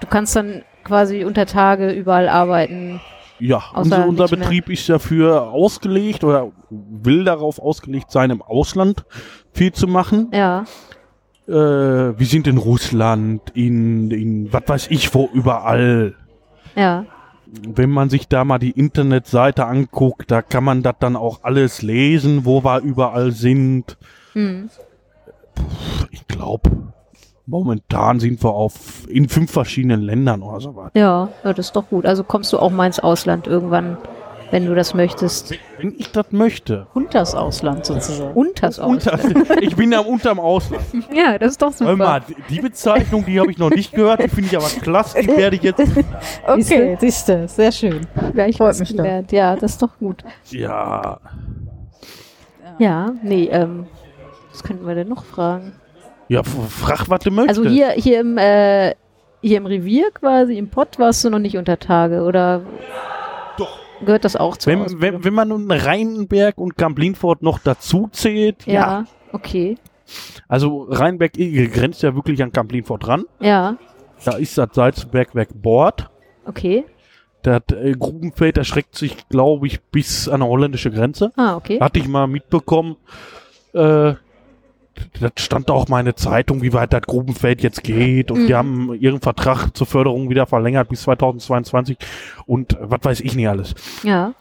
du 0.01 0.07
kannst 0.07 0.37
dann 0.37 0.63
quasi 0.85 1.25
unter 1.25 1.47
Tage 1.47 1.91
überall 1.93 2.29
arbeiten. 2.29 3.01
Ja, 3.39 3.63
unser, 3.75 4.07
unser 4.07 4.25
nicht 4.25 4.31
mehr. 4.33 4.41
Betrieb 4.41 4.71
ist 4.71 4.89
dafür 4.89 5.51
ausgelegt 5.51 6.25
oder 6.25 6.53
will 6.71 7.25
darauf 7.25 7.59
ausgelegt 7.59 8.11
sein, 8.11 8.31
im 8.31 8.41
Ausland 8.43 9.05
viel 9.53 9.73
zu 9.73 9.87
machen. 9.87 10.29
Ja, 10.33 10.65
Äh, 11.49 11.53
wir 11.53 12.27
sind 12.27 12.47
in 12.49 12.57
Russland, 12.59 13.41
in, 13.55 14.11
in 14.11 14.53
was 14.53 14.63
weiß 14.67 14.87
ich 14.91 15.15
wo, 15.15 15.29
überall. 15.33 16.15
ja, 16.75 17.05
Wenn 17.63 17.91
man 17.91 18.11
sich 18.11 18.29
da 18.29 18.45
mal 18.45 18.59
die 18.59 18.71
Internetseite 18.71 19.67
anguckt, 19.67 20.31
da 20.31 20.43
kann 20.43 20.65
man 20.65 20.83
das 20.83 20.97
dann 21.01 21.17
auch 21.17 21.41
alles 21.43 21.83
lesen, 21.83 22.45
wo 22.45 22.65
wir 22.65 22.81
überall 22.81 23.33
sind. 23.33 23.97
hm. 24.33 24.71
Ich 26.11 26.27
glaube, 26.27 26.71
momentan 27.47 28.21
sind 28.21 28.43
wir 28.45 28.53
auf 28.53 29.09
in 29.09 29.29
fünf 29.29 29.51
verschiedenen 29.51 30.03
Ländern 30.03 30.43
oder 30.43 30.61
so 30.61 30.75
ja, 30.95 31.29
ja, 31.45 31.53
das 31.53 31.67
ist 31.67 31.77
doch 31.77 31.89
gut. 31.89 32.05
Also 32.05 32.25
kommst 32.25 32.53
du 32.53 32.59
auch 32.59 32.71
mal 32.71 32.87
ins 32.87 33.01
Ausland 33.01 33.47
irgendwann, 33.47 33.97
wenn 34.51 34.67
du 34.67 34.75
das 34.75 34.95
möchtest. 34.95 35.55
Wenn 35.79 35.95
ich 35.99 36.11
das 36.13 36.27
möchte. 36.31 36.87
Unters 36.95 37.35
Ausland 37.35 37.85
sozusagen. 37.85 38.33
Unters 38.35 38.79
Ausland. 38.79 39.35
Unter, 39.35 39.63
ich 39.63 39.77
bin 39.77 39.93
ja 39.93 40.01
unterm 40.01 40.39
Ausland. 40.41 40.83
Ja, 41.15 41.39
das 41.39 41.53
ist 41.53 41.63
doch 41.63 41.73
super. 41.73 41.91
Hör 41.91 41.97
mal, 41.97 42.23
die 42.49 42.61
Bezeichnung, 42.61 43.25
die 43.25 43.41
habe 43.41 43.51
ich 43.51 43.59
noch 43.59 43.71
nicht 43.71 43.93
gehört, 43.93 44.23
die 44.23 44.29
finde 44.29 44.51
ich 44.51 44.57
aber 44.57 44.69
klasse, 44.69 45.21
die 45.21 45.29
werde 45.29 45.57
ich 45.57 45.63
jetzt. 45.63 45.83
Okay, 46.47 46.97
siehst 47.01 47.29
du, 47.29 47.49
sehr 47.49 47.73
schön. 47.73 48.07
gleich 48.33 48.57
Freut 48.57 48.69
was 48.69 48.81
mich 48.81 48.97
gelernt. 48.97 49.33
Ja, 49.33 49.57
das 49.57 49.73
ist 49.73 49.83
doch 49.83 49.99
gut. 49.99 50.23
Ja, 50.51 51.21
Ja, 52.79 53.13
nee, 53.23 53.49
ähm, 53.51 53.87
was 54.53 54.63
könnten 54.63 54.87
wir 54.87 54.95
denn 54.95 55.09
noch 55.09 55.25
fragen? 55.25 55.73
ja, 56.29 56.43
frag, 56.43 57.09
was 57.09 57.21
du 57.21 57.31
möchtest. 57.31 57.59
Also 57.59 57.71
hier, 57.71 57.91
hier 57.91 58.21
im, 58.21 58.37
äh, 58.39 58.95
hier 59.43 59.59
im 59.59 59.67
Revier 59.67 60.11
quasi, 60.13 60.59
im 60.59 60.69
Pott 60.69 60.99
warst 60.99 61.25
du 61.25 61.31
noch 61.31 61.39
nicht 61.39 61.57
unter 61.57 61.79
Tage, 61.79 62.23
oder? 62.23 62.63
Gehört 64.05 64.25
das 64.25 64.37
auch 64.37 64.57
zu 64.57 64.71
Wenn, 64.71 65.01
wenn, 65.01 65.25
wenn 65.25 65.35
man 65.35 65.49
nun 65.49 65.71
Rheinberg 65.71 66.59
und 66.59 66.77
Kamp-Lindfort 66.77 67.43
noch 67.43 67.59
dazu 67.59 68.09
zählt, 68.13 68.67
ja. 68.67 68.73
ja, 68.73 69.05
okay. 69.33 69.77
Also 70.49 70.87
Rheinberg-Egel 70.89 71.69
grenzt 71.69 72.03
ja 72.03 72.15
wirklich 72.15 72.43
an 72.43 72.53
Kamp-Lindfort 72.53 73.09
ran. 73.09 73.25
Ja, 73.41 73.77
Da 74.25 74.37
ist 74.37 74.57
das 74.59 74.69
Salzbergwerk 74.73 75.51
Bord. 75.55 76.11
okay. 76.47 76.85
Das 77.43 77.63
äh, 77.73 77.93
Grubenfeld 77.93 78.59
erschreckt 78.59 78.97
sich, 78.97 79.29
glaube 79.29 79.69
ich, 79.69 79.81
bis 79.81 80.29
an 80.29 80.41
der 80.41 80.49
holländische 80.49 80.91
Grenze. 80.91 81.31
Ah, 81.37 81.55
okay. 81.55 81.79
Hatte 81.81 82.01
ich 82.01 82.09
mal 82.09 82.27
mitbekommen. 82.27 82.97
Äh, 83.73 84.15
das 85.21 85.33
stand 85.39 85.71
auch 85.71 85.89
mal 85.89 86.01
in 86.01 86.07
der 86.07 86.17
Zeitung, 86.17 86.63
wie 86.63 86.73
weit 86.73 86.93
das 86.93 87.03
Grubenfeld 87.03 87.63
jetzt 87.63 87.83
geht. 87.85 88.31
Und 88.31 88.47
die 88.47 88.53
Mhm. 88.53 88.57
haben 88.57 88.95
ihren 88.95 89.21
Vertrag 89.21 89.71
zur 89.77 89.87
Förderung 89.87 90.29
wieder 90.31 90.47
verlängert 90.47 90.89
bis 90.89 91.03
2022. 91.03 91.97
Und 92.47 92.77
was 92.81 93.01
weiß 93.03 93.21
ich 93.21 93.35
nicht 93.35 93.49
alles. 93.49 93.75
Ja, 94.03 94.33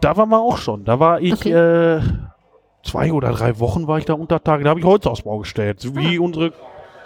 Da 0.00 0.16
waren 0.16 0.28
wir 0.28 0.38
auch 0.40 0.56
schon. 0.58 0.84
Da 0.84 1.00
war 1.00 1.20
ich 1.20 1.32
Okay. 1.32 1.50
äh, 1.52 2.00
zwei 2.84 3.12
oder 3.12 3.32
drei 3.32 3.58
Wochen 3.58 3.86
war 3.88 3.98
ich 3.98 4.04
da 4.04 4.12
unter 4.14 4.42
Tage. 4.42 4.62
Da 4.64 4.70
habe 4.70 4.78
ich 4.80 4.86
Holzausbau 4.86 5.38
gestellt. 5.38 5.80
So 5.80 5.96
wie 5.96 6.18
unsere 6.18 6.52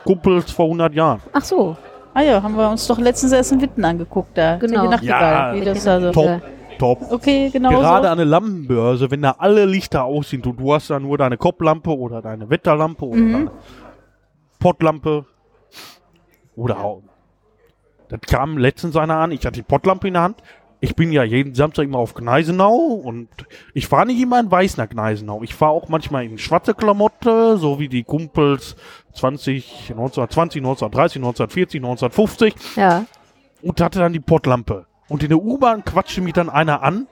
Kumpels 0.05 0.51
vor 0.51 0.66
100 0.68 0.93
Jahren. 0.95 1.20
ach 1.32 1.43
so. 1.45 1.76
Ah 2.12 2.20
ja, 2.22 2.43
haben 2.43 2.57
wir 2.57 2.68
uns 2.70 2.87
doch 2.87 2.99
letztens 2.99 3.32
erst 3.32 3.51
in 3.53 3.61
Witten 3.61 3.85
angeguckt 3.85 4.37
da. 4.39 4.57
Genau. 4.57 4.95
Die 4.99 5.07
Ja. 5.07 5.53
wie 5.55 5.62
das 5.62 5.82
da 5.85 5.99
so. 6.01 6.11
Top, 6.12 6.43
top. 6.79 7.01
Okay, 7.11 7.51
genau 7.51 7.70
Gerade 7.70 8.07
so. 8.07 8.12
an 8.12 8.18
der 8.18 8.27
Lampenbörse, 8.27 9.11
wenn 9.11 9.22
da 9.22 9.37
alle 9.39 9.64
Lichter 9.64 10.05
aus 10.05 10.31
sind 10.31 10.47
und 10.47 10.59
du 10.59 10.72
hast 10.75 10.91
da 10.91 10.99
nur 11.01 11.18
deine 11.18 11.37
Kopflampe 11.37 11.97
oder 11.97 12.22
deine 12.22 12.49
Wetterlampe 12.51 13.05
oder 13.05 13.20
Mhm. 13.20 13.33
deine 13.33 13.51
Pottlampe 14.59 15.27
oder 16.57 16.79
auch. 16.81 17.03
Das 18.09 18.20
kam 18.22 18.59
letztens 18.59 18.97
einer 18.97 19.16
an, 19.16 19.33
ich 19.33 19.45
hatte 19.45 19.57
die 19.57 19.62
Pottlampe 19.62 20.09
in 20.09 20.14
der 20.14 20.22
Hand. 20.22 20.43
Ich 20.81 20.95
bin 20.95 21.12
ja 21.12 21.25
jeden 21.25 21.55
Samstag 21.55 21.85
immer 21.85 21.99
auf 21.99 22.12
Gneisenau 22.12 22.75
und 22.75 23.29
ich 23.72 23.87
fahre 23.89 24.05
nicht 24.07 24.20
immer 24.20 24.39
in 24.39 24.51
weiß 24.51 24.77
nach 24.77 24.89
Gneisenau. 24.89 25.43
Ich 25.43 25.55
fahre 25.55 25.72
auch 25.72 25.89
manchmal 25.89 26.25
in 26.27 26.37
schwarze 26.37 26.75
Klamotte, 26.75 27.57
so 27.57 27.79
wie 27.79 27.89
die 27.89 28.03
Kumpels 28.05 28.77
20, 29.14 29.91
1920, 29.93 30.61
1930, 30.61 31.16
1940, 31.22 31.81
1950 31.81 32.55
Ja, 32.77 33.07
und 33.62 33.81
hatte 33.81 33.99
dann 34.01 34.12
die 34.12 34.20
Pottlampe. 34.20 34.85
Und 35.14 35.22
in 35.22 35.28
der 35.28 35.38
U-Bahn 35.38 35.84
quatschte 35.84 36.20
mich 36.22 36.32
dann 36.32 36.50
einer 36.50 36.82
an 36.82 37.06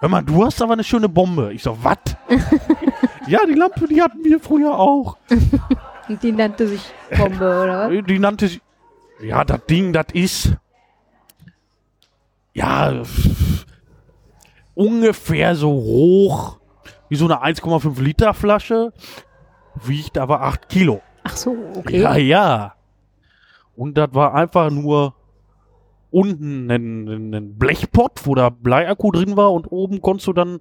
hör 0.00 0.08
mal, 0.08 0.22
du 0.22 0.42
hast 0.42 0.62
aber 0.62 0.72
eine 0.72 0.84
schöne 0.84 1.06
Bombe. 1.06 1.52
Ich 1.52 1.62
so, 1.62 1.76
was? 1.82 1.98
ja, 3.26 3.40
die 3.46 3.52
Lampe, 3.52 3.86
die 3.86 4.00
hatten 4.00 4.24
wir 4.24 4.40
früher 4.40 4.78
auch. 4.78 5.18
Die 6.22 6.32
nannte 6.32 6.66
sich 6.66 6.80
Bombe, 7.14 7.44
oder 7.44 7.90
was? 7.90 8.06
Die 8.06 8.18
nannte 8.18 8.48
sich, 8.48 8.62
ja, 9.20 9.44
das 9.44 9.66
Ding, 9.68 9.92
das 9.92 10.06
ist, 10.14 10.56
ja, 12.54 13.02
ungefähr 14.74 15.54
so 15.56 15.68
hoch 15.68 16.58
wie 17.10 17.16
so 17.16 17.26
eine 17.26 17.42
1,5 17.42 18.00
Liter 18.00 18.32
Flasche, 18.32 18.94
wiegt 19.74 20.16
aber 20.16 20.40
8 20.40 20.70
Kilo. 20.70 21.02
Ach 21.22 21.36
so, 21.36 21.54
okay. 21.74 22.00
Ja, 22.00 22.16
ja. 22.16 22.74
Und 23.74 23.98
das 23.98 24.14
war 24.14 24.32
einfach 24.32 24.70
nur 24.70 25.14
unten 26.10 26.70
ein, 26.70 27.08
ein, 27.08 27.34
ein 27.34 27.58
Blechpott, 27.58 28.20
wo 28.24 28.34
da 28.34 28.50
Bleiakku 28.50 29.10
drin 29.12 29.36
war 29.36 29.52
und 29.52 29.70
oben 29.70 30.00
konntest 30.00 30.26
du 30.28 30.32
dann 30.32 30.60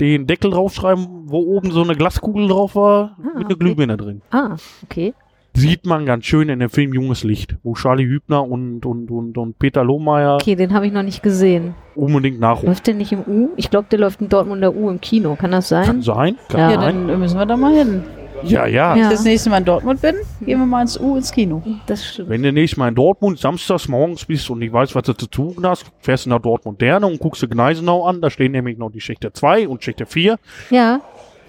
den 0.00 0.26
Deckel 0.26 0.50
draufschreiben, 0.50 1.06
wo 1.26 1.38
oben 1.38 1.70
so 1.70 1.82
eine 1.82 1.94
Glaskugel 1.94 2.48
drauf 2.48 2.74
war, 2.74 3.16
mit 3.18 3.36
einer 3.36 3.44
okay. 3.46 3.54
Glühbirne 3.58 3.96
drin. 3.96 4.22
Ah, 4.30 4.56
okay. 4.82 5.14
Sieht 5.56 5.86
man 5.86 6.04
ganz 6.04 6.24
schön 6.24 6.48
in 6.48 6.58
dem 6.58 6.68
Film 6.68 6.92
Junges 6.92 7.22
Licht, 7.22 7.56
wo 7.62 7.74
Charlie 7.74 8.06
Hübner 8.06 8.42
und, 8.42 8.84
und, 8.84 9.08
und, 9.08 9.38
und 9.38 9.56
Peter 9.60 9.84
Lohmeier 9.84 10.34
Okay, 10.34 10.56
den 10.56 10.74
habe 10.74 10.88
ich 10.88 10.92
noch 10.92 11.04
nicht 11.04 11.22
gesehen. 11.22 11.76
unbedingt 11.94 12.40
nachrufen. 12.40 12.66
Läuft 12.70 12.88
der 12.88 12.94
nicht 12.94 13.12
im 13.12 13.20
U? 13.20 13.50
Ich 13.54 13.70
glaube, 13.70 13.86
der 13.88 14.00
läuft 14.00 14.20
in 14.20 14.28
Dortmunder 14.28 14.74
U 14.74 14.90
im 14.90 15.00
Kino. 15.00 15.36
Kann 15.36 15.52
das 15.52 15.68
Kann 15.68 16.02
sein? 16.02 16.02
sein, 16.02 16.36
kann. 16.48 16.58
Ja, 16.60 16.80
sein. 16.80 17.06
dann 17.06 17.20
müssen 17.20 17.38
wir 17.38 17.46
da 17.46 17.56
mal 17.56 17.72
hin. 17.72 18.02
Ja, 18.44 18.66
ja. 18.66 18.92
Wenn 18.94 18.98
Ja. 19.00 19.04
ich 19.06 19.12
das 19.16 19.24
nächste 19.24 19.50
Mal 19.50 19.58
in 19.58 19.64
Dortmund 19.64 20.00
bin, 20.00 20.16
gehen 20.40 20.58
wir 20.58 20.66
mal 20.66 20.82
ins 20.82 20.98
U 20.98 21.16
ins 21.16 21.32
Kino. 21.32 21.62
Das 21.86 22.04
stimmt. 22.04 22.28
Wenn 22.28 22.42
du 22.42 22.52
nächstes 22.52 22.76
Mal 22.76 22.88
in 22.88 22.94
Dortmund 22.94 23.38
samstags 23.38 23.88
morgens 23.88 24.24
bist 24.24 24.48
und 24.50 24.58
nicht 24.60 24.72
weißt, 24.72 24.94
was 24.94 25.02
du 25.04 25.12
zu 25.14 25.26
tun 25.26 25.56
hast, 25.62 25.86
fährst 26.00 26.26
du 26.26 26.30
nach 26.30 26.40
Dortmund 26.40 26.80
Derne 26.80 27.06
und 27.06 27.18
guckst 27.18 27.42
du 27.42 27.48
Gneisenau 27.48 28.04
an. 28.04 28.20
Da 28.20 28.30
stehen 28.30 28.52
nämlich 28.52 28.78
noch 28.78 28.90
die 28.90 29.00
Schächte 29.00 29.32
2 29.32 29.68
und 29.68 29.82
Schächte 29.82 30.06
4. 30.06 30.36
Ja, 30.70 31.00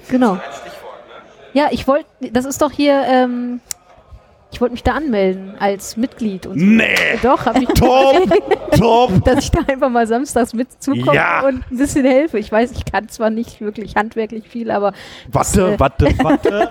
genau. 0.10 0.38
Ja, 1.54 1.68
ich 1.72 1.88
wollte, 1.88 2.06
das 2.32 2.46
ist 2.46 2.62
doch 2.62 2.72
hier, 2.72 3.02
ähm, 3.08 3.62
ich 4.56 4.62
wollte 4.62 4.72
mich 4.72 4.84
da 4.84 4.93
anmelden 4.93 5.53
als 5.60 5.97
Mitglied 5.97 6.47
und 6.47 6.58
so. 6.58 6.66
Nee! 6.66 6.95
Doch, 7.22 7.45
habe 7.45 7.60
ich. 7.60 7.68
Top! 7.78 8.16
Top! 8.78 9.12
dass 9.26 9.43
ich 9.43 9.51
da 9.51 9.60
einfach 9.68 9.89
mal 9.89 10.08
samstags 10.08 10.53
mit 10.53 10.82
zukomme 10.82 11.14
Ja. 11.14 11.41
und 11.45 11.56
ein 11.70 11.78
bisschen 11.78 12.06
helfe. 12.06 12.39
Ich 12.39 12.49
weiß, 12.49 12.72
ich 12.72 12.86
kann 12.86 13.10
zwar 13.10 13.30
nicht 13.30 13.60
wirklich 13.60 13.97
handwerklich 13.97 14.47
viel, 14.47 14.72
aber 14.72 14.93
Warte, 15.30 15.74
äh, 15.74 15.80
warte, 15.80 16.06
warte. 16.24 16.70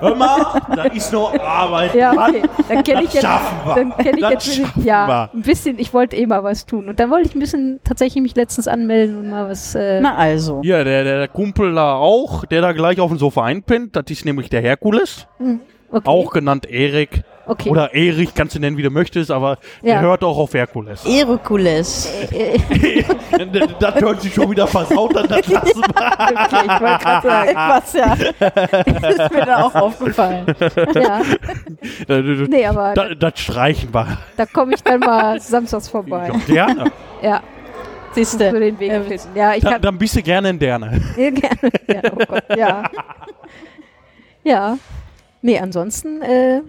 Hör 0.00 0.14
mal, 0.14 0.62
da 0.74 0.84
ist 0.84 1.12
noch 1.12 1.38
Arbeit 1.38 1.94
ja, 1.94 2.12
okay. 2.12 2.42
Dann 2.70 2.82
kenne 2.82 3.00
ich 3.02 3.06
Das 3.08 3.14
jetzt, 3.14 3.22
schaffen 3.24 3.58
wir. 3.66 3.74
dann 3.74 3.96
kenne 3.98 4.16
ich 4.16 4.22
Das 4.22 4.32
jetzt 4.32 4.56
schaffen 4.56 4.84
ja 4.86 5.30
ein 5.34 5.42
bisschen. 5.42 5.78
Ich 5.78 5.92
wollte 5.92 6.16
eh 6.16 6.24
mal 6.26 6.42
was 6.42 6.64
tun 6.64 6.88
und 6.88 6.98
dann 6.98 7.10
wollte 7.10 7.28
ich 7.28 7.34
ein 7.34 7.40
bisschen 7.40 7.80
tatsächlich 7.84 8.22
mich 8.22 8.34
letztens 8.34 8.66
anmelden 8.66 9.18
und 9.18 9.28
mal 9.28 9.46
was. 9.50 9.74
Äh, 9.74 10.00
Na 10.00 10.14
also. 10.16 10.62
Hier, 10.62 10.84
der, 10.84 11.04
der 11.04 11.28
Kumpel 11.28 11.74
da 11.74 11.96
auch, 11.96 12.46
der 12.46 12.62
da 12.62 12.72
gleich 12.72 12.98
auf 12.98 13.10
dem 13.10 13.18
Sofa 13.18 13.44
einpennt, 13.44 13.94
das 13.94 14.04
ist 14.08 14.24
nämlich 14.24 14.48
der 14.48 14.62
Herkules. 14.62 15.26
Okay. 15.90 16.08
Auch 16.08 16.30
genannt 16.32 16.66
Erik. 16.68 17.22
okay. 17.46 17.70
Oder 17.70 17.94
Erich, 17.94 18.34
kannst 18.34 18.54
du 18.54 18.60
nennen, 18.60 18.76
wie 18.76 18.82
du 18.82 18.90
möchtest, 18.90 19.30
aber 19.30 19.58
Ja. 19.82 19.94
der 19.94 20.00
hört 20.02 20.24
auch 20.24 20.36
auf 20.38 20.52
Herkules. 20.54 21.04
Erokules. 21.04 22.10
das 23.80 23.94
hört 24.00 24.20
sich 24.22 24.34
schon 24.34 24.50
wieder 24.50 24.66
versaut 24.66 25.16
an, 25.16 25.26
das 25.28 25.46
lassen 25.46 25.80
wir. 25.80 25.88
okay, 25.88 26.64
ich 26.64 26.80
wollte 26.80 27.04
gerade 27.04 27.26
sagen. 27.28 27.50
Was 27.54 27.92
ja. 27.92 28.16
Das 29.00 29.14
ist 29.14 29.32
mir 29.32 29.44
dann 29.46 29.62
auch 29.62 29.74
aufgefallen. 29.74 30.46
Ja, 30.94 31.20
Das, 32.06 32.48
nee, 32.48 32.66
aber 32.66 32.94
da, 32.94 33.14
das, 33.14 33.38
streichen 33.40 33.92
wir. 33.94 34.18
da 34.36 34.46
komme 34.46 34.74
ich 34.74 34.82
dann 34.82 35.00
mal 35.00 35.40
samstags 35.40 35.88
vorbei. 35.88 36.30
Ja, 36.48 36.66
gerne. 36.66 36.90
Ja, 37.22 37.40
Siehst 38.12 38.38
für 38.40 38.50
du. 38.50 38.60
den 38.60 38.78
Weg 38.78 38.90
finden. 39.04 39.36
Ja, 39.36 39.54
ich 39.54 39.62
Dann, 39.62 39.72
kann 39.74 39.82
dann 39.82 39.98
bist 39.98 40.16
du 40.16 40.22
gerne 40.22 40.48
in 40.50 40.58
Derne. 40.58 41.00
Ja, 41.16 41.30
gerne. 41.30 41.70
Ja, 41.86 42.00
oh 42.12 42.24
Gott, 42.26 42.44
ja. 42.56 42.82
Ja. 44.44 44.78
Nee, 45.46 45.58
ansonsten 45.60 46.22
äh, 46.22 46.60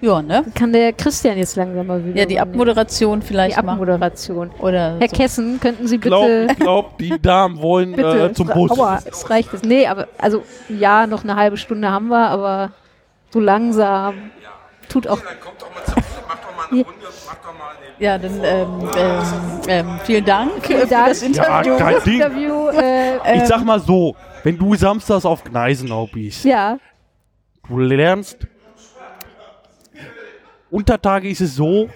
Ja, 0.00 0.22
ne? 0.22 0.44
kann 0.54 0.72
der 0.72 0.92
Christian 0.92 1.36
jetzt 1.36 1.56
langsam 1.56 1.86
mal 1.88 2.04
wieder. 2.04 2.16
Ja, 2.20 2.26
die. 2.26 2.38
Abmoderation 2.38 3.18
Die 3.18 3.26
vielleicht 3.26 3.56
machen. 3.56 3.70
Abmoderation. 3.70 4.50
Oder 4.60 4.96
Herr 5.00 5.08
so. 5.08 5.16
Kessen, 5.16 5.58
könnten 5.60 5.88
Sie 5.88 5.96
Ich 5.96 6.00
glaube, 6.00 6.46
bitte. 6.46 6.60
glaub, 6.60 6.96
die 6.98 7.20
Damen 7.20 7.60
wollen 7.60 7.96
Bitte. 7.96 8.26
äh, 8.26 8.32
zum 8.32 8.46
Bus. 8.46 8.70
Aua, 8.70 9.00
es 9.04 9.28
reicht 9.28 9.52
es. 9.52 9.62
Nee, 9.62 9.88
aber 9.88 10.06
also 10.18 10.44
ja, 10.68 11.08
noch 11.08 11.24
eine 11.24 11.34
halbe 11.34 11.56
Stunde 11.56 11.90
haben 11.90 12.06
wir, 12.08 12.28
aber 12.28 12.70
so 13.30 13.40
langsam. 13.40 14.30
Tut 14.88 15.08
auch. 15.08 15.18
Dann 15.18 15.40
kommt 15.40 15.60
doch 15.60 15.74
mal 15.74 15.84
zu 15.84 15.96
mir, 15.96 16.04
mach 16.28 16.36
doch 16.36 16.56
mal 16.56 16.66
eine 16.70 16.84
Runde, 16.84 17.06
mach 17.26 17.34
doch 17.34 17.58
mal 17.58 17.70
eine 17.76 18.04
Ja, 18.04 18.16
dann 18.16 18.40
ähm, 18.44 18.88
ähm, 18.96 19.60
ähm, 19.66 20.00
vielen 20.04 20.24
Dank 20.24 20.64
Vielen 20.64 20.80
für 20.82 20.86
Dank. 20.86 21.08
das 21.08 21.22
Interview. 21.22 21.72
Ja, 21.72 21.78
kein 21.78 22.02
Ding. 22.04 22.14
Interview. 22.14 22.68
Äh, 22.68 23.36
Ich 23.38 23.44
sag 23.46 23.64
mal 23.64 23.80
so, 23.80 24.14
wenn 24.44 24.56
du 24.56 24.74
samstags 24.76 25.24
auf 25.26 25.42
Gneisenau 25.44 26.06
bist, 26.06 26.44
ja, 26.44 26.78
du 27.68 27.78
lernst, 27.78 28.38
Untertage 30.70 31.28
ist 31.28 31.40
es 31.40 31.54
so, 31.56 31.88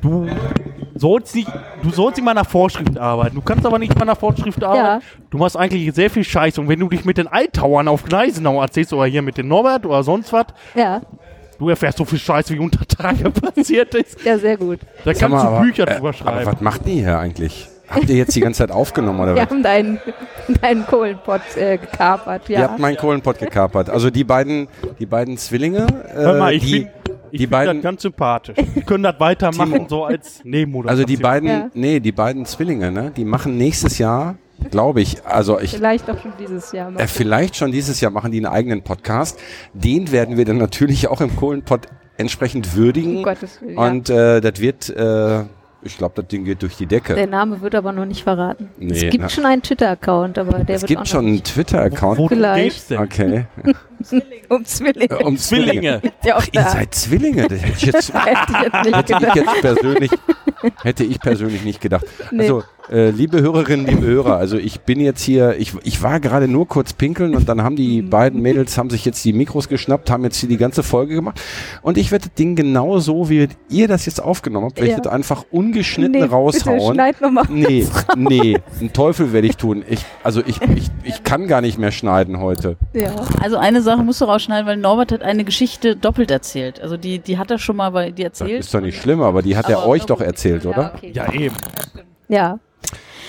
du 0.00 0.26
sollst 0.94 1.34
nicht, 1.34 1.48
du 1.82 1.90
sollst 1.90 2.16
nicht 2.16 2.24
mal 2.24 2.34
nach 2.34 2.48
Vorschrift 2.48 2.96
arbeiten. 2.98 3.36
Du 3.36 3.42
kannst 3.42 3.66
aber 3.66 3.78
nicht 3.78 3.98
mal 3.98 4.04
nach 4.04 4.16
Vorschrift 4.18 4.62
arbeiten. 4.64 5.04
Du 5.30 5.38
machst 5.38 5.56
eigentlich 5.56 5.92
sehr 5.94 6.08
viel 6.10 6.24
Scheiß. 6.24 6.58
Und 6.58 6.68
wenn 6.68 6.80
du 6.80 6.88
dich 6.88 7.04
mit 7.04 7.18
den 7.18 7.28
Altauern 7.28 7.88
auf 7.88 8.04
Gneisenau 8.04 8.60
erzählst 8.62 8.92
oder 8.92 9.04
hier 9.06 9.22
mit 9.22 9.36
dem 9.36 9.48
Norbert 9.48 9.84
oder 9.84 10.02
sonst 10.02 10.32
was, 10.32 10.46
ja, 10.74 11.02
du 11.58 11.68
erfährst 11.68 11.98
so 11.98 12.04
viel 12.04 12.18
Scheiß, 12.18 12.50
wie 12.50 12.58
unter 12.58 12.86
Tage 12.86 13.30
passiert 13.30 13.94
ist. 13.94 14.24
ja, 14.24 14.38
sehr 14.38 14.56
gut. 14.56 14.80
Da 15.04 15.12
Sag 15.12 15.18
kannst 15.20 15.36
mal, 15.36 15.42
du 15.42 15.48
aber, 15.48 15.60
Bücher 15.60 15.82
äh, 15.88 15.94
drüber 15.94 16.08
aber 16.08 16.12
schreiben. 16.14 16.46
was 16.52 16.60
macht 16.60 16.86
ihr 16.86 16.94
hier 16.94 17.18
eigentlich? 17.18 17.68
Habt 17.94 18.08
ihr 18.08 18.16
jetzt 18.16 18.34
die 18.34 18.40
ganze 18.40 18.58
Zeit 18.58 18.70
aufgenommen 18.70 19.20
oder 19.20 19.34
Wir 19.34 19.42
was? 19.42 19.50
haben 19.50 19.62
deinen, 19.62 20.00
deinen 20.60 20.86
Kohlenpott 20.86 21.42
äh, 21.56 21.78
gekapert, 21.78 22.48
Ihr 22.48 22.58
ja. 22.58 22.62
habt 22.68 22.78
meinen 22.78 22.96
Kohlenpott 22.96 23.38
gekapert. 23.38 23.90
Also 23.90 24.10
die 24.10 24.24
beiden, 24.24 24.68
die 24.98 25.06
beiden 25.06 25.36
Zwillinge, 25.36 25.86
äh, 26.08 26.14
Hör 26.14 26.38
mal, 26.38 26.52
ich 26.54 26.64
die, 26.64 26.78
bin, 26.80 26.88
ich 27.30 27.38
die 27.40 27.46
beiden- 27.46 27.76
das 27.76 27.82
ganz 27.82 28.02
sympathisch. 28.02 28.56
Die 28.74 28.80
können 28.82 29.02
das 29.04 29.18
weitermachen, 29.20 29.72
Timo. 29.72 29.86
so 29.88 30.04
als 30.04 30.40
Nebenmoderation. 30.44 30.90
also 31.00 31.04
die 31.04 31.16
beiden, 31.22 31.48
Ja. 31.48 31.70
nee, 31.74 32.00
die 32.00 32.12
beiden 32.12 32.44
Zwillinge, 32.46 32.90
ne, 32.90 33.12
die 33.16 33.24
machen 33.24 33.56
nächstes 33.58 33.98
Jahr, 33.98 34.36
glaube 34.70 35.00
ich, 35.00 35.24
also 35.24 35.58
ich, 35.60 35.72
Vielleicht 35.74 36.08
auch 36.10 36.18
schon 36.20 36.32
dieses 36.38 36.72
Jahr. 36.72 36.92
äh, 36.98 37.06
vielleicht 37.06 37.56
schon 37.56 37.72
dieses 37.72 38.00
Jahr 38.00 38.10
machen 38.12 38.30
die 38.32 38.38
einen 38.38 38.46
eigenen 38.46 38.82
Podcast. 38.82 39.38
Den 39.74 40.12
werden 40.12 40.36
wir 40.36 40.44
dann 40.44 40.58
natürlich 40.58 41.08
auch 41.08 41.20
im 41.20 41.34
Kohlenpott 41.36 41.86
entsprechend 42.16 42.76
würdigen. 42.76 43.16
Um 43.18 43.22
Gottes 43.24 43.60
Willen. 43.60 43.76
Und 43.78 44.08
äh, 44.10 44.40
das 44.40 44.60
wird, 44.60 44.88
äh, 44.90 45.44
ich 45.84 45.98
glaube, 45.98 46.14
das 46.16 46.28
Ding 46.28 46.44
geht 46.44 46.62
durch 46.62 46.76
die 46.76 46.86
Decke. 46.86 47.14
Der 47.14 47.26
Name 47.26 47.60
wird 47.60 47.74
aber 47.74 47.92
noch 47.92 48.04
nicht 48.04 48.22
verraten. 48.22 48.70
Nee, 48.78 48.92
es 48.92 49.00
gibt 49.00 49.18
na. 49.18 49.28
schon 49.28 49.46
einen 49.46 49.62
Twitter-Account, 49.62 50.38
aber 50.38 50.64
der 50.64 50.76
es 50.76 50.82
wird 50.82 50.92
auch 50.92 51.02
gibt 51.02 51.08
schon 51.08 51.26
einen 51.26 51.42
Twitter-Account. 51.42 52.18
Wo 52.18 52.28
Vielleicht. 52.28 52.64
geht's 52.64 52.86
denn? 52.86 52.98
Okay. 52.98 53.46
um 54.48 54.64
Zwillinge. 54.64 55.18
Um 55.18 55.36
Zwillinge. 55.36 56.02
Ja, 56.24 56.36
auch 56.36 56.44
Ihr 56.52 56.62
seid 56.62 56.94
Zwillinge. 56.94 57.48
Das 57.48 57.60
hätte 57.60 57.72
ich 57.76 57.82
jetzt, 57.82 58.14
Hätte 58.14 58.52
ich 58.52 58.62
jetzt 58.62 58.84
nicht 58.84 58.96
hätte 58.96 59.26
ich 59.26 59.34
jetzt 59.34 59.60
persönlich, 59.60 60.10
hätte 60.82 61.04
ich 61.04 61.20
persönlich 61.20 61.64
nicht 61.64 61.80
gedacht. 61.80 62.04
Nee. 62.30 62.42
Also, 62.42 62.62
äh, 62.90 63.10
liebe 63.10 63.40
Hörerinnen, 63.40 63.86
liebe 63.86 64.06
Hörer, 64.06 64.36
also 64.36 64.56
ich 64.56 64.80
bin 64.80 65.00
jetzt 65.00 65.22
hier, 65.22 65.56
ich, 65.58 65.72
ich 65.84 66.02
war 66.02 66.18
gerade 66.20 66.48
nur 66.48 66.66
kurz 66.66 66.92
pinkeln 66.92 67.34
und 67.36 67.48
dann 67.48 67.62
haben 67.62 67.76
die 67.76 68.02
beiden 68.02 68.42
Mädels, 68.42 68.76
haben 68.76 68.90
sich 68.90 69.04
jetzt 69.04 69.24
die 69.24 69.32
Mikros 69.32 69.68
geschnappt, 69.68 70.10
haben 70.10 70.24
jetzt 70.24 70.36
hier 70.38 70.48
die 70.48 70.56
ganze 70.56 70.82
Folge 70.82 71.14
gemacht 71.14 71.40
und 71.82 71.96
ich 71.96 72.10
werde 72.10 72.26
das 72.26 72.34
Ding 72.34 72.56
genau 72.56 72.98
so, 72.98 73.28
wie 73.30 73.48
ihr 73.68 73.88
das 73.88 74.04
jetzt 74.06 74.20
aufgenommen 74.22 74.66
habt, 74.66 74.76
werde 74.78 74.90
ich 74.90 74.96
Ja. 74.96 75.02
das 75.02 75.12
einfach 75.12 75.44
ungeschnitten 75.50 76.12
Nee, 76.12 76.18
Bitte, 76.22 76.32
raushauen. 76.32 76.94
schneid 76.94 77.20
noch 77.20 77.30
mal 77.30 77.44
Nee, 77.48 77.86
nee, 78.16 78.58
einen 78.80 78.92
Teufel 78.92 79.32
werde 79.32 79.46
ich 79.46 79.56
tun. 79.56 79.84
Ich, 79.88 80.04
also 80.24 80.40
ich, 80.44 80.60
ich, 80.76 80.88
ich 81.04 81.22
kann 81.24 81.46
gar 81.46 81.60
nicht 81.60 81.78
mehr 81.78 81.92
schneiden 81.92 82.40
heute. 82.40 82.76
Ja. 82.94 83.14
Also 83.40 83.56
eine 83.58 83.80
Sache 83.82 84.02
musst 84.02 84.20
du 84.20 84.24
rausschneiden, 84.24 84.66
weil 84.66 84.76
Norbert 84.76 85.12
hat 85.12 85.22
eine 85.22 85.44
Geschichte 85.44 85.94
doppelt 85.96 86.30
erzählt. 86.30 86.80
Also 86.80 86.96
die, 86.96 87.18
die 87.20 87.38
hat 87.38 87.50
er 87.50 87.58
schon 87.58 87.76
mal 87.76 87.90
bei 87.90 88.10
dir 88.10 88.28
Das 88.30 88.40
erzählt. 88.40 88.60
ist 88.60 88.74
doch 88.74 88.80
nicht 88.80 89.00
schlimm, 89.00 89.22
aber 89.22 89.42
die 89.42 89.56
hat 89.56 89.68
er 89.70 89.78
Aber- 89.78 89.86
euch 89.88 90.04
doch 90.04 90.20
erzählt, 90.20 90.64
Ja, 90.64 90.70
oder? 90.70 90.92
okay. 90.96 91.12
Ja, 91.14 91.32
eben. 91.32 91.54
Ja. 92.28 92.58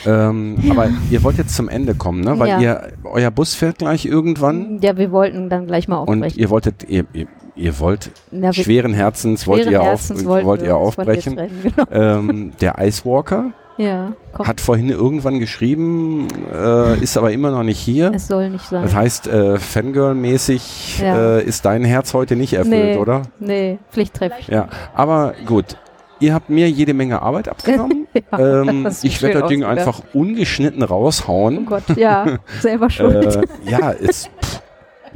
Ähm, 0.05 0.55
Aber 0.69 0.89
ihr 1.09 1.23
wollt 1.23 1.37
jetzt 1.37 1.55
zum 1.55 1.69
Ende 1.69 1.95
kommen, 1.95 2.21
ne? 2.21 2.37
Weil 2.39 2.49
Ja. 2.49 2.59
ihr, 2.59 2.81
euer 3.03 3.31
Bus 3.31 3.55
fährt 3.55 3.77
gleich 3.79 4.05
irgendwann 4.05 4.79
ja, 4.81 4.97
wir 4.97 5.11
wollten 5.11 5.49
dann 5.49 5.67
gleich 5.67 5.87
mal 5.87 5.97
und 5.97 6.09
aufbrechen. 6.09 6.39
ihr 6.39 6.49
wolltet, 6.49 6.83
ihr, 6.89 7.05
ihr, 7.13 7.27
ihr 7.55 7.79
wollt 7.79 8.11
Na, 8.31 8.51
schweren 8.51 8.93
Herzens, 8.93 9.47
wollt 9.47 9.65
ihr, 9.69 9.79
auf, 9.81 9.87
Herzens 9.87 10.25
wollten 10.25 10.47
wollt 10.47 10.61
wir 10.61 10.67
ihr 10.69 10.75
aufbrechen. 10.77 11.35
trennen, 11.35 11.61
Genau. 11.63 11.87
Ähm, 11.91 12.51
der 12.61 12.75
Icewalker 12.79 13.51
Ja, 13.77 14.13
komm, 14.33 14.47
hat 14.47 14.59
vorhin 14.61 14.89
irgendwann 14.89 15.39
geschrieben, 15.39 16.27
äh, 16.53 16.99
ist 16.99 17.17
aber 17.17 17.31
immer 17.31 17.51
noch 17.51 17.63
nicht 17.63 17.79
hier. 17.79 18.11
es 18.13 18.27
soll 18.27 18.49
nicht 18.49 18.65
sein. 18.65 18.83
Das 18.83 18.93
heißt, 18.93 19.27
äh, 19.27 19.57
Fangirl-mäßig 19.57 21.01
Ja. 21.01 21.37
äh, 21.37 21.43
ist 21.43 21.65
dein 21.65 21.83
Herz 21.83 22.13
heute 22.13 22.35
nicht 22.35 22.53
erfüllt, 22.53 22.95
nee, 22.95 22.97
oder? 22.97 23.23
Nee, 23.39 23.79
Pflichttreff. 23.91 24.33
Ja, 24.47 24.67
aber 24.93 25.33
gut. 25.45 25.77
Ihr 26.23 26.33
habt 26.33 26.49
mir 26.49 26.69
jede 26.69 26.93
Menge 26.93 27.21
Arbeit 27.21 27.49
abgenommen. 27.49 28.07
Ja, 28.31 28.61
ähm, 28.61 28.87
ich 29.01 29.21
werde 29.23 29.39
das 29.41 29.49
Ding 29.49 29.63
einfach 29.63 30.01
ungeschnitten 30.13 30.83
Oh 30.83 30.85
raushauen. 30.85 31.65
Gott, 31.65 31.83
ja, 31.97 32.37
selber 32.61 32.89
schuld. 32.91 33.35
äh, 33.35 33.41
ja, 33.69 33.91
pff, 33.91 34.29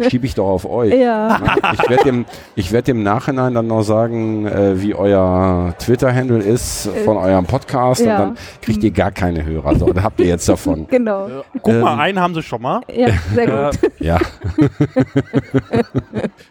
schiebe 0.10 0.26
ich 0.26 0.36
doch 0.36 0.48
auf 0.48 0.70
euch. 0.70 0.94
Ja. 0.94 1.40
Ich 1.74 1.90
werde 1.90 2.04
dem, 2.04 2.26
ich 2.56 2.72
werd 2.72 2.88
dem 2.88 3.04
Nachhinein 3.04 3.54
dann 3.54 3.68
noch 3.68 3.84
sagen, 3.84 4.46
äh, 4.48 4.82
wie 4.82 4.96
euer 4.96 5.74
Twitter-Handle 5.80 6.40
ist 6.40 6.90
von 7.06 7.18
eurem 7.18 7.46
Podcast 7.46 8.06
ja. 8.06 8.14
und 8.14 8.20
dann 8.20 8.38
kriegt 8.62 8.84
ihr 8.84 8.92
gar 8.92 9.12
keine 9.12 9.46
Hörer. 9.46 9.76
So, 9.78 9.92
da 9.94 10.04
habt 10.04 10.20
ihr 10.20 10.28
jetzt 10.28 10.48
davon. 10.50 10.88
Genau. 10.98 11.28
Guck 11.62 11.74
Ähm, 11.74 11.82
mal, 11.82 12.00
einen 12.00 12.20
haben 12.20 12.34
sie 12.34 12.42
schon 12.44 12.62
mal. 12.62 12.82
Ja, 12.94 13.08
sehr 13.34 13.48
Äh, 13.48 13.70
gut. 13.72 13.92
Ja, 14.00 14.18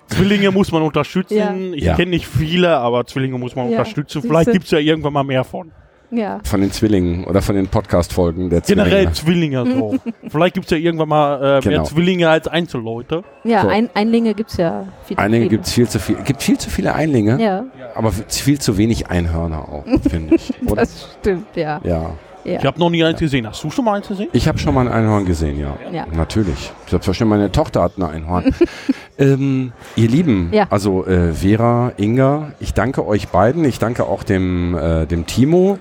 Zwillinge 0.08 0.50
muss 0.50 0.72
man 0.72 0.82
unterstützen. 0.82 1.36
Ja. 1.36 1.54
Ich 1.74 1.84
Ja. 1.84 1.94
kenne 1.94 2.10
nicht 2.10 2.26
viele, 2.26 2.76
aber 2.76 3.04
Zwillinge 3.06 3.38
muss 3.38 3.54
man 3.56 3.70
Ja, 3.70 3.78
unterstützen. 3.78 4.22
Vielleicht 4.22 4.52
gibt 4.52 4.64
es 4.64 4.70
ja 4.70 4.78
irgendwann 4.78 5.12
mal 5.12 5.24
mehr 5.24 5.44
von. 5.44 5.70
Ja. 6.16 6.40
von 6.44 6.60
den 6.60 6.70
Zwillingen 6.72 7.24
oder 7.24 7.42
von 7.42 7.54
den 7.56 7.68
Podcast-Folgen 7.68 8.50
der 8.50 8.62
Zwillinge. 8.62 8.88
Generell 8.88 9.12
Zwillinge 9.12 9.64
so. 9.78 9.96
Vielleicht 10.28 10.54
gibt 10.54 10.66
es 10.66 10.70
ja 10.70 10.76
irgendwann 10.78 11.08
mal 11.08 11.36
äh, 11.36 11.40
mehr 11.40 11.60
Genau. 11.60 11.84
Zwillinge 11.84 12.28
als 12.28 12.48
Einzelleute. 12.48 13.22
Ja, 13.44 13.62
So. 13.62 13.68
ein, 13.68 13.90
Einlinge 13.94 14.34
gibt's 14.34 14.56
ja 14.56 14.86
viel 15.04 15.18
Einlinge 15.18 15.48
gibt 15.48 15.66
es 15.66 15.72
viel 15.72 15.88
zu 15.88 15.98
viel. 15.98 16.16
gibt 16.24 16.42
viel 16.42 16.58
zu 16.58 16.70
viele 16.70 16.94
Einlinge, 16.94 17.40
Ja, 17.42 17.64
aber 17.94 18.12
viel 18.28 18.58
zu 18.58 18.76
wenig 18.78 19.08
Einhörner 19.08 19.68
auch, 19.68 19.84
finde 20.08 20.36
ich. 20.36 20.52
Oder? 20.66 20.76
das 20.82 21.16
stimmt, 21.20 21.46
ja. 21.56 21.80
Ja. 21.84 22.10
ja. 22.44 22.58
Ich 22.58 22.64
habe 22.64 22.78
noch 22.78 22.90
nie 22.90 23.02
eins 23.04 23.18
gesehen. 23.18 23.46
Hast 23.46 23.62
du 23.64 23.70
schon 23.70 23.84
mal 23.84 23.94
eins 23.96 24.08
gesehen? 24.08 24.28
Ich 24.32 24.46
habe 24.48 24.58
schon 24.58 24.72
mal 24.74 24.86
ein 24.86 24.92
Einhorn 24.92 25.24
gesehen, 25.26 25.58
ja. 25.58 25.76
Ja. 25.92 26.06
Natürlich. 26.14 26.72
Selbstverständlich, 26.88 27.38
meine 27.38 27.52
Tochter 27.52 27.82
hat 27.82 27.98
ein 27.98 28.02
Einhorn. 28.04 28.54
ähm, 29.18 29.72
ihr 29.96 30.08
Lieben, 30.08 30.50
Ja. 30.52 30.66
also 30.70 31.04
äh, 31.06 31.32
Vera, 31.32 31.92
Inga, 31.96 32.52
ich 32.60 32.72
danke 32.74 33.06
euch 33.06 33.28
beiden. 33.28 33.64
Ich 33.64 33.78
danke 33.78 34.04
auch 34.04 34.22
dem, 34.22 34.76
äh, 34.78 35.06
dem 35.06 35.26
Timo, 35.26 35.78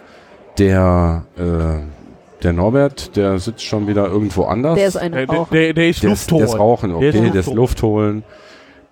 der, 0.58 1.24
äh, 1.38 2.44
der 2.44 2.54
Norbert, 2.54 3.16
der 3.16 3.40
sitzt 3.40 3.64
schon 3.64 3.88
wieder 3.88 4.08
irgendwo 4.08 4.44
anders. 4.44 4.76
Der 4.76 4.88
ist 4.88 4.98
eine 4.98 5.16
Der, 5.18 5.26
der, 5.28 5.40
auch. 5.40 5.50
der, 5.50 5.74
der 5.74 5.90
ist 5.90 6.04
Der 6.04 6.12
ist, 6.12 6.30
der 6.32 6.40
Luft 6.40 6.54
ist 6.54 6.60
Rauchen, 6.60 6.90
Der 6.90 6.98
okay, 6.98 7.08
ist 7.26 7.34
der 7.34 7.42
ist 7.42 7.54
Luft 7.54 7.82
holen. 7.84 8.24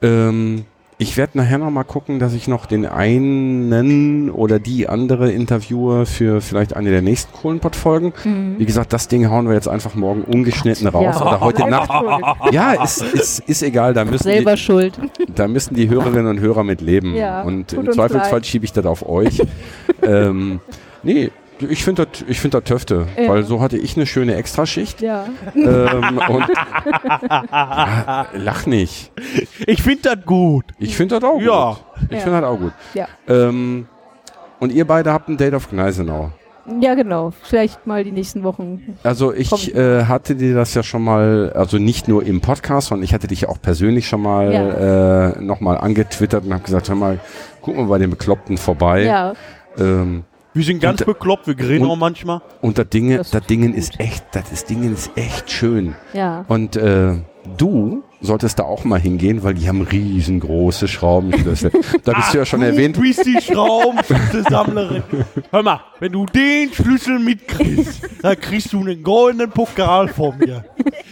Ähm, 0.01 0.65
ich 0.99 1.17
werde 1.17 1.37
nachher 1.37 1.57
noch 1.57 1.71
mal 1.71 1.83
gucken, 1.83 2.19
dass 2.19 2.33
ich 2.33 2.47
noch 2.47 2.65
den 2.65 2.85
einen 2.85 4.29
oder 4.29 4.59
die 4.59 4.87
andere 4.87 5.31
interviewe 5.31 6.05
für 6.05 6.39
vielleicht 6.39 6.75
eine 6.75 6.91
der 6.91 7.01
nächsten 7.01 7.33
Kohlenpott-Folgen. 7.33 8.13
Mhm. 8.23 8.55
Wie 8.59 8.65
gesagt, 8.65 8.93
das 8.93 9.07
Ding 9.07 9.29
hauen 9.29 9.47
wir 9.47 9.53
jetzt 9.55 9.67
einfach 9.67 9.95
morgen 9.95 10.21
ungeschnitten 10.21 10.87
raus. 10.87 11.15
Ja. 11.19 11.21
Oder 11.21 11.39
heute 11.41 11.67
Nacht. 11.67 11.91
schuld. 11.91 12.53
Ja, 12.53 12.73
ist, 12.83 13.01
ist, 13.01 13.39
ist 13.39 13.63
egal, 13.63 13.93
da 13.93 14.05
müssen, 14.05 14.23
Selber 14.23 14.51
die, 14.53 14.61
schuld. 14.61 14.93
da 15.35 15.47
müssen 15.47 15.75
die 15.75 15.89
Hörerinnen 15.89 16.27
und 16.27 16.39
Hörer 16.39 16.63
mit 16.63 16.79
leben. 16.79 17.15
Ja, 17.15 17.41
und 17.41 17.73
im 17.73 17.91
Zweifelsfall 17.91 18.39
leid. 18.39 18.45
schiebe 18.45 18.65
ich 18.65 18.71
das 18.71 18.85
auf 18.85 19.07
euch. 19.07 19.41
ähm, 20.03 20.59
nee, 21.01 21.31
ich 21.59 21.83
finde 21.83 22.05
das 22.05 22.23
ich 22.27 22.39
find 22.39 22.53
das 22.53 22.63
Töfte, 22.63 23.07
Ja. 23.17 23.29
weil 23.29 23.43
so 23.43 23.61
hatte 23.61 23.77
ich 23.77 23.95
eine 23.95 24.05
schöne 24.05 24.35
Extraschicht. 24.35 25.01
Ja. 25.01 25.25
Ähm, 25.55 26.19
und 26.29 26.45
Ah, 27.29 28.25
lach 28.33 28.65
nicht. 28.65 29.11
Ich 29.67 29.81
finde 29.83 30.15
das 30.15 30.25
gut. 30.25 30.65
Ich 30.79 30.95
finde 30.95 31.19
das 31.19 31.29
auch 31.29 31.39
Ja. 31.41 31.69
gut. 31.71 32.07
Ich 32.09 32.17
Ja. 32.17 32.23
finde 32.23 32.41
das 32.41 32.49
auch 32.49 32.57
gut. 32.59 32.73
Ja. 32.93 33.07
Ähm, 33.27 33.87
und 34.59 34.71
ihr 34.71 34.85
beide 34.85 35.11
habt 35.13 35.29
ein 35.29 35.37
Date 35.37 35.53
auf 35.55 35.69
Gneisenau. 35.69 36.31
ja, 36.79 36.95
genau. 36.95 37.31
Vielleicht 37.43 37.85
mal 37.85 38.03
die 38.05 38.11
nächsten 38.13 38.43
Wochen. 38.43 38.97
Also 39.03 39.33
ich 39.33 39.75
äh, 39.75 40.05
hatte 40.05 40.35
dir 40.35 40.55
das 40.55 40.73
ja 40.73 40.81
schon 40.83 41.03
mal, 41.03 41.51
also 41.55 41.77
nicht 41.77 42.07
nur 42.07 42.23
im 42.25 42.39
Podcast, 42.41 42.87
sondern 42.87 43.03
ich 43.03 43.13
hatte 43.13 43.27
dich 43.27 43.41
ja 43.41 43.49
auch 43.49 43.61
persönlich 43.61 44.07
schon 44.07 44.21
mal 44.21 45.33
äh, 45.37 45.41
nochmal 45.41 45.77
angetwittert 45.77 46.45
und 46.45 46.53
habe 46.53 46.63
gesagt, 46.63 46.87
hör 46.89 46.95
mal, 46.95 47.19
guck 47.61 47.75
mal 47.75 47.85
bei 47.87 47.97
den 47.97 48.09
Bekloppten 48.11 48.57
vorbei. 48.57 49.03
Ja, 49.03 49.33
Ähm, 49.77 50.23
Wir 50.55 50.63
sind 50.63 50.79
ganz 50.81 51.01
Und- 51.01 51.07
bekloppt, 51.07 51.47
wir 51.47 51.55
grillen 51.55 51.83
und- 51.83 51.89
auch 51.91 51.95
manchmal. 51.95 52.41
und 52.61 52.77
das 52.77 52.89
Ding, 52.89 53.09
Das 53.17 53.31
das, 53.31 53.41
ist 53.41 53.49
Ding 53.49 53.73
ist 53.73 53.99
echt, 53.99 54.23
das 54.33 54.51
ist 54.51 54.69
Ding 54.69 54.91
ist 54.93 55.11
echt 55.15 55.51
schön. 55.51 55.95
ja. 56.13 56.45
Und 56.47 56.75
äh, 56.75 57.15
du 57.57 58.03
solltest 58.21 58.59
da 58.59 58.63
auch 58.63 58.85
mal 58.85 58.99
hingehen, 58.99 59.43
weil 59.43 59.53
die 59.55 59.67
haben 59.67 59.81
riesengroße 59.81 60.87
Schraubenschlüssel. 60.87 61.71
da 62.05 62.13
bist 62.13 62.33
du 62.33 62.37
ja 62.37 62.45
schon 62.45 62.61
du 62.61 62.67
erwähnt. 62.67 62.99
bist 63.01 63.25
die 63.25 63.41
Schraubenschlüsselsammlerin. 63.41 65.03
Hör 65.51 65.63
mal, 65.63 65.81
wenn 65.99 66.11
du 66.11 66.25
den 66.27 66.71
Schlüssel 66.73 67.19
mitkriegst, 67.19 68.01
dann 68.21 68.39
kriegst 68.39 68.71
du 68.73 68.79
einen 68.81 69.03
goldenen 69.03 69.49
Pokal 69.49 70.07
von 70.07 70.37
mir. 70.37 70.63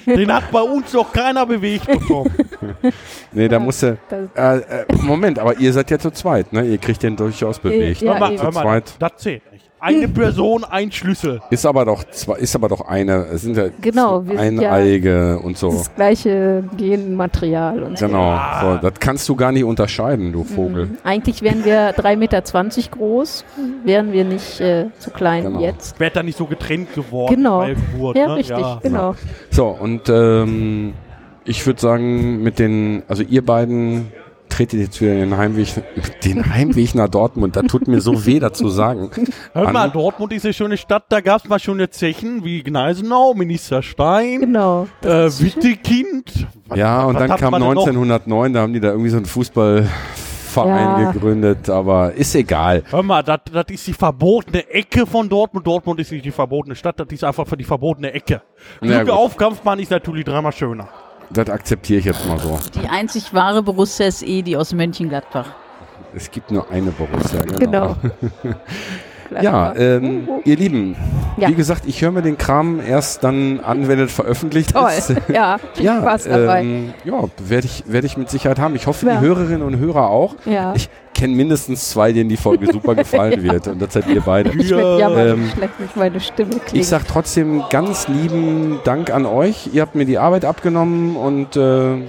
Den 0.05 0.33
hat 0.33 0.51
bei 0.51 0.61
uns 0.61 0.93
noch 0.93 1.11
keiner 1.11 1.45
bewegt 1.45 1.87
bekommen. 1.87 2.33
Nee, 3.33 3.47
da 3.47 3.59
musst 3.59 3.81
du. 3.83 3.97
Das, 4.09 4.59
Äh, 4.61 4.81
äh, 4.81 4.85
Moment, 5.01 5.39
aber 5.39 5.57
ihr 5.57 5.71
seid 5.71 5.89
ja 5.89 5.97
zu 5.97 6.11
zweit, 6.11 6.51
ne? 6.51 6.63
Ihr 6.65 6.77
kriegt 6.77 7.01
den 7.01 7.15
durchaus 7.15 7.59
bewegt. 7.59 8.01
Ja, 8.01 8.13
hör 8.13 8.19
mal, 8.19 8.31
hör 8.31 8.37
zu 8.37 8.43
mal, 8.51 8.61
zweit. 8.63 8.95
das 8.99 9.11
zählt. 9.17 9.41
Eine 9.81 10.07
Person, 10.07 10.63
ein 10.63 10.91
Schlüssel. 10.91 11.41
Ist 11.49 11.65
aber 11.65 11.85
doch 11.85 12.03
zwei, 12.11 12.35
ist 12.37 12.55
aber 12.55 12.69
doch 12.69 12.81
eine, 12.81 13.25
es 13.33 13.41
sind 13.41 13.57
ja 13.57 13.65
Genau, 13.81 14.23
wir 14.27 14.37
sind 14.37 14.61
ja- 14.61 14.71
eineige 14.73 15.39
und 15.39 15.57
so. 15.57 15.71
das 15.71 15.93
gleiche 15.95 16.63
Genmaterial 16.77 17.81
und 17.83 17.97
so. 17.97 18.05
Genau, 18.05 18.39
so, 18.61 18.77
das 18.77 18.93
kannst 18.99 19.27
du 19.27 19.35
gar 19.35 19.51
nicht 19.51 19.63
unterscheiden, 19.63 20.31
du 20.31 20.43
Vogel. 20.43 20.85
Mhm. 20.85 20.97
Eigentlich 21.03 21.41
wären 21.41 21.65
wir 21.65 21.93
3,20 21.95 22.15
Meter 22.17 22.41
groß, 22.97 23.45
wären 23.83 24.13
wir 24.13 24.23
nicht 24.23 24.61
äh, 24.61 24.85
so 24.99 25.09
klein 25.11 25.45
Genau. 25.45 25.59
jetzt. 25.61 25.99
Werd 25.99 26.15
da 26.15 26.21
nicht 26.23 26.37
so 26.37 26.45
getrennt 26.45 26.93
geworden 26.93 27.35
Genau. 27.35 27.59
bei 27.59 27.73
Geburt. 27.73 28.17
Ja, 28.17 28.27
ne? 28.27 28.35
richtig, 28.35 28.57
Ja. 28.59 28.79
genau. 28.83 29.15
So, 29.49 29.65
und 29.67 30.07
ähm, 30.09 30.93
ich 31.43 31.65
würde 31.65 31.81
sagen, 31.81 32.43
mit 32.43 32.59
den, 32.59 33.01
also 33.07 33.23
ihr 33.23 33.43
beiden 33.43 34.11
tretet 34.51 34.79
jetzt 34.79 35.01
wieder 35.01 35.15
den 35.15 35.35
Heimweg, 35.37 35.67
den 36.23 36.53
Heimweg 36.53 36.93
nach 36.95 37.09
Dortmund. 37.09 37.55
Da 37.55 37.63
tut 37.63 37.87
mir 37.87 38.01
so 38.01 38.25
weh, 38.25 38.39
dazu 38.39 38.69
sagen. 38.69 39.09
Hör 39.53 39.71
mal, 39.71 39.85
An- 39.85 39.91
Dortmund 39.93 40.33
ist 40.33 40.45
eine 40.45 40.53
schöne 40.53 40.77
Stadt, 40.77 41.05
da 41.09 41.21
gab 41.21 41.41
es 41.43 41.49
mal 41.49 41.57
schöne 41.59 41.89
Zechen 41.89 42.43
wie 42.43 42.61
Gneisenau, 42.63 43.33
Ministerstein, 43.33 44.41
Genau. 44.41 44.87
äh, 45.03 45.07
Wittekind. 45.39 46.47
Was- 46.67 46.77
Ja, 46.77 47.03
und 47.05 47.15
was 47.15 47.27
dann 47.27 47.37
kam 47.39 47.51
man 47.51 47.61
denn 47.61 47.73
noch? 47.73 47.85
1909, 47.87 48.53
da 48.53 48.61
haben 48.61 48.73
die 48.73 48.79
da 48.79 48.89
irgendwie 48.89 49.09
so 49.09 49.17
einen 49.17 49.25
Fußballverein 49.25 51.01
Ja. 51.01 51.11
gegründet, 51.11 51.69
aber 51.69 52.13
ist 52.13 52.35
egal. 52.35 52.83
Hör 52.89 53.03
mal, 53.03 53.23
das 53.23 53.39
ist 53.69 53.87
die 53.87 53.93
verbotene 53.93 54.69
Ecke 54.69 55.05
von 55.05 55.27
Dortmund. 55.29 55.65
Dortmund 55.65 55.99
ist 55.99 56.11
nicht 56.11 56.25
die 56.25 56.31
verbotene 56.31 56.75
Stadt, 56.75 56.99
das 56.99 57.07
ist 57.09 57.23
einfach 57.23 57.47
für 57.47 57.57
die 57.57 57.63
verbotene 57.63 58.11
Ecke. 58.13 58.41
Gut. 58.81 59.09
auf, 59.09 59.37
Kampfmann 59.37 59.79
ist 59.79 59.91
natürlich 59.91 60.25
dreimal 60.25 60.51
schöner. 60.51 60.87
Das 61.33 61.49
akzeptiere 61.49 61.99
ich 61.99 62.05
jetzt 62.05 62.27
mal 62.27 62.39
so. 62.39 62.59
Die 62.75 62.87
einzig 62.87 63.33
wahre 63.33 63.63
Borussia 63.63 64.07
ist 64.07 64.23
eh 64.23 64.41
die 64.41 64.57
aus 64.57 64.73
Mönchengladbach. 64.73 65.47
Es 66.13 66.29
gibt 66.29 66.51
nur 66.51 66.69
eine 66.69 66.91
Borussia, 66.91 67.41
genau. 67.41 67.95
Genau. 68.01 68.55
Ja, 69.41 69.73
ähm, 69.75 70.27
ihr 70.43 70.57
Lieben, 70.57 70.95
Ja. 71.37 71.47
wie 71.49 71.53
gesagt, 71.55 71.83
ich 71.85 72.01
höre 72.01 72.11
mir 72.11 72.21
den 72.21 72.37
Kram 72.37 72.79
erst 72.85 73.23
dann 73.23 73.59
an, 73.61 73.87
wenn 73.87 73.99
es 73.99 74.11
veröffentlicht 74.11 74.73
Toll. 74.73 74.89
ist. 74.97 75.13
Ja, 75.33 75.57
viel 75.73 75.85
Ja, 75.85 75.99
Spaß 76.01 76.23
dabei. 76.25 76.61
ähm, 76.61 76.93
ja, 77.05 77.23
werde 77.47 77.65
ich, 77.67 77.83
werd 77.87 78.03
ich 78.05 78.17
mit 78.17 78.29
Sicherheit 78.29 78.59
haben. 78.59 78.75
Ich 78.75 78.87
hoffe, 78.87 79.05
Ja. 79.07 79.15
die 79.19 79.25
Hörerinnen 79.25 79.61
und 79.61 79.77
Hörer 79.77 80.09
auch. 80.09 80.35
ja. 80.45 80.73
Ich 80.75 80.89
kenne 81.13 81.35
mindestens 81.35 81.89
zwei, 81.91 82.13
denen 82.13 82.29
die 82.29 82.37
Folge 82.37 82.71
super 82.71 82.95
gefallen 82.95 83.43
wird. 83.51 83.67
Und 83.67 83.81
das 83.81 83.93
seid 83.93 84.07
ihr 84.07 84.21
beide. 84.21 84.49
ich 84.57 84.69
ja 84.69 85.09
mal 85.09 85.27
ähm, 85.29 85.51
mit 85.59 85.95
meine 85.95 86.19
Stimme 86.19 86.51
klingt. 86.51 86.73
Ich 86.73 86.87
sag 86.87 87.07
trotzdem 87.07 87.63
ganz 87.69 88.07
lieben 88.07 88.79
Dank 88.85 89.13
an 89.13 89.25
euch. 89.25 89.69
Ihr 89.73 89.81
habt 89.83 89.93
mir 89.95 90.05
die 90.05 90.17
Arbeit 90.17 90.45
abgenommen 90.45 91.15
und 91.15 91.55
äh, 91.55 91.93
äh, 91.95 91.99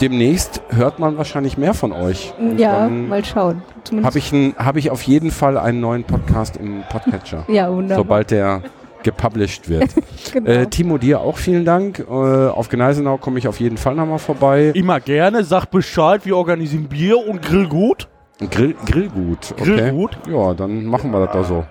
demnächst 0.00 0.62
hört 0.70 0.98
man 0.98 1.16
wahrscheinlich 1.16 1.56
mehr 1.58 1.74
von 1.74 1.92
euch. 1.92 2.32
Und 2.38 2.58
ja, 2.58 2.80
dann 2.80 3.08
mal 3.08 3.24
schauen. 3.24 3.62
Zumindest. 3.84 4.06
habe 4.06 4.18
ich, 4.18 4.32
ein- 4.32 4.54
hab 4.58 4.76
ich 4.76 4.90
auf 4.90 5.02
jeden 5.02 5.30
Fall 5.30 5.56
einen 5.58 5.80
neuen 5.80 6.04
Podcast 6.04 6.56
im 6.56 6.82
Podcatcher, 6.88 7.44
ja, 7.48 7.70
wunderbar. 7.70 7.96
sobald 8.04 8.30
der 8.30 8.62
gepublished 9.02 9.68
wird. 9.68 9.90
genau. 10.32 10.50
äh, 10.50 10.66
Timo, 10.66 10.98
dir 10.98 11.20
auch 11.20 11.36
vielen 11.38 11.64
Dank. 11.64 12.00
Äh, 12.00 12.12
auf 12.12 12.68
Gneisenau 12.68 13.18
komme 13.18 13.38
ich 13.38 13.46
auf 13.46 13.60
jeden 13.60 13.76
Fall 13.76 13.94
nochmal 13.94 14.18
vorbei. 14.18 14.72
Immer 14.74 14.98
gerne, 15.00 15.44
sag 15.44 15.66
Bescheid, 15.66 16.26
wir 16.26 16.36
organisieren 16.36 16.88
Bier 16.88 17.18
und 17.18 17.40
Grillgut. 17.42 18.08
Grill, 18.50 18.74
Grillgut. 18.84 19.54
Okay. 19.58 19.76
Grillgut. 19.76 20.18
Ja, 20.28 20.52
dann 20.54 20.84
machen 20.86 21.10
wir 21.10 21.20
das 21.24 21.32
da 21.32 21.44
so. 21.44 21.64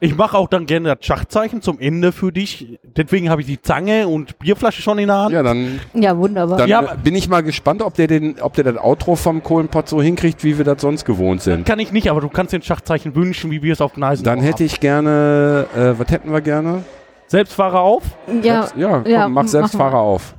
Ich 0.00 0.16
mache 0.16 0.38
auch 0.38 0.48
dann 0.48 0.66
gerne 0.66 0.94
das 0.94 1.04
Schachzeichen 1.04 1.60
zum 1.60 1.80
Ende 1.80 2.12
für 2.12 2.30
dich. 2.30 2.78
Deswegen 2.96 3.30
habe 3.30 3.40
ich 3.40 3.46
die 3.48 3.60
Zange 3.60 4.06
und 4.06 4.38
Bierflasche 4.38 4.80
schon 4.80 4.98
in 4.98 5.08
der 5.08 5.16
Hand. 5.18 5.32
Ja, 5.32 5.42
dann, 5.42 5.80
ja, 5.94 6.16
wunderbar. 6.16 6.58
dann 6.58 6.68
Ja, 6.68 6.82
bin 7.02 7.16
ich 7.16 7.28
mal 7.28 7.42
gespannt, 7.42 7.82
ob 7.82 7.94
der, 7.94 8.06
den, 8.06 8.40
ob 8.40 8.54
der 8.54 8.64
das 8.64 8.76
Outro 8.76 9.16
vom 9.16 9.42
Kohlenpott 9.42 9.88
so 9.88 10.00
hinkriegt, 10.00 10.44
wie 10.44 10.56
wir 10.56 10.64
das 10.64 10.80
sonst 10.82 11.04
gewohnt 11.04 11.42
sind. 11.42 11.66
Kann 11.66 11.80
ich 11.80 11.90
nicht, 11.90 12.10
aber 12.10 12.20
du 12.20 12.28
kannst 12.28 12.52
den 12.52 12.62
Schachzeichen 12.62 13.16
wünschen, 13.16 13.50
wie 13.50 13.62
wir 13.62 13.72
es 13.72 13.80
auf 13.80 13.94
Gneisen 13.94 14.24
Dann 14.24 14.40
hätte 14.40 14.62
ich 14.62 14.78
gerne, 14.78 15.66
äh, 15.76 15.98
was 15.98 16.08
hätten 16.10 16.32
wir 16.32 16.40
gerne? 16.42 16.84
Selbstfahrer 17.26 17.80
auf. 17.80 18.04
ja, 18.42 18.62
Selbst, 18.62 18.76
ja, 18.76 18.88
komm, 19.02 19.10
ja, 19.12 19.28
mach 19.28 19.46
Selbstfahrer 19.48 19.98
auf. 19.98 20.34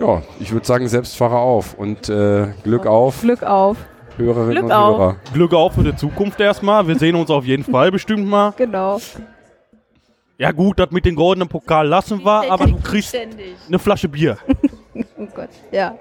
Ja, 0.00 0.22
ich 0.40 0.52
würde 0.52 0.66
sagen 0.66 0.88
Selbstfahrer 0.88 1.38
auf 1.38 1.74
und 1.74 2.08
äh, 2.08 2.48
Glück 2.62 2.86
auf, 2.86 3.22
Glück 3.22 3.42
auf. 3.42 3.76
Hörerinnen 4.16 4.50
Glück 4.52 4.64
und 4.64 4.72
auf. 4.72 4.98
Hörer. 4.98 5.16
Glück 5.32 5.54
auf 5.54 5.74
für 5.74 5.84
die 5.84 5.96
Zukunft 5.96 6.40
erstmal. 6.40 6.86
Wir 6.86 6.98
sehen 6.98 7.14
uns 7.14 7.30
auf 7.30 7.44
jeden 7.44 7.64
Fall 7.64 7.90
bestimmt 7.90 8.26
mal. 8.26 8.52
Genau. 8.56 8.98
Ja 10.38 10.52
gut, 10.52 10.78
das 10.78 10.90
mit 10.90 11.04
dem 11.06 11.16
goldenen 11.16 11.48
Pokal 11.48 11.88
lassen 11.88 12.22
wir, 12.24 12.50
aber 12.50 12.66
du 12.66 12.78
kriegst 12.80 13.08
Ständig. 13.10 13.56
eine 13.66 13.78
Flasche 13.78 14.08
Bier. 14.08 14.38
Oh 15.18 15.26
Gott. 15.34 15.50
Ja. 15.70 15.94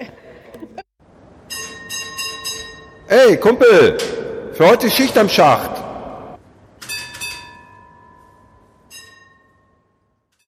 Ey, 3.09 3.35
Kumpel, 3.35 3.97
für 4.53 4.69
heute 4.69 4.89
Schicht 4.89 5.17
am 5.17 5.27
Schacht. 5.27 5.71